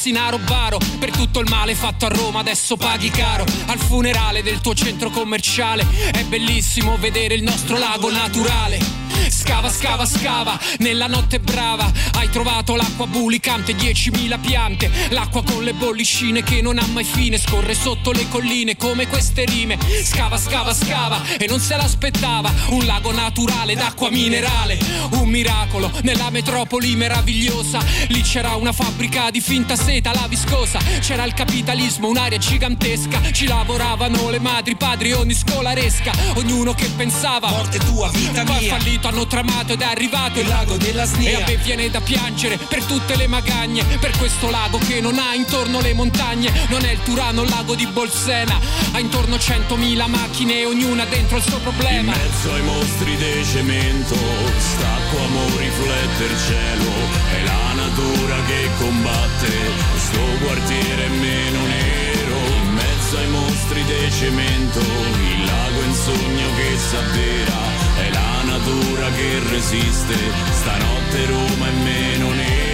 [0.03, 3.45] Palazzinaro baro Per tutto il male fatto a Roma adesso paghi caro.
[3.67, 5.85] Al funerale del tuo centro commerciale.
[6.11, 9.02] È bellissimo vedere il nostro lago naturale
[9.33, 11.91] Scava, scava, scava, nella notte brava.
[12.13, 14.91] Hai trovato l'acqua bulicante, 10.000 piante.
[15.09, 17.37] L'acqua con le bollicine che non ha mai fine.
[17.39, 19.77] Scorre sotto le colline come queste rime.
[20.03, 22.53] Scava, scava, scava e non se l'aspettava.
[22.69, 24.77] Un lago naturale d'acqua minerale.
[25.11, 27.79] Un miracolo nella metropoli meravigliosa.
[28.09, 30.79] Lì c'era una fabbrica di finta seta, la viscosa.
[30.99, 33.31] C'era il capitalismo, un'area gigantesca.
[33.31, 38.53] Ci lavoravano le madri, padri, ogni scolaresca Ognuno che pensava Morte tua, vita mia.
[38.53, 41.29] Poi fallito hanno hanno tramato ed è arrivato il lago della Snia.
[41.29, 45.17] E a me viene da piangere per tutte le magagne, per questo lago che non
[45.17, 46.51] ha intorno le montagne.
[46.69, 48.59] Non è il Turano, il lago di Bolsena,
[48.91, 52.11] ha intorno 100.000 macchine, ognuna dentro il suo In problema.
[52.15, 54.15] mezzo ai mostri di cemento,
[54.57, 56.91] stacco amo riflette il cielo,
[57.31, 59.51] è la natura che combatte,
[59.97, 65.93] sto quartiere è meno nero, in mezzo ai mostri di cemento, il lago è un
[65.93, 67.57] sogno che s'avvera,
[67.97, 70.15] è la natura che resiste,
[70.51, 72.72] stanotte Roma è meno nera.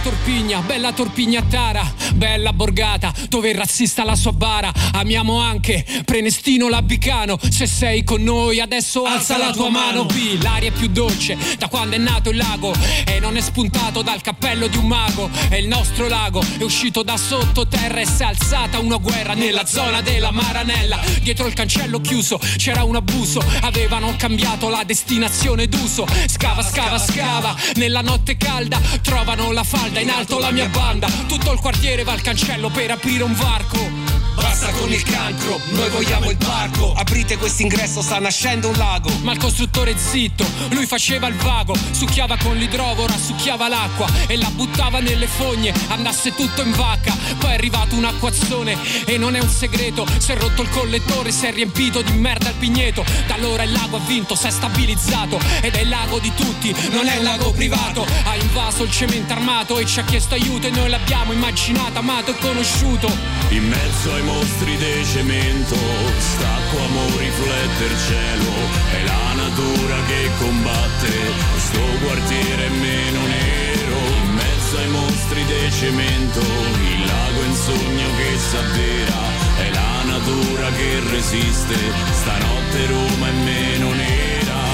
[0.00, 4.72] Bella Torpigna, bella Torpignatara, bella Borgata, dove il razzista la sua bara.
[4.92, 7.38] Amiamo anche Prenestino Labicano.
[7.50, 10.06] Se sei con noi adesso alza, la tua mano.
[10.06, 12.72] B, l'aria è più dolce da quando è nato il lago
[13.04, 15.28] e non è spuntato dal cappello di un mago.
[15.50, 19.66] È il nostro lago, è uscito da sottoterra e si è alzata una guerra nella
[19.66, 20.98] zona della Maranella.
[21.20, 26.06] Dietro il cancello chiuso c'era un abuso, avevano cambiato la destinazione d'uso.
[26.26, 31.08] Scava, scava, scava, nella notte calda trovano la falda in alto la mia banda.
[31.26, 33.99] Tutto il quartiere va al cancello per aprire un varco.
[34.34, 36.92] Basta con il cancro, noi vogliamo il parco.
[36.94, 39.10] Aprite quest'ingresso, sta nascendo un lago.
[39.22, 41.74] Ma il costruttore zitto, lui faceva il vago.
[41.90, 45.72] Succhiava con l'idrovo, rasucchiava l'acqua e la buttava nelle fogne.
[45.88, 47.14] Andasse tutto in vacca.
[47.38, 50.06] Poi è arrivato un acquazzone e non è un segreto.
[50.18, 53.04] Si è rotto il collettore, si è riempito di merda il pigneto.
[53.26, 55.40] Da allora il lago ha vinto, si è stabilizzato.
[55.60, 58.06] Ed è il lago di tutti, non è un lago privato.
[58.24, 60.66] Ha invaso il cemento armato e ci ha chiesto aiuto.
[60.66, 63.08] E noi l'abbiamo immaginato, amato e conosciuto.
[63.50, 65.76] In mezzo ai mostri di cemento,
[66.18, 68.52] stacco amo riflette il cielo,
[68.92, 71.10] è la natura che combatte,
[71.56, 73.98] sto quartiere è meno nero.
[74.22, 79.20] In mezzo ai mostri di cemento, il lago è un sogno che s'avvera,
[79.58, 81.76] è la natura che resiste,
[82.12, 83.99] stanotte Roma è meno nera.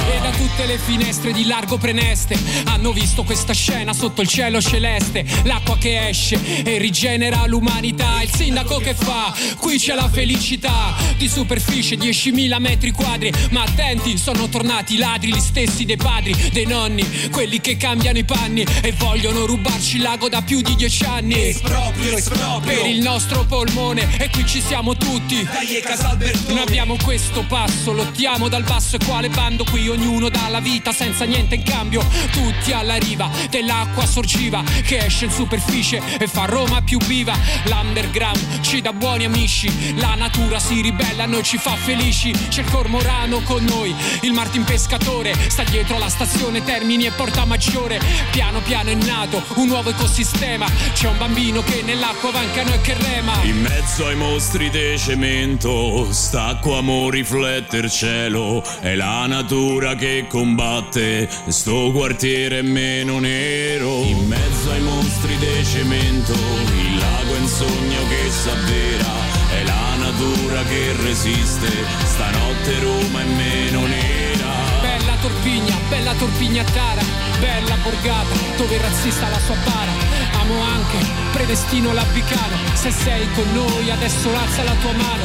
[0.08, 4.60] E da tutte le finestre di largo preneste hanno visto questa scena sotto il cielo
[4.60, 5.24] celeste.
[5.44, 8.22] L'acqua che esce e rigenera l'umanità.
[8.22, 9.34] Il sindaco che fa?
[9.58, 10.94] Qui c'è la felicità.
[11.16, 13.32] Di superficie 10.000 metri quadri.
[13.50, 17.28] Ma attenti, sono tornati i ladri, gli stessi dei padri, dei nonni.
[17.30, 21.48] Quelli che cambiano i panni e vogliono rubarci il lago da più di dieci anni.
[21.48, 22.80] Esproprio, esproprio.
[22.80, 24.18] Per il nostro polmone.
[24.18, 25.42] E qui ci siamo tutti.
[25.42, 26.54] Dai, Casalbertone.
[26.54, 30.92] Noi abbiamo questo passo, lottiamo dal basso e quale bando qui ognuno dà la vita
[30.92, 32.04] senza niente in cambio.
[32.30, 37.34] Tutti alla riva dell'acqua sorgiva che esce in superficie e fa Roma più viva.
[37.64, 42.30] L'underground ci dà buoni amici, la natura si ribella, a noi ci fa felici.
[42.48, 47.44] C'è il cormorano con noi, il Martin pescatore sta dietro la stazione Termini e Porta
[47.44, 48.00] Maggiore.
[48.30, 50.66] Piano piano è nato un nuovo ecosistema.
[50.92, 53.42] C'è un bambino che nell'acqua va in canoa e che rema.
[53.42, 60.26] In mezzo ai mostri di cemento, stacco amo riflette il cielo, è la natura che
[60.28, 64.02] combatte, sto quartiere meno nero.
[64.02, 69.12] In mezzo ai mostri di cemento, il lago è un sogno che s'avvera,
[69.50, 71.68] è la natura che resiste,
[72.04, 74.80] stanotte Roma è meno nera.
[74.80, 77.02] Bella Torpigna, bella Torpignatara,
[77.38, 79.92] bella Borgata, dove il razzista la sua bara.
[80.40, 80.98] Amo anche
[81.32, 85.24] Predestino Labicano, se sei con noi adesso alza la tua mano.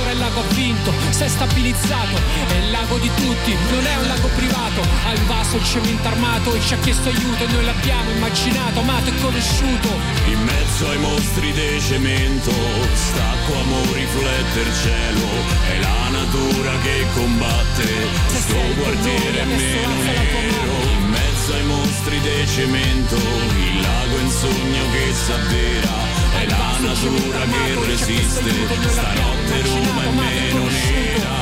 [0.00, 2.16] Ora il lago ha vinto, si è stabilizzato,
[2.48, 4.80] è il lago di tutti, non è un lago privato.
[5.06, 9.10] Ha invaso il cemento armato e ci ha chiesto aiuto e noi l'abbiamo immaginato, amato
[9.10, 9.88] e conosciuto.
[10.26, 12.52] In mezzo ai mostri di cemento,
[12.94, 15.26] stacco amo riflette il cielo,
[15.68, 17.86] è la natura che combatte,
[18.28, 21.11] sto quartiere è meno nero.
[21.42, 25.90] Mezzo ai mostri di cemento, il lago è un sogno che s'avvera,
[26.38, 28.50] è la natura che resiste,
[28.86, 31.40] stanotte Roma è meno nera.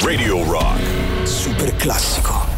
[0.00, 1.26] Radio Rock.
[1.26, 2.57] Super classico.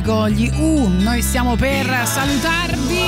[0.00, 2.98] Classico, gli U, noi stiamo per salutarvi.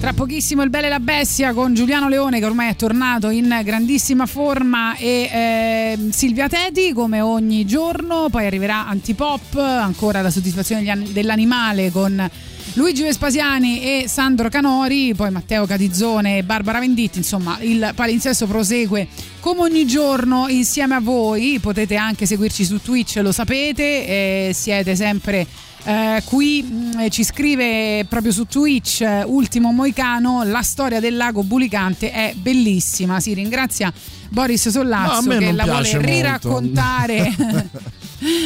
[0.00, 3.60] Tra pochissimo il Belle e la Bestia con Giuliano Leone che ormai è tornato in
[3.64, 11.02] grandissima forma e eh, Silvia Teti come ogni giorno, poi arriverà Antipop, ancora la soddisfazione
[11.10, 12.30] dell'animale con
[12.74, 19.08] Luigi Vespasiani e Sandro Canori, poi Matteo Catizzone e Barbara Venditti, insomma il palinsesto prosegue
[19.40, 25.46] come ogni giorno insieme a voi, potete anche seguirci su Twitch, lo sapete, siete sempre
[25.84, 26.62] eh, qui.
[26.62, 32.34] Mh, ci scrive proprio su Twitch eh, Ultimo Moicano, la storia del lago Bulicante è
[32.36, 33.92] bellissima, si ringrazia
[34.28, 36.06] Boris No, Sollazzo me che la vuole molto.
[36.06, 37.36] riraccontare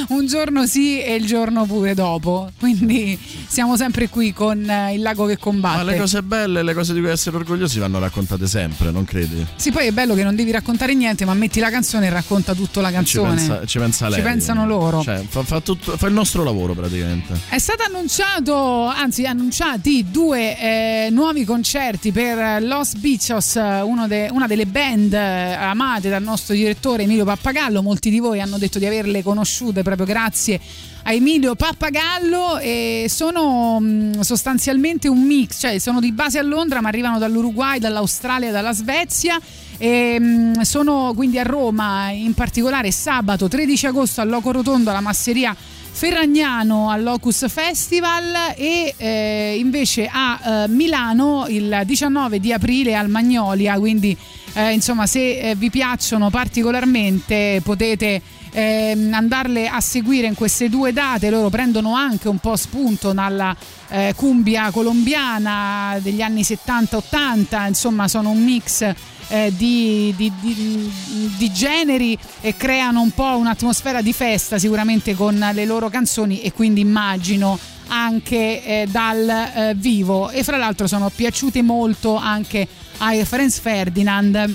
[0.09, 2.51] un giorno sì e il giorno pure dopo.
[2.59, 5.85] Quindi siamo sempre qui con eh, il lago che combatte.
[5.85, 9.45] Ma le cose belle, le cose di cui essere orgogliosi vanno raccontate sempre, non credi?
[9.57, 12.55] Sì, poi è bello che non devi raccontare niente, ma metti la canzone e racconta
[12.55, 13.35] tutta la Ci canzone.
[13.35, 14.19] pensa, ci pensa lei.
[14.19, 15.03] Ci pensano loro.
[15.03, 17.39] Cioè, fa, fa tutto- fa il nostro lavoro praticamente.
[17.49, 24.47] È stato annunciato, anzi annunciati due eh, nuovi concerti per Los Bichos, uno de- una
[24.47, 25.19] delle band eh,
[25.55, 27.83] amate dal nostro direttore Emilio Pappagallo.
[27.83, 30.61] Molti di voi hanno detto di averle conosciute proprio grazie
[31.05, 36.81] a Emilio Pappagallo e sono mh, sostanzialmente un mix, cioè sono di base a Londra
[36.81, 39.39] ma arrivano dall'Uruguay, dall'Australia, dalla Svezia
[39.79, 45.01] e mh, sono quindi a Roma in particolare sabato 13 agosto al Loco Rotondo alla
[45.01, 45.55] Masseria
[45.93, 53.09] Ferragnano al Locus Festival e eh, invece a eh, Milano il 19 di aprile al
[53.09, 54.17] Magnolia, quindi
[54.55, 58.21] eh, insomma se eh, vi piacciono particolarmente potete
[58.53, 63.57] ehm, andarle a seguire in queste due date, loro prendono anche un po' spunto dalla
[63.89, 68.83] eh, cumbia colombiana degli anni 70-80, insomma sono un mix
[69.29, 70.91] eh, di, di- di-
[71.37, 76.53] di generi e creano un po' un'atmosfera di festa sicuramente con le loro canzoni e
[76.53, 77.59] quindi immagino
[77.89, 80.31] anche eh, dal eh, vivo.
[80.31, 82.67] E fra l'altro sono piaciute molto anche
[82.99, 84.55] ai Franz Ferdinand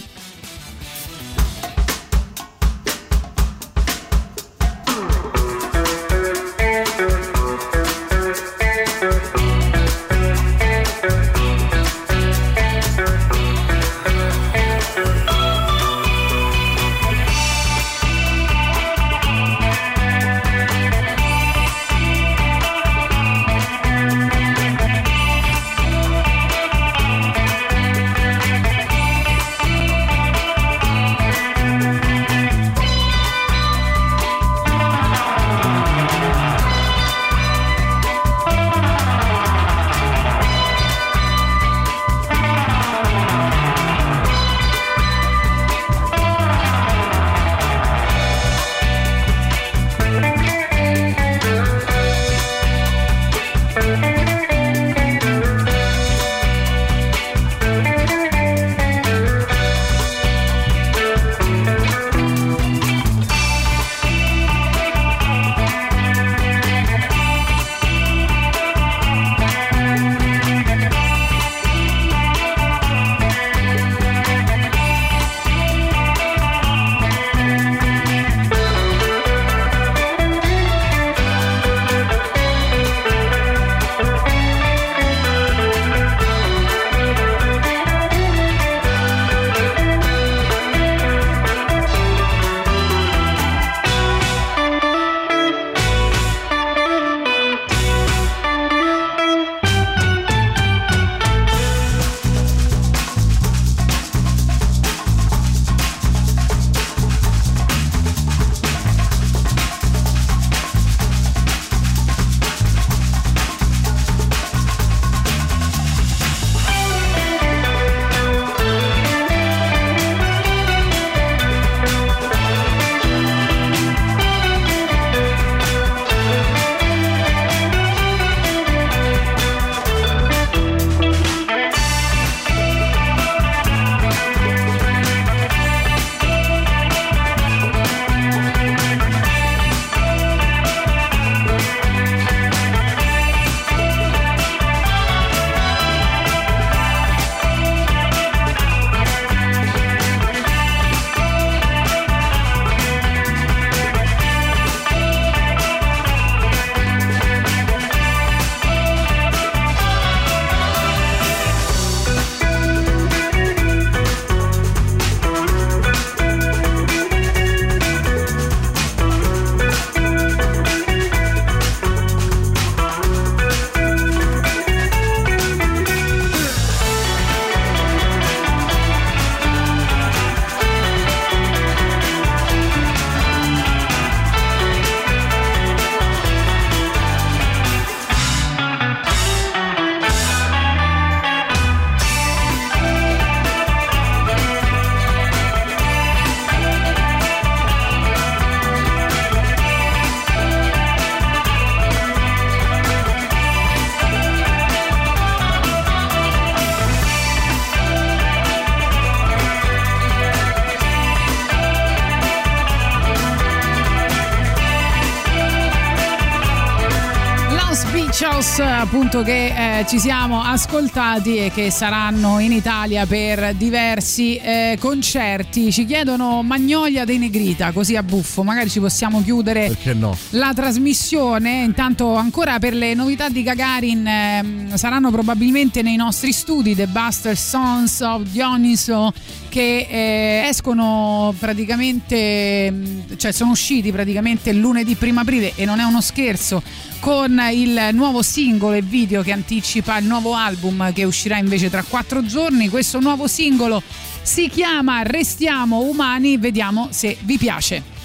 [218.59, 225.71] Appunto che eh, ci siamo ascoltati e che saranno in Italia per diversi eh, concerti.
[225.71, 230.17] Ci chiedono Magnolia dei Negrita, così a buffo, magari ci possiamo chiudere no?
[230.31, 231.61] la trasmissione.
[231.61, 237.37] Intanto ancora per le novità di Gagarin ehm, saranno probabilmente nei nostri studi The Buster
[237.37, 239.13] Sons of Dioniso
[239.57, 245.83] che eh, escono praticamente, mh, cioè sono usciti praticamente lunedì 1 aprile e non è
[245.83, 246.61] uno scherzo
[246.99, 251.81] con il nuovo singolo e video che anticipa il nuovo album che uscirà invece tra
[251.81, 252.69] quattro giorni.
[252.69, 253.81] Questo nuovo singolo
[254.21, 257.96] si chiama Restiamo umani, vediamo se vi piace.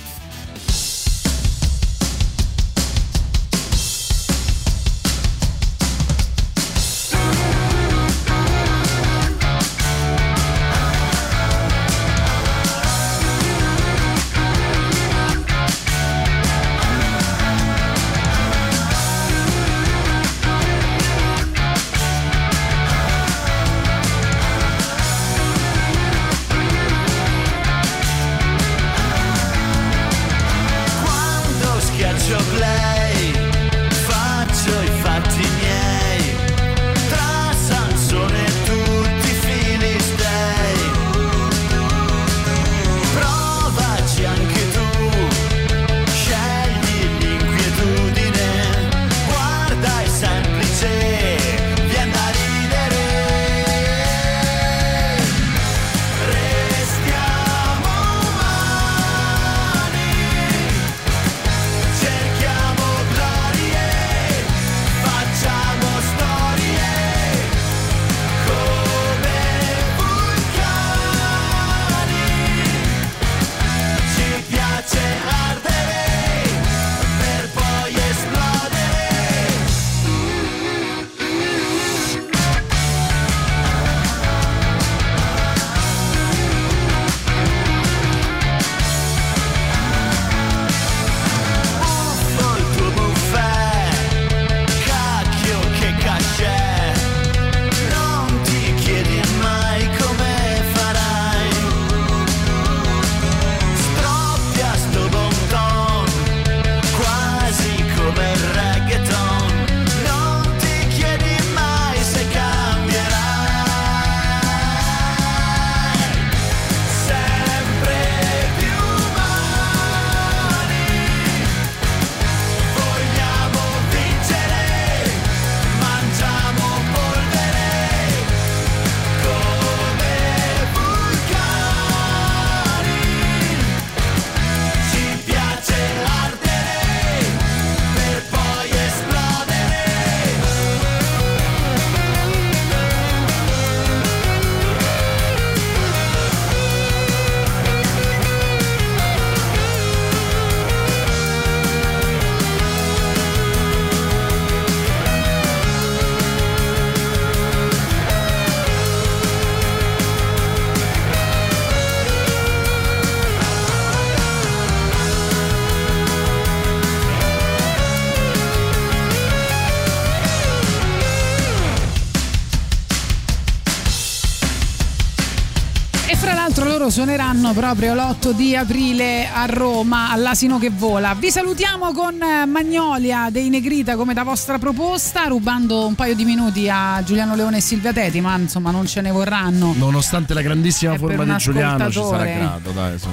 [176.92, 181.14] Suoneranno proprio l'8 di aprile a Roma all'Asino che vola.
[181.14, 186.26] Vi salutiamo con eh, Magnolia dei Negrita come da vostra proposta, rubando un paio di
[186.26, 189.72] minuti a Giuliano Leone e Silvia Teti, ma insomma non ce ne vorranno.
[189.74, 192.98] Nonostante la grandissima È forma di Giuliano, ci sarà grato, dai.
[192.98, 193.08] su.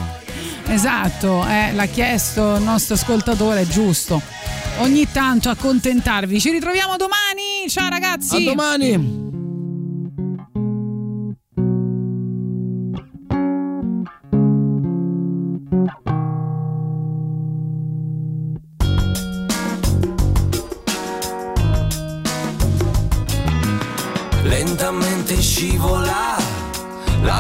[0.66, 4.22] Esatto, eh, l'ha chiesto il nostro ascoltatore, giusto.
[4.80, 6.38] Ogni tanto accontentarvi.
[6.38, 7.70] Ci ritroviamo domani.
[7.70, 8.36] Ciao ragazzi.
[8.36, 9.29] A domani.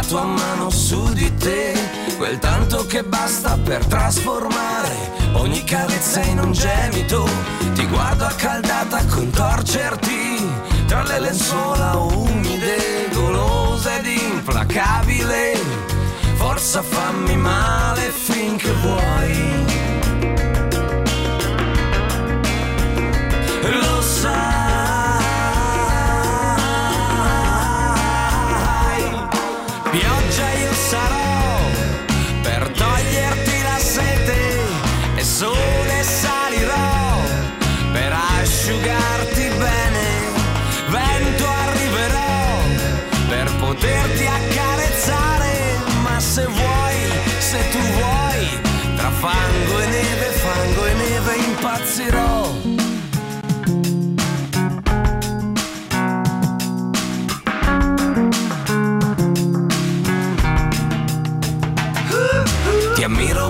[0.10, 1.72] Tua mano su di te,
[2.18, 4.98] quel tanto che basta per trasformare
[5.34, 7.30] ogni carezza in un gemito.
[7.76, 10.50] Ti guardo accaldata a contorcerti
[10.88, 15.62] tra le lenzuola umide, golosa ed implacabile.
[16.38, 19.66] Forza fammi male finché vuoi.
[23.62, 24.69] Lo sai,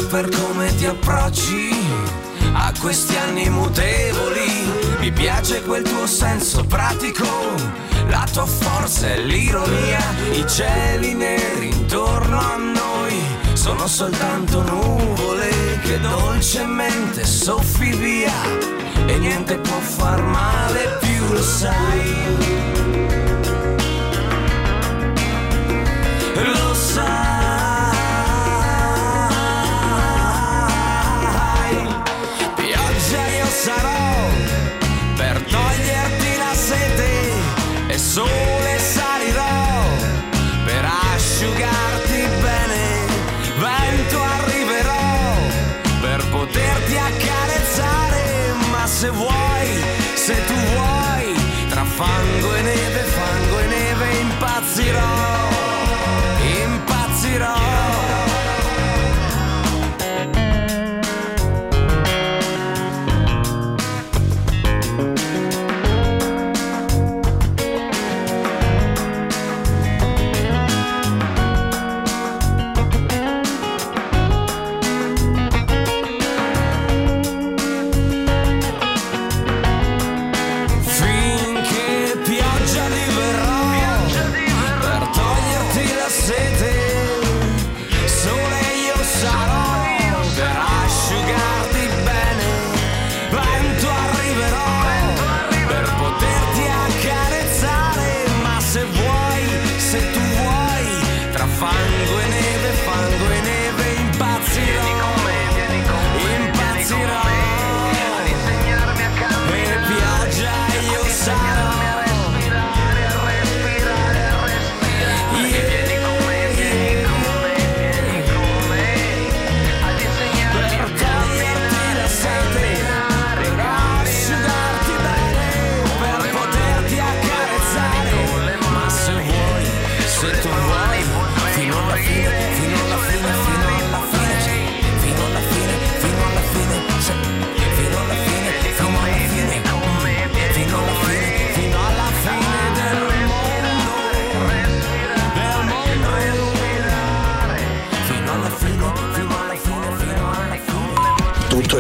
[0.10, 1.70] per come ti approcci
[2.54, 4.98] a questi anni mutevoli.
[5.00, 7.28] Mi piace quel tuo senso pratico,
[8.08, 10.00] la tua forza e l'ironia,
[10.32, 13.22] i cieli neri intorno a noi
[13.54, 18.34] sono soltanto nuvole che dolcemente soffi via
[19.06, 22.14] e niente può far male più, lo sai.
[26.36, 27.39] Lo sai.